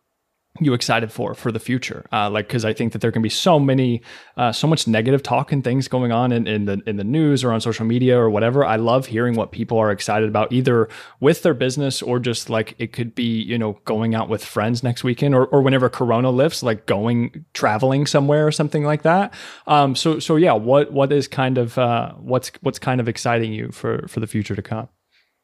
you 0.60 0.74
excited 0.74 1.12
for 1.12 1.34
for 1.34 1.52
the 1.52 1.58
future. 1.58 2.06
Uh, 2.12 2.30
like 2.30 2.48
because 2.48 2.64
i 2.64 2.72
think 2.72 2.92
that 2.92 3.00
there 3.00 3.12
can 3.12 3.22
be 3.22 3.28
so 3.28 3.58
many 3.58 4.02
uh, 4.36 4.52
so 4.52 4.66
much 4.66 4.86
negative 4.86 5.22
talk 5.22 5.52
and 5.52 5.64
things 5.64 5.88
going 5.88 6.12
on 6.12 6.32
in, 6.32 6.46
in 6.46 6.64
the 6.64 6.82
in 6.86 6.96
the 6.96 7.04
news 7.04 7.44
or 7.44 7.52
on 7.52 7.60
social 7.60 7.84
media 7.84 8.18
or 8.18 8.30
whatever. 8.30 8.64
I 8.64 8.76
love 8.76 9.06
hearing 9.06 9.34
what 9.34 9.52
people 9.52 9.78
are 9.78 9.90
excited 9.90 10.28
about 10.28 10.52
either 10.52 10.88
with 11.20 11.42
their 11.42 11.54
business 11.54 12.02
or 12.02 12.18
just 12.18 12.50
like 12.50 12.74
it 12.78 12.92
could 12.92 13.14
be 13.14 13.42
you 13.42 13.58
know 13.58 13.78
going 13.84 14.14
out 14.14 14.28
with 14.28 14.44
friends 14.44 14.82
next 14.82 15.04
weekend 15.04 15.34
or, 15.34 15.46
or 15.46 15.62
whenever 15.62 15.88
corona 15.88 16.30
lifts 16.30 16.62
like 16.62 16.86
going 16.86 17.44
traveling 17.54 18.06
somewhere 18.06 18.46
or 18.46 18.52
something 18.52 18.84
like 18.84 19.02
that. 19.02 19.34
Um, 19.66 19.94
so 19.94 20.18
so 20.18 20.36
yeah 20.36 20.52
what 20.52 20.92
what 20.92 21.12
is 21.12 21.28
kind 21.28 21.58
of 21.58 21.78
uh, 21.78 22.12
what's 22.14 22.52
what's 22.60 22.78
kind 22.78 23.00
of 23.00 23.08
exciting 23.08 23.52
you 23.52 23.70
for 23.72 24.06
for 24.08 24.20
the 24.20 24.26
future 24.26 24.54
to 24.54 24.62
come 24.62 24.88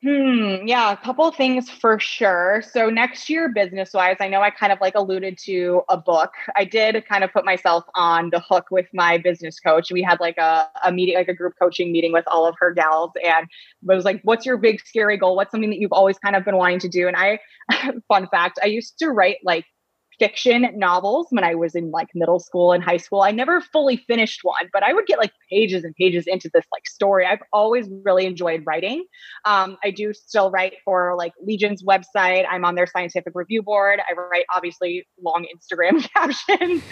Hmm. 0.04 0.66
Yeah, 0.66 0.92
a 0.92 0.98
couple 0.98 1.30
things 1.32 1.70
for 1.70 1.98
sure. 1.98 2.62
So 2.72 2.90
next 2.90 3.30
year, 3.30 3.48
business 3.48 3.94
wise, 3.94 4.18
I 4.20 4.28
know 4.28 4.42
I 4.42 4.50
kind 4.50 4.70
of 4.70 4.78
like 4.82 4.94
alluded 4.96 5.38
to 5.46 5.80
a 5.88 5.96
book. 5.96 6.32
I 6.56 6.66
did 6.66 7.02
kind 7.08 7.24
of 7.24 7.32
put 7.32 7.46
myself 7.46 7.84
on 7.94 8.28
the 8.28 8.40
hook 8.40 8.66
with 8.70 8.86
my 8.92 9.16
business 9.16 9.58
coach. 9.58 9.90
We 9.90 10.02
had 10.02 10.20
like 10.20 10.36
a, 10.36 10.68
a 10.84 10.92
meeting, 10.92 11.14
like 11.14 11.28
a 11.28 11.34
group 11.34 11.54
coaching 11.58 11.90
meeting 11.90 12.12
with 12.12 12.24
all 12.26 12.46
of 12.46 12.54
her 12.58 12.70
gals, 12.74 13.12
and 13.24 13.46
it 13.46 13.94
was 13.94 14.04
like, 14.04 14.20
"What's 14.24 14.44
your 14.44 14.58
big 14.58 14.80
scary 14.84 15.16
goal? 15.16 15.36
What's 15.36 15.52
something 15.52 15.70
that 15.70 15.78
you've 15.78 15.92
always 15.92 16.18
kind 16.18 16.36
of 16.36 16.44
been 16.44 16.56
wanting 16.58 16.80
to 16.80 16.88
do?" 16.88 17.08
And 17.08 17.16
I, 17.16 17.38
fun 18.08 18.28
fact, 18.30 18.58
I 18.62 18.66
used 18.66 18.98
to 18.98 19.08
write 19.08 19.38
like 19.42 19.64
fiction 20.18 20.68
novels 20.74 21.26
when 21.30 21.44
I 21.44 21.54
was 21.54 21.74
in 21.74 21.90
like 21.90 22.08
middle 22.14 22.40
school 22.40 22.72
and 22.72 22.82
high 22.82 22.96
school. 22.96 23.22
I 23.22 23.30
never 23.30 23.60
fully 23.60 23.96
finished 23.96 24.40
one, 24.42 24.68
but 24.72 24.82
I 24.82 24.92
would 24.92 25.06
get 25.06 25.18
like 25.18 25.32
pages 25.50 25.84
and 25.84 25.94
pages 25.94 26.26
into 26.26 26.50
this 26.52 26.64
like 26.72 26.86
story. 26.86 27.26
I've 27.26 27.42
always 27.52 27.88
really 28.04 28.26
enjoyed 28.26 28.62
writing. 28.66 29.04
Um, 29.44 29.76
I 29.82 29.90
do 29.90 30.12
still 30.12 30.50
write 30.50 30.74
for 30.84 31.14
like 31.16 31.32
Legion's 31.42 31.82
website. 31.82 32.44
I'm 32.50 32.64
on 32.64 32.74
their 32.74 32.86
scientific 32.86 33.32
review 33.34 33.62
board. 33.62 34.00
I 34.08 34.14
write 34.14 34.46
obviously 34.54 35.06
long 35.22 35.46
Instagram 35.54 36.08
captions, 36.14 36.82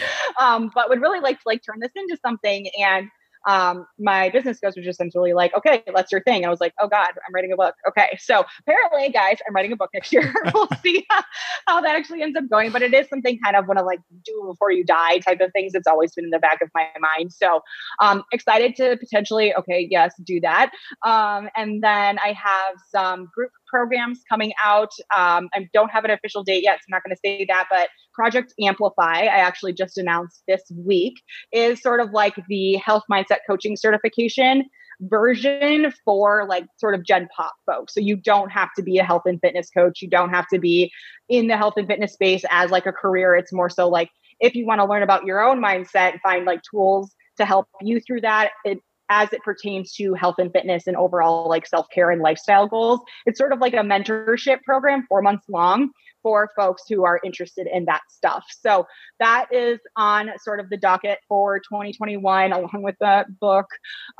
um, 0.40 0.70
but 0.74 0.88
would 0.88 1.00
really 1.00 1.20
like 1.20 1.36
to 1.36 1.42
like 1.46 1.62
turn 1.64 1.80
this 1.80 1.92
into 1.94 2.18
something 2.24 2.68
and 2.78 3.08
um, 3.46 3.86
my 3.98 4.30
business 4.30 4.58
coach 4.60 4.74
was 4.76 4.84
just 4.84 4.96
essentially 4.96 5.32
like, 5.32 5.56
okay, 5.56 5.82
that's 5.94 6.12
your 6.12 6.22
thing. 6.22 6.44
I 6.44 6.48
was 6.48 6.60
like, 6.60 6.74
oh 6.80 6.88
God, 6.88 7.08
I'm 7.08 7.34
writing 7.34 7.52
a 7.52 7.56
book. 7.56 7.74
Okay. 7.88 8.18
So 8.18 8.44
apparently, 8.60 9.10
guys, 9.10 9.38
I'm 9.46 9.54
writing 9.54 9.72
a 9.72 9.76
book 9.76 9.90
next 9.94 10.12
year. 10.12 10.32
we'll 10.54 10.68
see 10.82 11.04
how, 11.10 11.22
how, 11.66 11.80
that 11.80 11.96
actually 11.96 12.22
ends 12.22 12.36
up 12.36 12.48
going. 12.48 12.70
But 12.70 12.82
it 12.82 12.94
is 12.94 13.08
something 13.08 13.38
kind 13.42 13.56
of 13.56 13.66
want 13.66 13.78
to 13.78 13.84
like 13.84 14.00
do 14.24 14.44
before 14.46 14.70
you 14.70 14.84
die 14.84 15.18
type 15.18 15.40
of 15.40 15.50
things. 15.52 15.74
It's 15.74 15.86
always 15.86 16.14
been 16.14 16.24
in 16.24 16.30
the 16.30 16.38
back 16.38 16.62
of 16.62 16.70
my 16.74 16.86
mind. 17.00 17.32
So 17.32 17.60
um 18.00 18.22
excited 18.32 18.76
to 18.76 18.96
potentially, 18.96 19.54
okay, 19.54 19.86
yes, 19.90 20.14
do 20.24 20.40
that. 20.40 20.70
Um, 21.04 21.48
and 21.56 21.82
then 21.82 22.18
I 22.18 22.32
have 22.32 22.76
some 22.90 23.28
group 23.34 23.50
programs 23.72 24.20
coming 24.28 24.52
out. 24.62 24.90
Um, 25.16 25.48
I 25.54 25.68
don't 25.72 25.90
have 25.90 26.04
an 26.04 26.10
official 26.10 26.44
date 26.44 26.62
yet, 26.62 26.78
so 26.78 26.84
I'm 26.88 26.96
not 26.96 27.02
going 27.02 27.16
to 27.16 27.20
say 27.24 27.46
that, 27.48 27.66
but 27.70 27.88
Project 28.12 28.52
Amplify, 28.60 29.22
I 29.22 29.38
actually 29.38 29.72
just 29.72 29.96
announced 29.96 30.42
this 30.46 30.62
week, 30.76 31.14
is 31.52 31.80
sort 31.80 32.00
of 32.00 32.10
like 32.10 32.34
the 32.48 32.74
health 32.74 33.04
mindset 33.10 33.38
coaching 33.48 33.76
certification 33.76 34.64
version 35.00 35.92
for 36.04 36.46
like 36.48 36.66
sort 36.78 36.94
of 36.94 37.04
gen 37.04 37.28
pop 37.34 37.54
folks. 37.66 37.94
So 37.94 38.00
you 38.00 38.16
don't 38.16 38.50
have 38.50 38.68
to 38.76 38.82
be 38.82 38.98
a 38.98 39.04
health 39.04 39.22
and 39.24 39.40
fitness 39.40 39.70
coach. 39.70 40.02
You 40.02 40.08
don't 40.08 40.30
have 40.30 40.46
to 40.48 40.58
be 40.58 40.92
in 41.28 41.48
the 41.48 41.56
health 41.56 41.74
and 41.76 41.86
fitness 41.86 42.12
space 42.12 42.44
as 42.50 42.70
like 42.70 42.86
a 42.86 42.92
career. 42.92 43.34
It's 43.34 43.52
more 43.52 43.70
so 43.70 43.88
like 43.88 44.10
if 44.38 44.54
you 44.54 44.66
want 44.66 44.80
to 44.80 44.84
learn 44.84 45.02
about 45.02 45.24
your 45.24 45.42
own 45.42 45.60
mindset 45.60 46.12
and 46.12 46.20
find 46.20 46.44
like 46.44 46.60
tools 46.70 47.14
to 47.38 47.44
help 47.44 47.66
you 47.80 48.00
through 48.00 48.20
that, 48.20 48.50
it 48.64 48.78
as 49.08 49.32
it 49.32 49.42
pertains 49.42 49.92
to 49.94 50.14
health 50.14 50.36
and 50.38 50.52
fitness 50.52 50.86
and 50.86 50.96
overall 50.96 51.48
like 51.48 51.66
self-care 51.66 52.10
and 52.10 52.22
lifestyle 52.22 52.66
goals. 52.66 53.00
It's 53.26 53.38
sort 53.38 53.52
of 53.52 53.60
like 53.60 53.74
a 53.74 53.78
mentorship 53.78 54.62
program, 54.62 55.04
4 55.08 55.22
months 55.22 55.44
long 55.48 55.90
for 56.22 56.50
folks 56.56 56.84
who 56.88 57.04
are 57.04 57.20
interested 57.24 57.66
in 57.66 57.84
that 57.86 58.02
stuff. 58.08 58.44
So 58.60 58.86
that 59.18 59.46
is 59.52 59.80
on 59.96 60.30
sort 60.42 60.60
of 60.60 60.70
the 60.70 60.76
docket 60.76 61.18
for 61.28 61.58
2021 61.58 62.52
along 62.52 62.82
with 62.82 62.96
the 63.00 63.24
book. 63.40 63.66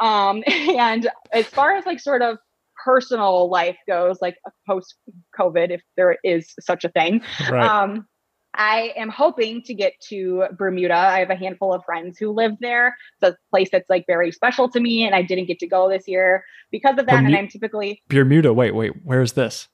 Um, 0.01 0.43
and 0.47 1.09
as 1.33 1.47
far 1.47 1.77
as 1.77 1.87
like 1.87 2.01
sort 2.01 2.23
of 2.23 2.39
personal 2.85 3.49
life 3.49 3.77
goes, 3.87 4.19
like 4.21 4.37
post 4.67 4.97
COVID, 5.39 5.71
if 5.71 5.83
there 5.97 6.19
is 6.25 6.53
such 6.61 6.85
a 6.85 6.89
thing, 6.89 7.23
right. 7.51 7.65
um, 7.65 8.07
I 8.55 8.93
am 8.97 9.09
hoping 9.09 9.63
to 9.63 9.75
get 9.75 9.95
to 10.09 10.45
Bermuda. 10.57 10.95
I 10.95 11.21
have 11.21 11.31
a 11.31 11.35
handful 11.35 11.73
of 11.73 11.85
friends 11.85 12.19
who 12.19 12.31
live 12.33 12.53
there. 12.61 12.97
It's 13.21 13.33
a 13.33 13.37
place 13.51 13.71
that's 13.73 13.89
like 13.89 14.05
very 14.07 14.31
special 14.31 14.69
to 14.71 14.81
me, 14.81 15.05
and 15.05 15.15
I 15.15 15.23
didn't 15.23 15.47
get 15.47 15.59
to 15.61 15.67
go 15.67 15.89
this 15.89 16.07
year 16.07 16.45
because 16.71 16.99
of 16.99 17.07
that. 17.07 17.25
And 17.25 17.35
I'm 17.35 17.49
typically 17.49 18.03
Bermuda. 18.09 18.53
Wait, 18.53 18.75
wait, 18.75 18.93
where 19.05 19.23
is 19.23 19.33
this? 19.33 19.69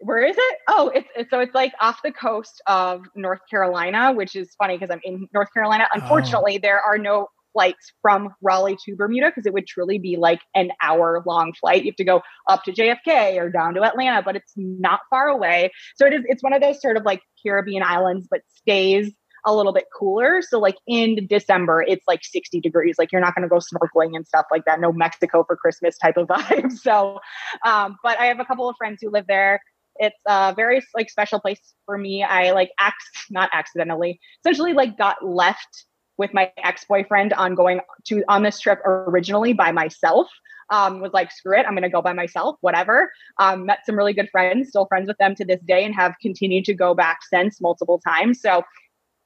Where 0.00 0.24
is 0.24 0.36
it? 0.36 0.58
Oh, 0.68 0.88
it's, 0.94 1.08
it's 1.16 1.30
so 1.30 1.40
it's 1.40 1.54
like 1.54 1.72
off 1.80 2.02
the 2.02 2.12
coast 2.12 2.60
of 2.66 3.04
North 3.14 3.40
Carolina, 3.48 4.12
which 4.12 4.34
is 4.34 4.54
funny 4.58 4.76
because 4.76 4.90
I'm 4.92 5.00
in 5.04 5.28
North 5.32 5.52
Carolina. 5.54 5.86
Oh. 5.94 6.00
Unfortunately, 6.00 6.56
oh. 6.56 6.60
there 6.60 6.80
are 6.80 6.98
no 6.98 7.28
flights 7.54 7.92
from 8.02 8.34
Raleigh 8.42 8.76
to 8.84 8.96
Bermuda 8.96 9.28
because 9.28 9.46
it 9.46 9.54
would 9.54 9.66
truly 9.66 9.98
be 9.98 10.16
like 10.16 10.40
an 10.54 10.70
hour 10.82 11.22
long 11.26 11.54
flight. 11.58 11.84
You 11.84 11.92
have 11.92 11.96
to 11.96 12.04
go 12.04 12.20
up 12.46 12.64
to 12.64 12.72
JFK 12.72 13.40
or 13.40 13.48
down 13.48 13.74
to 13.74 13.82
Atlanta, 13.82 14.22
but 14.22 14.36
it's 14.36 14.52
not 14.56 15.00
far 15.08 15.28
away. 15.28 15.70
So 15.96 16.06
it 16.06 16.12
is 16.12 16.22
it's 16.26 16.42
one 16.42 16.52
of 16.52 16.60
those 16.60 16.82
sort 16.82 16.98
of 16.98 17.04
like 17.04 17.22
Caribbean 17.42 17.82
islands, 17.82 18.28
but 18.30 18.42
stays 18.48 19.10
a 19.46 19.54
little 19.54 19.72
bit 19.72 19.84
cooler. 19.96 20.42
So 20.42 20.58
like 20.58 20.76
in 20.86 21.26
December, 21.26 21.84
it's 21.86 22.04
like 22.08 22.24
60 22.24 22.60
degrees. 22.60 22.96
Like 22.98 23.12
you're 23.12 23.20
not 23.20 23.34
going 23.34 23.42
to 23.42 23.48
go 23.48 23.58
snorkeling 23.58 24.16
and 24.16 24.26
stuff 24.26 24.46
like 24.50 24.64
that. 24.64 24.80
No 24.80 24.92
Mexico 24.92 25.44
for 25.44 25.56
Christmas 25.56 25.98
type 25.98 26.16
of 26.16 26.26
vibe. 26.28 26.72
So, 26.72 27.20
um, 27.64 27.96
but 28.02 28.18
I 28.18 28.26
have 28.26 28.40
a 28.40 28.44
couple 28.44 28.68
of 28.68 28.76
friends 28.76 29.00
who 29.02 29.10
live 29.10 29.26
there. 29.28 29.60
It's 29.96 30.16
a 30.26 30.54
very 30.56 30.82
like 30.94 31.08
special 31.08 31.40
place 31.40 31.60
for 31.86 31.96
me. 31.96 32.24
I 32.24 32.50
like 32.52 32.70
ac- 32.80 32.94
not 33.30 33.50
accidentally, 33.52 34.18
essentially 34.44 34.72
like 34.72 34.98
got 34.98 35.24
left 35.24 35.84
with 36.16 36.32
my 36.32 36.52
ex-boyfriend 36.58 37.32
on 37.32 37.54
going 37.54 37.80
to 38.04 38.22
on 38.28 38.42
this 38.42 38.60
trip 38.60 38.80
originally 38.84 39.52
by 39.52 39.72
myself 39.72 40.28
um, 40.70 41.00
was 41.00 41.12
like 41.12 41.30
screw 41.30 41.58
it 41.58 41.66
i'm 41.66 41.72
going 41.72 41.82
to 41.82 41.88
go 41.88 42.02
by 42.02 42.12
myself 42.12 42.56
whatever 42.60 43.10
um, 43.38 43.66
met 43.66 43.80
some 43.84 43.96
really 43.96 44.12
good 44.12 44.28
friends 44.30 44.68
still 44.68 44.86
friends 44.86 45.08
with 45.08 45.18
them 45.18 45.34
to 45.34 45.44
this 45.44 45.60
day 45.66 45.84
and 45.84 45.94
have 45.94 46.14
continued 46.20 46.64
to 46.64 46.74
go 46.74 46.94
back 46.94 47.18
since 47.22 47.60
multiple 47.60 48.00
times 48.00 48.40
so 48.40 48.62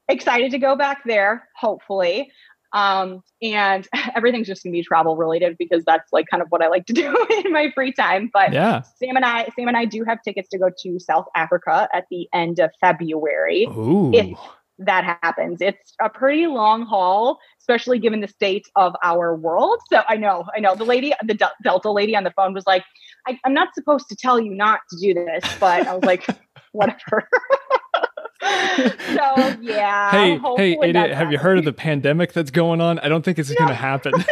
excited 0.09 0.51
to 0.51 0.59
go 0.59 0.75
back 0.75 1.03
there 1.05 1.49
hopefully 1.57 2.31
um, 2.73 3.23
and 3.43 3.87
everything's 4.15 4.47
just 4.47 4.63
gonna 4.63 4.73
be 4.73 4.83
travel 4.83 5.17
related 5.17 5.57
because 5.59 5.85
that's 5.85 6.13
like 6.13 6.27
kind 6.31 6.43
of 6.43 6.49
what 6.51 6.63
I 6.63 6.69
like 6.69 6.87
to 6.87 6.93
do 6.95 7.27
in 7.45 7.53
my 7.53 7.71
free 7.75 7.93
time. 7.93 8.31
But 8.33 8.53
yeah, 8.53 8.83
Sam 8.97 9.17
and 9.17 9.25
I, 9.25 9.49
Sam 9.57 9.69
and 9.69 9.77
I 9.77 9.85
do 9.85 10.05
have 10.05 10.23
tickets 10.23 10.49
to 10.51 10.59
go 10.59 10.71
to 10.83 10.99
South 10.99 11.27
Africa 11.35 11.89
at 11.93 12.07
the 12.11 12.29
end 12.33 12.59
of 12.59 12.71
February. 12.81 13.65
Ooh. 13.65 14.13
If 14.15 14.39
that 14.79 15.05
happens. 15.23 15.61
It's 15.61 15.95
a 16.01 16.09
pretty 16.09 16.47
long 16.47 16.87
haul, 16.87 17.39
especially 17.61 17.99
given 17.99 18.21
the 18.21 18.29
state 18.29 18.67
of 18.77 18.95
our 19.03 19.35
world. 19.35 19.81
So 19.91 20.03
I 20.09 20.17
know, 20.17 20.45
I 20.55 20.61
know. 20.61 20.75
The 20.75 20.85
lady, 20.85 21.13
the 21.25 21.51
Delta 21.63 21.91
lady 21.91 22.15
on 22.15 22.25
the 22.25 22.31
phone 22.31 22.55
was 22.55 22.67
like, 22.67 22.85
I, 23.27 23.39
am 23.45 23.55
not 23.55 23.75
supposed 23.75 24.09
to 24.09 24.17
tell 24.17 24.41
you 24.41 24.55
not 24.55 24.81
to 24.91 24.97
do 25.01 25.15
this, 25.15 25.45
but 25.59 25.87
I 25.87 25.95
was 25.95 26.05
like, 26.05 26.27
whatever. 26.73 27.29
so 28.43 29.57
yeah. 29.61 30.11
Hey, 30.11 30.39
hey, 30.57 30.79
idiot! 30.81 31.11
Have 31.13 31.33
you 31.33 31.39
heard 31.39 31.59
of 31.59 31.65
the 31.65 31.73
pandemic 31.73 32.33
that's 32.33 32.53
going 32.53 32.81
on? 32.81 33.01
I 33.01 33.09
don't 33.09 33.25
think 33.25 33.39
it's 33.39 33.51
no. 33.51 33.57
going 33.57 33.69
to 33.69 33.75
happen. 33.75 34.13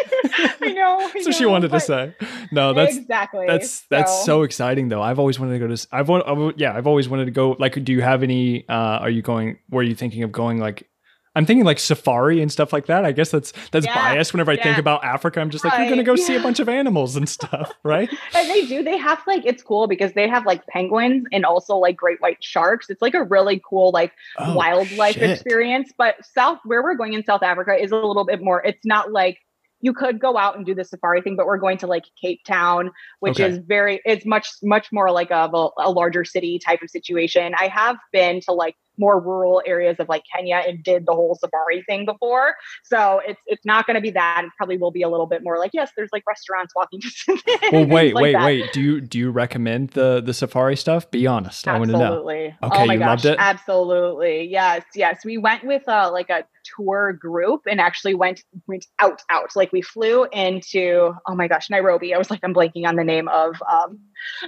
I 0.62 0.72
know. 0.72 1.10
So 1.26 1.32
she 1.32 1.44
wanted 1.44 1.72
to 1.72 1.80
say, 1.80 2.14
no, 2.52 2.72
that's 2.72 2.96
exactly 2.96 3.46
that's 3.48 3.80
that's 3.90 4.12
so. 4.20 4.24
so 4.24 4.42
exciting 4.42 4.88
though. 4.88 5.02
I've 5.02 5.18
always 5.18 5.40
wanted 5.40 5.54
to 5.54 5.58
go 5.58 5.74
to. 5.74 5.88
I've 5.90 6.08
want, 6.08 6.58
yeah, 6.58 6.72
I've 6.72 6.86
always 6.86 7.08
wanted 7.08 7.24
to 7.24 7.30
go. 7.32 7.56
Like, 7.58 7.82
do 7.82 7.92
you 7.92 8.00
have 8.02 8.22
any? 8.22 8.68
uh 8.68 8.72
Are 8.72 9.10
you 9.10 9.22
going? 9.22 9.58
Were 9.70 9.82
you 9.82 9.96
thinking 9.96 10.22
of 10.22 10.30
going 10.30 10.58
like 10.58 10.88
I'm 11.36 11.44
thinking 11.44 11.66
like 11.66 11.78
safari 11.78 12.40
and 12.40 12.50
stuff 12.50 12.72
like 12.72 12.86
that. 12.86 13.04
I 13.04 13.12
guess 13.12 13.30
that's 13.30 13.52
that's 13.70 13.84
yeah, 13.84 13.94
biased 13.94 14.32
whenever 14.32 14.50
I 14.50 14.54
yeah. 14.54 14.62
think 14.62 14.78
about 14.78 15.04
Africa. 15.04 15.38
I'm 15.40 15.50
just 15.50 15.64
right. 15.64 15.70
like, 15.72 15.80
you're 15.80 15.90
gonna 15.90 16.02
go 16.02 16.14
yeah. 16.14 16.24
see 16.24 16.34
a 16.34 16.40
bunch 16.42 16.60
of 16.60 16.68
animals 16.68 17.14
and 17.14 17.28
stuff, 17.28 17.72
right? 17.82 18.08
and 18.34 18.50
they 18.50 18.64
do. 18.66 18.82
They 18.82 18.96
have 18.96 19.20
like 19.26 19.44
it's 19.44 19.62
cool 19.62 19.86
because 19.86 20.14
they 20.14 20.28
have 20.28 20.46
like 20.46 20.66
penguins 20.66 21.26
and 21.32 21.44
also 21.44 21.76
like 21.76 21.96
great 21.96 22.22
white 22.22 22.42
sharks. 22.42 22.88
It's 22.88 23.02
like 23.02 23.14
a 23.14 23.22
really 23.22 23.62
cool 23.68 23.90
like 23.90 24.12
oh, 24.38 24.56
wildlife 24.56 25.16
shit. 25.16 25.30
experience. 25.30 25.92
But 25.96 26.16
South 26.24 26.58
where 26.64 26.82
we're 26.82 26.94
going 26.94 27.12
in 27.12 27.22
South 27.22 27.42
Africa 27.42 27.74
is 27.74 27.92
a 27.92 27.96
little 27.96 28.24
bit 28.24 28.42
more. 28.42 28.64
It's 28.64 28.86
not 28.86 29.12
like 29.12 29.38
you 29.80 29.92
could 29.92 30.18
go 30.18 30.38
out 30.38 30.56
and 30.56 30.64
do 30.64 30.74
the 30.74 30.84
safari 30.84 31.20
thing, 31.20 31.36
but 31.36 31.44
we're 31.44 31.58
going 31.58 31.76
to 31.78 31.86
like 31.86 32.04
Cape 32.20 32.42
Town, 32.44 32.90
which 33.20 33.38
okay. 33.38 33.50
is 33.50 33.58
very, 33.58 34.00
it's 34.06 34.24
much, 34.24 34.48
much 34.62 34.88
more 34.90 35.10
like 35.10 35.30
a, 35.30 35.50
a 35.78 35.90
larger 35.90 36.24
city 36.24 36.58
type 36.58 36.80
of 36.82 36.88
situation. 36.88 37.54
I 37.58 37.68
have 37.68 37.96
been 38.10 38.40
to 38.42 38.52
like 38.52 38.74
more 38.98 39.20
rural 39.20 39.62
areas 39.66 39.96
of 39.98 40.08
like 40.08 40.22
Kenya 40.34 40.62
and 40.66 40.82
did 40.82 41.06
the 41.06 41.12
whole 41.12 41.36
safari 41.40 41.82
thing 41.82 42.04
before. 42.04 42.54
So 42.84 43.20
it's 43.26 43.40
it's 43.46 43.64
not 43.64 43.86
going 43.86 43.96
to 43.96 44.00
be 44.00 44.10
that. 44.10 44.42
It 44.44 44.50
probably 44.56 44.78
will 44.78 44.90
be 44.90 45.02
a 45.02 45.08
little 45.08 45.26
bit 45.26 45.42
more 45.42 45.58
like 45.58 45.70
yes, 45.72 45.90
there's 45.96 46.10
like 46.12 46.24
restaurants 46.26 46.74
walking 46.74 47.00
distance. 47.02 47.42
well, 47.72 47.86
wait, 47.86 48.14
like 48.14 48.22
wait, 48.22 48.32
that. 48.32 48.44
wait. 48.44 48.72
Do 48.72 48.80
you 48.80 49.00
do 49.00 49.18
you 49.18 49.30
recommend 49.30 49.90
the 49.90 50.20
the 50.20 50.34
safari 50.34 50.76
stuff? 50.76 51.10
Be 51.10 51.26
honest. 51.26 51.66
Absolutely. 51.66 51.74
I 51.74 51.78
want 51.78 51.90
to 51.90 51.98
know. 51.98 52.04
Absolutely. 52.04 52.56
Okay, 52.62 52.82
oh 52.82 52.86
my 52.86 52.94
you 52.94 52.98
gosh, 52.98 53.08
loved 53.08 53.24
it. 53.26 53.36
Absolutely. 53.38 54.44
Yes, 54.44 54.84
yes. 54.94 55.24
We 55.24 55.38
went 55.38 55.64
with 55.64 55.88
uh, 55.88 56.10
like 56.12 56.30
a 56.30 56.44
tour 56.76 57.12
group 57.12 57.62
and 57.68 57.80
actually 57.80 58.14
went 58.14 58.42
went 58.66 58.86
out 58.98 59.22
out. 59.30 59.54
Like 59.54 59.72
we 59.72 59.82
flew 59.82 60.26
into 60.32 61.14
oh 61.26 61.34
my 61.34 61.48
gosh 61.48 61.70
Nairobi. 61.70 62.14
I 62.14 62.18
was 62.18 62.30
like 62.30 62.40
I'm 62.42 62.54
blanking 62.54 62.86
on 62.86 62.96
the 62.96 63.04
name 63.04 63.28
of 63.28 63.54
um 63.70 63.98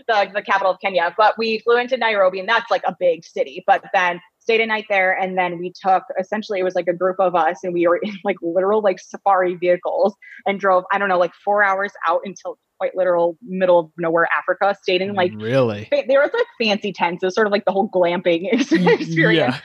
the 0.06 0.30
the 0.34 0.42
capital 0.42 0.72
of 0.72 0.80
Kenya, 0.80 1.14
but 1.16 1.36
we 1.38 1.58
flew 1.60 1.76
into 1.78 1.96
Nairobi 1.96 2.40
and 2.40 2.48
that's 2.48 2.70
like 2.70 2.82
a 2.84 2.96
big 2.98 3.24
city. 3.24 3.64
But 3.66 3.84
then 3.92 4.20
stayed 4.48 4.62
a 4.62 4.66
night 4.66 4.86
there 4.88 5.12
and 5.12 5.36
then 5.36 5.58
we 5.58 5.70
took 5.70 6.04
essentially 6.18 6.58
it 6.58 6.62
was 6.62 6.74
like 6.74 6.88
a 6.88 6.94
group 6.94 7.16
of 7.18 7.34
us 7.34 7.58
and 7.62 7.74
we 7.74 7.86
were 7.86 7.98
in 8.02 8.16
like 8.24 8.36
literal 8.40 8.80
like 8.80 8.98
safari 8.98 9.54
vehicles 9.56 10.14
and 10.46 10.58
drove 10.58 10.84
i 10.90 10.96
don't 10.96 11.10
know 11.10 11.18
like 11.18 11.34
four 11.44 11.62
hours 11.62 11.92
out 12.06 12.22
until 12.24 12.58
quite 12.78 12.96
literal 12.96 13.36
middle 13.42 13.78
of 13.78 13.90
nowhere 13.98 14.26
africa 14.34 14.74
stayed 14.80 15.02
in 15.02 15.12
like 15.12 15.32
really 15.36 15.86
there 16.08 16.20
was 16.20 16.30
like 16.32 16.46
fancy 16.58 16.94
tents 16.94 17.22
it 17.22 17.26
was 17.26 17.34
sort 17.34 17.46
of 17.46 17.50
like 17.50 17.66
the 17.66 17.72
whole 17.72 17.90
glamping 17.90 18.50
experience 18.50 19.54
yeah. 19.54 19.60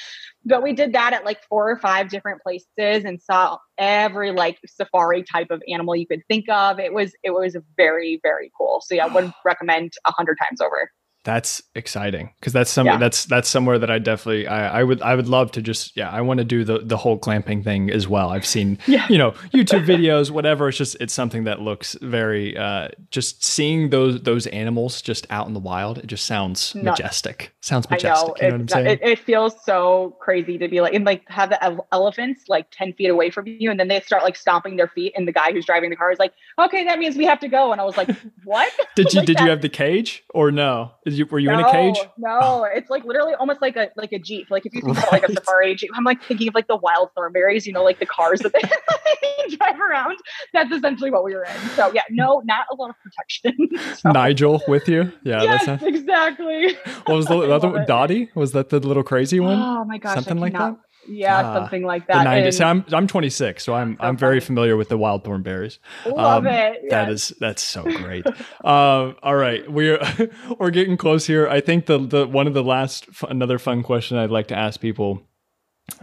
But 0.46 0.64
we 0.64 0.74
did 0.74 0.94
that 0.94 1.14
at 1.14 1.26
like 1.26 1.42
four 1.50 1.70
or 1.70 1.78
five 1.78 2.10
different 2.10 2.42
places 2.42 2.66
and 2.78 3.22
saw 3.22 3.58
every 3.78 4.32
like 4.32 4.60
safari 4.66 5.24
type 5.24 5.48
of 5.52 5.62
animal 5.68 5.96
you 5.96 6.08
could 6.08 6.22
think 6.28 6.46
of. 6.50 6.80
It 6.80 6.94
was 6.94 7.14
it 7.24 7.32
was 7.32 7.56
very 7.78 8.20
very 8.24 8.52
cool. 8.58 8.82
So 8.86 8.96
yeah 8.96 9.06
i 9.06 9.14
would 9.14 9.32
recommend 9.46 9.94
a 10.06 10.12
hundred 10.12 10.38
times 10.42 10.62
over 10.62 10.90
That's 11.24 11.64
exciting 11.74 12.32
because 12.40 12.52
that's 12.54 12.70
some 12.70 12.86
Yeah. 12.86 12.98
that's 12.98 13.26
that's 13.26 13.48
somewhere 13.48 13.80
that 13.80 13.90
I 13.90 13.98
definitely 14.00 14.46
I, 14.48 14.82
I 14.82 14.84
would 14.84 15.02
I 15.02 15.16
would 15.16 15.28
love 15.28 15.52
to 15.54 15.62
just 15.62 15.96
yeah 15.96 16.10
I 16.10 16.20
want 16.22 16.40
to 16.40 16.44
do 16.44 16.64
the 16.66 16.80
the 16.80 16.98
whole 16.98 17.18
glamping 17.18 17.64
thing 17.64 17.90
as 17.90 18.08
well. 18.08 18.30
I've 18.30 18.46
seen 18.46 18.78
Yeah. 18.88 19.06
you 19.10 19.18
know 19.18 19.32
YouTube 19.54 19.86
videos 19.86 20.32
whatever. 20.32 20.68
It's 20.68 20.78
just 20.78 20.98
it's 21.00 21.14
something 21.14 21.46
that 21.46 21.62
looks 21.62 21.96
very 22.02 22.58
uh, 22.58 22.90
just 23.10 23.44
seeing 23.44 23.90
those 23.90 24.22
those 24.24 24.48
animals 24.48 25.02
just 25.02 25.26
out 25.30 25.48
in 25.48 25.54
the 25.54 25.60
wild. 25.62 26.00
It 26.00 26.08
just 26.08 26.26
sounds 26.26 26.76
Nuts. 26.76 27.00
majestic. 27.00 27.54
Sounds 27.62 27.88
I 27.90 27.96
majestic. 27.96 28.28
know. 28.28 28.36
You 28.42 28.48
know 28.50 28.54
what 28.56 28.62
I'm 28.62 28.68
saying? 28.68 28.88
it, 28.88 29.00
it 29.02 29.20
feels 29.20 29.56
so 29.64 30.18
crazy 30.20 30.58
to 30.58 30.68
be 30.68 30.82
like, 30.82 30.94
and 30.94 31.06
like 31.06 31.28
have 31.30 31.50
the 31.50 31.84
elephants 31.94 32.44
like 32.50 32.68
10 32.72 32.94
feet 32.94 33.08
away 33.08 33.30
from 33.30 33.48
you. 33.48 33.72
And 33.72 33.80
then 33.80 33.88
they 33.88 34.02
start 34.02 34.24
like 34.24 34.36
stomping 34.36 34.76
their 34.76 34.90
feet. 34.90 35.14
And 35.16 35.26
the 35.28 35.32
guy 35.32 35.54
who's 35.54 35.66
driving 35.66 35.90
the 35.90 35.96
car 35.96 36.12
is 36.12 36.20
like, 36.20 36.34
okay, 36.60 36.84
that 36.84 37.00
means 37.00 37.16
we 37.16 37.24
have 37.26 37.40
to 37.40 37.48
go. 37.48 37.72
And 37.72 37.80
I 37.80 37.86
was 37.86 37.96
like, 37.96 38.10
what? 38.44 38.72
did 38.98 39.14
you 39.14 39.20
Like 39.22 39.28
did 39.28 39.40
you 39.40 39.48
have 39.50 39.62
the 39.62 39.70
cage 39.70 40.24
or 40.34 40.52
no? 40.52 40.92
Did 41.06 41.13
you 41.18 41.26
were 41.26 41.40
you 41.40 41.52
in 41.52 41.60
a 41.60 41.72
cage? 41.72 41.98
No, 42.18 42.64
it's 42.64 42.90
like 42.90 43.04
literally 43.04 43.34
almost 43.36 43.62
like 43.62 43.76
a 43.76 43.90
like 43.96 44.12
a 44.12 44.20
jeep. 44.20 44.50
Like 44.50 44.66
if 44.66 44.74
you 44.74 44.82
think 44.82 44.98
about 44.98 45.12
like 45.12 45.24
a 45.24 45.32
safari 45.34 45.76
jeep, 45.76 45.92
I'm 45.96 46.04
like 46.04 46.22
thinking 46.24 46.48
of 46.48 46.56
like 46.56 46.68
the 46.68 46.76
Wild 46.76 47.10
Thornberrys, 47.18 47.66
you 47.66 47.74
know, 47.74 47.84
like 47.84 48.00
the 48.00 48.06
cars 48.06 48.40
that 48.42 48.54
they 48.54 49.56
drive 49.58 49.80
around. 49.80 50.18
That's 50.54 50.72
essentially 50.72 51.12
what 51.12 51.24
we 51.24 51.36
were 51.36 51.46
in. 51.46 51.70
So 51.76 51.92
yeah, 51.94 52.04
no, 52.10 52.42
not 52.46 52.66
a 52.72 52.76
lot 52.76 52.90
of 52.90 52.96
protection. 53.02 53.70
So, 53.94 54.12
Nigel 54.12 54.62
with 54.68 54.88
you? 54.88 55.12
Yeah, 55.24 55.44
yes, 55.44 55.66
that's 55.66 55.82
not, 55.82 55.90
exactly. 55.90 56.76
what 57.06 57.16
was 57.16 57.26
the 57.28 57.38
other. 57.38 57.86
Dottie? 57.86 58.30
Was 58.34 58.54
that 58.54 58.70
the 58.70 58.80
little 58.80 59.04
crazy 59.04 59.40
one? 59.40 59.60
Oh 59.60 59.86
my 59.86 59.98
gosh, 59.98 60.16
Something 60.16 60.40
like 60.40 60.54
that? 60.54 60.78
Yeah, 61.08 61.42
Ah, 61.44 61.54
something 61.54 61.84
like 61.84 62.08
that. 62.08 62.20
The 62.24 62.30
that. 62.30 62.46
90s. 62.54 62.60
And 62.60 62.86
I'm 62.90 62.96
I'm 62.96 63.08
26, 63.08 63.64
so 63.64 63.74
I'm 63.74 63.98
So 63.98 64.04
I'm 64.04 64.18
very 64.18 64.40
funny. 64.40 64.46
familiar 64.46 64.78
with 64.78 64.90
the 64.90 64.98
Wild 64.98 65.24
Thornberrys. 65.24 65.80
love 66.06 66.46
um, 66.46 66.48
it. 66.48 66.82
That 66.90 67.10
yes. 67.10 67.32
is 67.32 67.38
that's 67.40 67.62
so 67.62 67.84
great. 67.84 68.26
um, 68.64 69.16
all 69.24 69.36
right, 69.36 69.70
we're 69.72 70.00
we're 70.60 70.72
getting 70.72 70.98
close 70.98 71.26
here. 71.28 71.48
I 71.48 71.62
think 71.62 71.86
the 71.88 71.98
the 72.00 72.28
one 72.28 72.48
of 72.48 72.54
the 72.54 72.64
last 72.64 73.08
another 73.30 73.60
fun 73.60 73.84
question 73.84 74.18
I'd 74.18 74.32
like 74.32 74.48
to 74.48 74.58
ask 74.58 74.80
people 74.80 75.22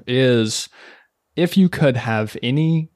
is 0.06 0.68
if 1.36 1.56
you 1.56 1.68
could 1.68 1.96
have 1.96 2.36
any 2.42 2.90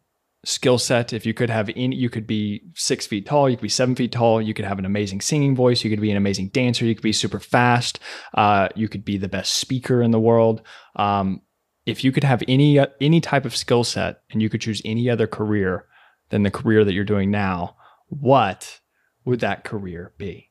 skill 0.44 0.76
set, 0.76 1.14
if 1.14 1.24
you 1.24 1.32
could 1.32 1.48
have 1.48 1.70
any, 1.74 1.96
you 1.96 2.10
could 2.10 2.26
be 2.26 2.60
six 2.74 3.06
feet 3.06 3.24
tall, 3.24 3.48
you 3.48 3.56
could 3.56 3.62
be 3.62 3.68
seven 3.70 3.94
feet 3.94 4.12
tall, 4.12 4.42
you 4.42 4.52
could 4.52 4.66
have 4.66 4.78
an 4.78 4.84
amazing 4.84 5.20
singing 5.22 5.56
voice, 5.56 5.82
you 5.82 5.88
could 5.90 6.02
be 6.02 6.10
an 6.10 6.18
amazing 6.18 6.48
dancer, 6.48 6.84
you 6.84 6.94
could 6.94 7.02
be 7.02 7.12
super 7.12 7.40
fast, 7.40 7.98
uh, 8.34 8.68
you 8.74 8.86
could 8.88 9.04
be 9.06 9.16
the 9.16 9.28
best 9.28 9.54
speaker 9.54 10.02
in 10.02 10.10
the 10.10 10.20
world. 10.20 10.60
Um, 10.96 11.40
if 11.86 12.04
you 12.04 12.12
could 12.12 12.24
have 12.24 12.42
any 12.48 12.78
any 13.00 13.20
type 13.20 13.44
of 13.44 13.56
skill 13.56 13.84
set 13.84 14.22
and 14.30 14.42
you 14.42 14.48
could 14.48 14.60
choose 14.60 14.80
any 14.84 15.08
other 15.10 15.26
career 15.26 15.86
than 16.30 16.42
the 16.42 16.50
career 16.50 16.84
that 16.84 16.92
you're 16.94 17.04
doing 17.04 17.30
now, 17.30 17.76
what 18.08 18.80
would 19.24 19.40
that 19.40 19.64
career 19.64 20.12
be? 20.18 20.50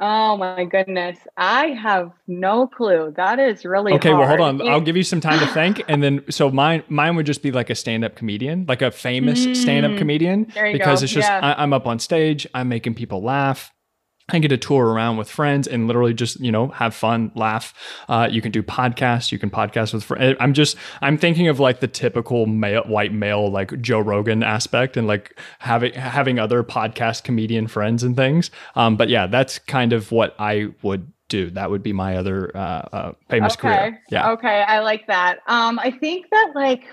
Oh 0.00 0.36
my 0.36 0.64
goodness. 0.64 1.18
I 1.36 1.68
have 1.68 2.12
no 2.28 2.68
clue. 2.68 3.12
That 3.16 3.40
is 3.40 3.64
really 3.64 3.92
Okay, 3.94 4.10
well, 4.14 4.26
hold 4.26 4.40
hard. 4.40 4.60
on. 4.60 4.68
I'll 4.68 4.80
give 4.80 4.96
you 4.96 5.02
some 5.02 5.20
time 5.20 5.40
to 5.40 5.46
think, 5.46 5.82
and 5.88 6.02
then 6.02 6.24
so 6.30 6.50
mine 6.50 6.84
mine 6.88 7.16
would 7.16 7.26
just 7.26 7.42
be 7.42 7.50
like 7.50 7.70
a 7.70 7.74
stand 7.74 8.04
up 8.04 8.14
comedian, 8.14 8.64
like 8.68 8.82
a 8.82 8.90
famous 8.92 9.48
stand 9.52 9.86
up 9.86 9.92
Mm, 9.92 9.98
comedian, 9.98 10.52
there 10.54 10.66
you 10.66 10.72
because 10.72 11.00
go. 11.00 11.04
it's 11.04 11.12
just 11.12 11.32
Yeah. 11.32 11.40
I, 11.42 11.54
I'm 11.62 11.72
up 11.72 11.86
on 11.86 11.98
stage, 11.98 12.46
I'm 12.54 12.68
making 12.68 12.94
people 12.94 13.22
laugh. 13.22 13.72
I 14.30 14.38
get 14.38 14.48
to 14.48 14.58
tour 14.58 14.86
around 14.86 15.16
with 15.16 15.30
friends 15.30 15.66
and 15.66 15.86
literally 15.86 16.14
just 16.14 16.38
you 16.40 16.52
know 16.52 16.68
have 16.68 16.94
fun, 16.94 17.32
laugh. 17.34 17.74
Uh, 18.08 18.28
you 18.30 18.42
can 18.42 18.52
do 18.52 18.62
podcasts. 18.62 19.32
You 19.32 19.38
can 19.38 19.50
podcast 19.50 19.94
with 19.94 20.04
friends. 20.04 20.36
I'm 20.40 20.52
just 20.52 20.76
I'm 21.00 21.16
thinking 21.16 21.48
of 21.48 21.60
like 21.60 21.80
the 21.80 21.88
typical 21.88 22.46
male, 22.46 22.82
white 22.82 23.12
male 23.12 23.50
like 23.50 23.80
Joe 23.80 24.00
Rogan 24.00 24.42
aspect 24.42 24.96
and 24.96 25.06
like 25.06 25.38
having 25.60 25.94
having 25.94 26.38
other 26.38 26.62
podcast 26.62 27.24
comedian 27.24 27.66
friends 27.68 28.02
and 28.02 28.16
things. 28.16 28.50
Um, 28.74 28.96
but 28.96 29.08
yeah, 29.08 29.26
that's 29.26 29.58
kind 29.58 29.92
of 29.92 30.12
what 30.12 30.34
I 30.38 30.68
would 30.82 31.10
do. 31.28 31.50
That 31.50 31.70
would 31.70 31.82
be 31.82 31.92
my 31.92 32.16
other 32.16 32.54
uh, 32.56 32.60
uh, 32.92 33.12
famous 33.28 33.56
career. 33.56 34.00
Yeah. 34.10 34.32
Okay, 34.32 34.62
I 34.62 34.80
like 34.80 35.06
that. 35.06 35.38
Um, 35.46 35.78
I 35.78 35.90
think 35.90 36.26
that 36.30 36.52
like 36.54 36.84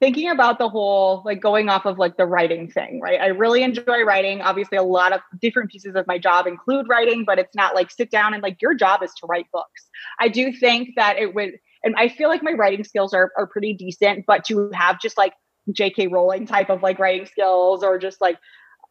thinking 0.00 0.28
about 0.30 0.58
the 0.58 0.68
whole 0.68 1.22
like 1.24 1.40
going 1.40 1.68
off 1.68 1.86
of 1.86 1.98
like 1.98 2.16
the 2.16 2.26
writing 2.26 2.70
thing, 2.70 3.00
right? 3.00 3.20
I 3.20 3.26
really 3.28 3.62
enjoy 3.62 4.02
writing. 4.04 4.40
Obviously, 4.40 4.76
a 4.76 4.82
lot 4.82 5.12
of 5.12 5.20
different 5.40 5.70
pieces 5.70 5.94
of 5.94 6.06
my 6.06 6.18
job 6.18 6.46
include 6.46 6.86
writing, 6.88 7.24
but 7.24 7.38
it's 7.38 7.54
not 7.54 7.74
like 7.74 7.90
sit 7.90 8.10
down 8.10 8.34
and 8.34 8.42
like 8.42 8.60
your 8.60 8.74
job 8.74 9.02
is 9.02 9.12
to 9.20 9.26
write 9.26 9.46
books. 9.52 9.88
I 10.18 10.28
do 10.28 10.52
think 10.52 10.90
that 10.96 11.18
it 11.18 11.34
would, 11.34 11.52
and 11.82 11.94
I 11.96 12.08
feel 12.08 12.28
like 12.28 12.42
my 12.42 12.52
writing 12.52 12.84
skills 12.84 13.14
are 13.14 13.30
are 13.38 13.46
pretty 13.46 13.74
decent, 13.74 14.24
but 14.26 14.44
to 14.46 14.70
have 14.74 15.00
just 15.00 15.16
like 15.16 15.32
J.K. 15.72 16.08
Rowling 16.08 16.46
type 16.46 16.70
of 16.70 16.82
like 16.82 16.98
writing 16.98 17.26
skills 17.26 17.82
or 17.82 17.98
just 17.98 18.20
like 18.20 18.38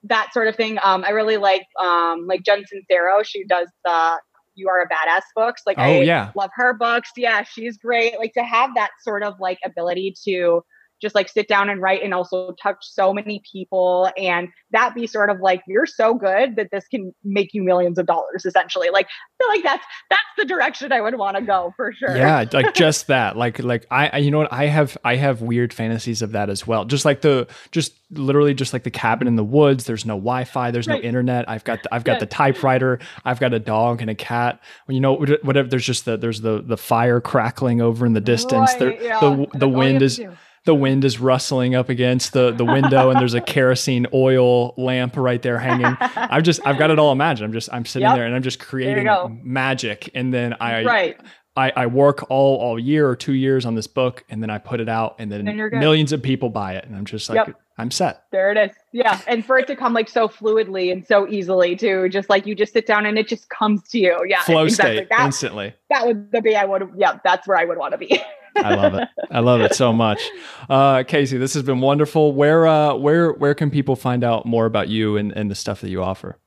that 0.04 0.34
sort 0.34 0.47
of 0.47 0.56
thing. 0.56 0.78
Um, 0.84 1.04
I 1.04 1.10
really 1.12 1.38
like 1.38 1.66
um 1.82 2.26
like 2.28 2.43
Jen 2.43 2.64
Sincero. 2.64 3.24
She 3.24 3.43
does 3.45 3.68
the 3.86 4.20
You 4.56 4.70
Are 4.70 4.82
a 4.82 4.88
Badass 4.88 5.22
books. 5.36 5.62
Like 5.66 5.78
Oh 5.78 5.84
I 5.84 6.01
yeah. 6.01 6.32
love 6.36 6.49
her 6.56 6.74
books. 6.74 7.12
Yeah, 7.16 7.43
she's 7.43 7.78
great. 7.78 8.18
Like 8.18 8.34
to 8.34 8.43
have 8.43 8.72
that 8.76 8.91
sort 9.01 9.24
of 9.24 9.39
like 9.39 9.60
ability 9.66 10.16
to 10.26 10.64
just 11.04 11.14
like 11.14 11.30
sit 11.30 11.47
down 11.47 11.70
and 11.70 11.82
write 11.82 12.01
and 12.01 12.14
also 12.16 12.54
touch 12.54 12.78
so 12.82 13.14
many 13.14 13.43
people 13.51 14.10
and 14.18 14.47
that 14.72 14.95
be 14.95 15.06
sort 15.06 15.30
of 15.30 15.39
like 15.39 15.62
you're 15.68 15.86
so 15.86 16.16
good 16.16 16.56
that 16.56 16.70
this 16.72 16.88
can 16.88 17.14
make 17.24 17.54
you 17.54 17.62
millions 17.62 17.99
of 17.99 18.08
dollars 18.08 18.45
essentially. 18.45 18.89
Like 18.89 19.06
I 19.06 19.43
feel 19.43 19.47
like 19.49 19.64
that's 19.64 19.86
that's 20.10 20.22
the 20.38 20.45
direction 20.45 20.91
I 20.91 21.01
would 21.01 21.16
want 21.20 21.38
to 21.38 21.43
go 21.43 21.74
for 21.78 21.93
sure. 21.93 22.16
Yeah, 22.18 22.45
like 22.51 22.74
just 22.74 23.06
that. 23.08 23.38
Like 23.38 23.60
like 23.60 23.86
I, 23.91 24.08
I 24.14 24.18
you 24.18 24.32
know 24.32 24.39
what 24.39 24.51
I 24.51 24.66
have 24.66 24.97
I 25.04 25.18
have 25.18 25.41
weird 25.43 25.74
fantasies 25.74 26.24
of 26.24 26.32
that 26.32 26.49
as 26.49 26.66
well. 26.66 26.86
Just 26.86 27.06
like 27.06 27.22
the 27.22 27.47
just 27.72 27.93
literally 28.10 28.54
just 28.54 28.74
like 28.74 28.84
the 28.84 28.91
cabin 28.91 29.28
in 29.28 29.36
the 29.36 29.43
woods. 29.43 29.84
There's 29.86 30.06
no 30.06 30.16
Wi-Fi. 30.16 30.72
There's 30.72 30.88
Right. 30.88 31.01
no 31.04 31.08
internet. 31.08 31.49
I've 31.49 31.64
got 31.64 31.84
the, 31.84 31.93
I've 31.93 32.04
got 32.04 32.14
Yeah. 32.14 32.20
the 32.20 32.26
typewriter. 32.28 32.99
I've 33.26 33.39
got 33.39 33.54
a 33.54 33.60
dog 33.60 34.01
and 34.01 34.10
a 34.10 34.16
cat. 34.16 34.60
You 34.88 34.99
know 35.01 35.14
whatever. 35.16 35.68
There's 35.68 35.86
just 35.86 36.06
the 36.06 36.18
there's 36.18 36.41
the 36.41 36.62
the 36.62 36.78
fire 36.78 37.20
crackling 37.20 37.82
over 37.82 38.06
in 38.06 38.14
the 38.14 38.22
distance. 38.22 38.74
There, 38.76 38.93
yeah. 39.01 39.20
the 39.20 39.47
the 39.54 39.68
you 39.68 39.76
wind 39.76 40.01
is 40.01 40.18
do. 40.18 40.32
The 40.66 40.74
wind 40.76 41.03
is 41.03 41.20
rustling 41.20 41.76
up 41.76 41.89
against 41.89 42.34
the 42.34 42.51
the 42.51 42.64
window 42.66 43.09
and 43.09 43.20
there's 43.20 43.34
a 43.34 43.41
kerosene 43.41 44.07
oil 44.14 44.74
lamp 44.78 45.18
right 45.18 45.41
there 45.41 45.59
hanging. 45.59 45.95
I've 45.99 46.43
just 46.43 46.66
I've 46.66 46.78
got 46.78 46.89
it 46.89 46.99
all 46.99 47.11
imagined. 47.11 47.45
I'm 47.45 47.53
just 47.53 47.70
I'm 47.74 47.86
sitting 47.86 48.07
Yep. 48.07 48.16
there 48.16 48.26
and 48.26 48.36
I'm 48.36 48.43
just 48.43 48.59
creating 48.59 49.41
magic 49.43 50.09
and 50.16 50.34
then 50.34 50.55
I 50.59 50.84
right. 50.84 51.18
I, 51.55 51.72
I 51.76 51.86
work 51.86 52.26
all 52.32 52.57
all 52.57 52.80
year 52.80 53.07
or 53.07 53.16
two 53.16 53.34
years 53.34 53.66
on 53.66 53.76
this 53.76 53.88
book 53.88 54.24
and 54.30 54.41
then 54.41 54.49
I 54.49 54.57
put 54.57 54.80
it 54.80 54.89
out 54.89 55.16
and 55.20 55.32
then 55.32 55.45
Then 55.45 55.57
millions 55.74 56.11
of 56.11 56.22
people 56.24 56.49
buy 56.49 56.74
it 56.76 56.86
and 56.86 56.95
I'm 56.95 57.05
just 57.05 57.30
like 57.30 57.45
Yep. 57.47 57.59
I'm 57.78 57.91
set. 57.91 58.24
There 58.32 58.51
it 58.51 58.57
is. 58.57 58.76
Yeah. 58.91 59.20
And 59.28 59.43
for 59.45 59.57
it 59.57 59.66
to 59.68 59.76
come 59.76 59.93
like 59.93 60.07
so 60.07 60.28
fluidly 60.28 60.91
and 60.91 61.05
so 61.05 61.28
easily 61.28 61.76
too, 61.76 62.07
just 62.09 62.30
like 62.30 62.45
you 62.45 62.53
just 62.55 62.72
sit 62.72 62.86
down 62.86 63.05
and 63.07 63.18
it 63.18 63.28
just 63.28 63.49
comes 63.49 63.88
to 63.89 63.99
you. 63.99 64.18
Yeah. 64.28 64.41
Flow 64.43 64.64
exactly. 64.66 64.97
state 64.97 65.09
That, 65.09 65.26
instantly. 65.26 65.74
that 65.89 66.05
would 66.07 66.32
be 66.43 66.55
I 66.55 66.66
would 66.66 66.89
yeah, 66.97 67.18
that's 67.24 67.47
where 67.47 67.57
I 67.57 67.66
would 67.66 67.78
want 67.78 67.91
to 67.93 67.97
be. 67.97 68.22
I 68.56 68.76
love 68.76 68.93
it. 68.95 69.08
I 69.32 69.39
love 69.39 69.62
it 69.62 69.76
so 69.76 69.91
much. 69.93 70.22
Uh, 70.70 70.97
Kasey, 71.04 71.39
this 71.39 71.54
has 71.54 71.64
been 71.64 71.82
wonderful. 71.82 72.34
Where 72.34 72.68
uh, 72.68 72.95
where 72.95 73.32
where 73.34 73.54
can 73.54 73.72
people 73.72 73.95
find 73.95 74.24
out 74.24 74.45
more 74.45 74.66
about 74.66 74.89
you 74.89 75.18
and, 75.18 75.32
and 75.32 75.49
the 75.49 75.56
stuff 75.56 75.82
that 75.82 75.89
you 75.89 76.04
offer? 76.04 76.38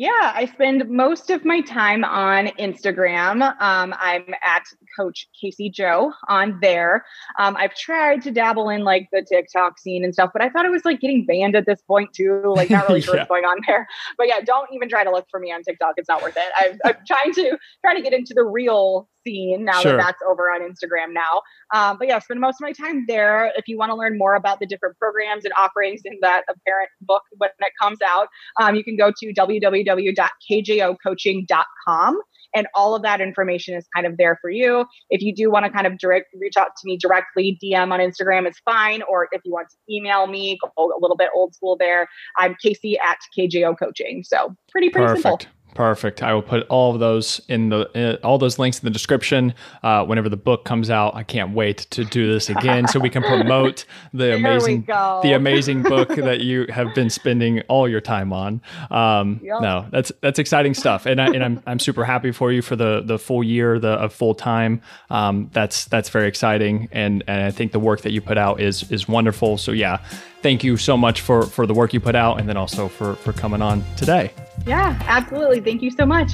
Yeah, 0.00 0.32
I 0.34 0.46
spend 0.46 0.88
most 0.88 1.28
of 1.28 1.44
my 1.44 1.60
time 1.60 2.04
on 2.04 2.46
Instagram. 2.58 3.42
Um, 3.60 3.94
I'm 3.98 4.32
at 4.42 4.64
Coach 4.98 5.28
Kasey 5.42 5.72
Jo 5.72 6.12
on 6.28 6.58
there. 6.60 7.04
Um, 7.38 7.56
I've 7.56 7.74
tried 7.74 8.22
to 8.22 8.30
dabble 8.30 8.68
in 8.68 8.84
like 8.84 9.08
the 9.12 9.24
TikTok 9.28 9.78
scene 9.78 10.04
and 10.04 10.12
stuff, 10.14 10.30
but 10.32 10.42
I 10.42 10.48
thought 10.48 10.64
it 10.64 10.70
was 10.70 10.84
like 10.84 11.00
getting 11.00 11.26
banned 11.26 11.56
at 11.56 11.66
this 11.66 11.80
point 11.82 12.10
too. 12.14 12.42
Like, 12.44 12.70
not 12.70 12.88
really 12.88 13.00
sure 13.00 13.14
Yeah. 13.14 13.20
what's 13.22 13.28
going 13.28 13.44
on 13.44 13.58
there. 13.66 13.86
But 14.18 14.28
yeah, 14.28 14.40
don't 14.40 14.68
even 14.72 14.88
try 14.88 15.04
to 15.04 15.10
look 15.10 15.26
for 15.30 15.40
me 15.40 15.52
on 15.52 15.62
TikTok. 15.62 15.94
It's 15.96 16.08
not 16.08 16.22
worth 16.22 16.36
it. 16.36 16.52
I've, 16.58 16.78
I'm 16.84 16.96
trying 17.06 17.32
to 17.34 17.58
trying 17.84 17.96
to 17.96 18.02
get 18.02 18.12
into 18.12 18.32
the 18.34 18.44
real 18.44 19.08
scene 19.26 19.64
now 19.66 19.80
Sure. 19.82 19.92
that 19.92 19.98
that's 20.02 20.18
over 20.26 20.50
on 20.50 20.62
Instagram 20.62 21.12
now. 21.12 21.42
Um, 21.74 21.98
but 21.98 22.08
yeah, 22.08 22.16
I 22.16 22.20
spend 22.20 22.40
most 22.40 22.54
of 22.54 22.60
my 22.62 22.72
time 22.72 23.04
there. 23.06 23.52
If 23.56 23.68
you 23.68 23.76
want 23.76 23.90
to 23.90 23.94
learn 23.96 24.16
more 24.16 24.34
about 24.34 24.60
the 24.60 24.66
different 24.66 24.96
programs 24.98 25.44
and 25.44 25.52
offerings 25.58 26.00
in 26.06 26.16
that 26.22 26.44
apparent 26.48 26.88
book 27.02 27.22
when 27.36 27.50
it 27.60 27.72
comes 27.80 27.98
out, 28.02 28.28
um, 28.60 28.74
you 28.76 28.84
can 28.84 28.96
go 28.96 29.12
to 29.14 29.34
www.kjocoaching.com 29.34 32.20
and 32.54 32.66
all 32.74 32.94
of 32.94 33.02
that 33.02 33.20
information 33.20 33.74
is 33.74 33.86
kind 33.94 34.06
of 34.06 34.16
there 34.16 34.38
for 34.40 34.50
you. 34.50 34.86
If 35.10 35.22
you 35.22 35.34
do 35.34 35.50
want 35.50 35.66
to 35.66 35.70
kind 35.70 35.86
of 35.86 35.98
direct 35.98 36.34
reach 36.38 36.56
out 36.56 36.76
to 36.76 36.82
me 36.84 36.96
directly, 36.96 37.58
DM 37.62 37.92
on 37.92 38.00
Instagram 38.00 38.48
is 38.48 38.58
fine. 38.64 39.02
Or 39.02 39.28
if 39.32 39.42
you 39.44 39.52
want 39.52 39.68
to 39.70 39.94
email 39.94 40.26
me, 40.26 40.58
go 40.62 40.70
a 40.76 40.98
little 41.00 41.16
bit 41.16 41.30
old 41.34 41.54
school 41.54 41.76
there. 41.76 42.08
I'm 42.36 42.56
Kasey 42.64 42.98
at 42.98 43.18
KJO 43.38 43.78
Coaching. 43.78 44.24
So 44.24 44.54
pretty, 44.70 44.90
pretty 44.90 45.20
simple. 45.20 45.40
Perfect. 45.74 46.22
I 46.22 46.34
will 46.34 46.42
put 46.42 46.66
all 46.68 46.92
of 46.92 47.00
those 47.00 47.40
in 47.48 47.68
the 47.68 48.18
uh, 48.22 48.26
all 48.26 48.38
those 48.38 48.58
links 48.58 48.78
in 48.78 48.84
the 48.84 48.90
description. 48.90 49.54
Uh, 49.82 50.04
whenever 50.04 50.28
the 50.28 50.36
book 50.36 50.64
comes 50.64 50.90
out, 50.90 51.14
I 51.14 51.22
can't 51.22 51.52
wait 51.54 51.78
to 51.90 52.04
do 52.04 52.30
this 52.30 52.50
again, 52.50 52.88
so 52.88 52.98
we 52.98 53.10
can 53.10 53.22
promote 53.22 53.84
the 54.12 54.34
amazing 54.34 54.82
the 54.86 55.32
amazing 55.34 55.82
book 55.82 56.08
that 56.08 56.40
you 56.40 56.66
have 56.70 56.94
been 56.94 57.08
spending 57.10 57.60
all 57.62 57.88
your 57.88 58.00
time 58.00 58.32
on. 58.32 58.60
Um, 58.90 59.40
Yep. 59.42 59.60
No, 59.62 59.86
that's 59.90 60.12
that's 60.20 60.38
exciting 60.38 60.74
stuff, 60.74 61.06
and 61.06 61.20
I, 61.20 61.26
and 61.26 61.42
I'm 61.42 61.62
I'm 61.66 61.78
super 61.78 62.04
happy 62.04 62.32
for 62.32 62.52
you 62.52 62.62
for 62.62 62.76
the 62.76 63.02
the 63.04 63.18
full 63.18 63.42
year 63.44 63.78
the 63.78 63.90
of 63.92 64.12
full 64.12 64.34
time. 64.34 64.82
Um, 65.08 65.50
that's 65.52 65.84
that's 65.86 66.08
very 66.08 66.28
exciting, 66.28 66.88
and 66.92 67.22
and 67.26 67.42
I 67.42 67.50
think 67.50 67.72
the 67.72 67.80
work 67.80 68.02
that 68.02 68.12
you 68.12 68.20
put 68.20 68.38
out 68.38 68.60
is 68.60 68.90
is 68.90 69.08
wonderful. 69.08 69.56
So 69.58 69.72
yeah, 69.72 69.98
thank 70.42 70.64
you 70.64 70.76
so 70.76 70.96
much 70.96 71.20
for 71.20 71.42
for 71.42 71.66
the 71.66 71.74
work 71.74 71.92
you 71.92 72.00
put 72.00 72.14
out, 72.14 72.40
and 72.40 72.48
then 72.48 72.56
also 72.56 72.88
for 72.88 73.14
for 73.16 73.32
coming 73.32 73.62
on 73.62 73.84
today. 73.96 74.32
Yeah, 74.66 74.98
absolutely. 75.06 75.60
Thank 75.60 75.82
you 75.82 75.90
so 75.90 76.06
much. 76.06 76.30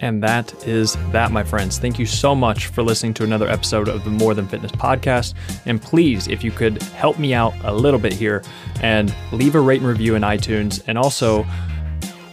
And 0.00 0.22
that 0.22 0.52
is 0.66 0.96
that, 1.12 1.30
my 1.30 1.44
friends. 1.44 1.78
Thank 1.78 1.98
you 1.98 2.04
so 2.04 2.34
much 2.34 2.66
for 2.66 2.82
listening 2.82 3.14
to 3.14 3.24
another 3.24 3.48
episode 3.48 3.88
of 3.88 4.04
the 4.04 4.10
More 4.10 4.34
Than 4.34 4.46
Fitness 4.46 4.72
podcast. 4.72 5.34
And 5.64 5.80
please, 5.80 6.28
if 6.28 6.44
you 6.44 6.50
could 6.50 6.82
help 6.82 7.18
me 7.18 7.32
out 7.32 7.54
a 7.62 7.72
little 7.72 8.00
bit 8.00 8.12
here 8.12 8.42
and 8.82 9.14
leave 9.32 9.54
a 9.54 9.60
rate 9.60 9.80
and 9.80 9.88
review 9.88 10.14
in 10.14 10.22
iTunes 10.22 10.82
and 10.88 10.98
also 10.98 11.46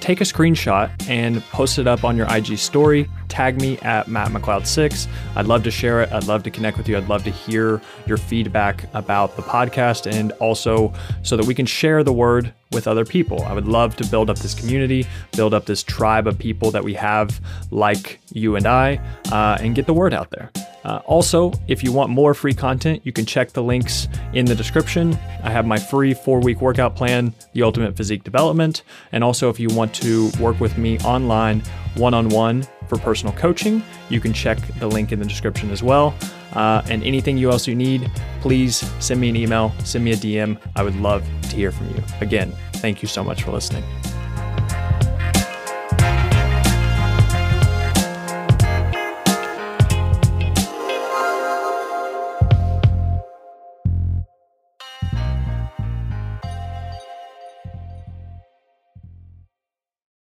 take 0.02 0.20
a 0.20 0.26
screenshot 0.26 0.92
and 1.08 1.42
post 1.44 1.78
it 1.78 1.88
up 1.88 2.04
on 2.04 2.18
your 2.18 2.28
IG 2.36 2.58
story. 2.58 3.10
Tag 3.32 3.62
me 3.62 3.78
at 3.80 4.10
Matt 4.10 4.28
McLeod6. 4.28 5.08
I'd 5.38 5.48
love 5.48 5.64
to 5.64 5.72
share 5.72 6.02
it. 6.02 6.12
I'd 6.12 6.28
love 6.28 6.44
to 6.44 6.52
connect 6.52 6.78
with 6.78 6.90
you. 6.90 6.98
I'd 6.98 7.08
love 7.08 7.24
to 7.24 7.32
hear 7.32 7.82
your 8.06 8.18
feedback 8.18 8.94
about 8.94 9.38
the 9.38 9.42
podcast 9.42 10.12
and 10.12 10.34
also 10.34 10.94
so 11.24 11.38
that 11.38 11.46
we 11.46 11.56
can 11.56 11.66
share 11.66 12.04
the 12.04 12.12
word 12.12 12.54
with 12.74 12.90
other 12.90 13.06
people. 13.06 13.42
I 13.44 13.54
would 13.54 13.68
love 13.68 13.96
to 13.98 14.06
build 14.06 14.30
up 14.30 14.38
this 14.40 14.54
community, 14.54 15.08
build 15.32 15.54
up 15.54 15.66
this 15.66 15.82
tribe 15.82 16.28
of 16.28 16.38
people 16.38 16.72
that 16.72 16.84
we 16.84 16.94
have 16.96 17.40
like 17.72 18.20
you 18.34 18.58
and 18.58 18.68
I, 18.68 19.00
uh, 19.32 19.58
and 19.62 19.76
get 19.76 19.86
the 19.86 19.94
word 19.94 20.14
out 20.14 20.30
there. 20.32 20.52
Uh, 20.84 21.00
also, 21.06 21.54
if 21.68 21.84
you 21.84 21.92
want 21.92 22.10
more 22.10 22.34
free 22.34 22.54
content, 22.54 23.02
you 23.04 23.12
can 23.12 23.26
check 23.26 23.52
the 23.52 23.62
links 23.62 24.08
in 24.34 24.46
the 24.46 24.56
description. 24.56 25.14
I 25.44 25.52
have 25.52 25.66
my 25.66 25.78
free 25.78 26.14
four 26.14 26.40
week 26.40 26.60
workout 26.60 26.96
plan, 26.96 27.34
The 27.54 27.64
Ultimate 27.64 27.96
Physique 27.96 28.24
Development. 28.24 28.82
And 29.12 29.24
also, 29.24 29.50
if 29.50 29.60
you 29.60 29.70
want 29.70 29.94
to 29.96 30.32
work 30.40 30.60
with 30.60 30.78
me 30.78 30.98
online 31.00 31.62
one 31.96 32.14
on 32.14 32.30
one 32.30 32.66
for 32.88 32.98
personal 32.98 33.34
coaching, 33.34 33.84
you 34.10 34.20
can 34.20 34.34
check 34.34 34.60
the 34.80 34.88
link 34.88 35.12
in 35.12 35.20
the 35.20 35.26
description 35.26 35.72
as 35.72 35.82
well. 35.82 36.16
Uh, 36.54 36.82
and 36.90 37.04
anything 37.04 37.38
you 37.38 37.50
else 37.50 37.68
you 37.68 37.76
need, 37.76 38.12
please 38.42 38.78
send 39.00 39.22
me 39.22 39.30
an 39.30 39.36
email, 39.36 39.74
send 39.84 40.04
me 40.04 40.12
a 40.12 40.18
DM. 40.18 40.58
I 40.76 40.84
would 40.84 40.96
love 40.98 41.26
to 41.44 41.56
hear 41.56 41.72
from 41.72 41.90
you. 41.90 42.04
Again, 42.20 42.54
thank 42.74 43.02
you 43.02 43.08
so 43.08 43.24
much 43.24 43.44
for 43.44 43.52
listening. 43.52 43.84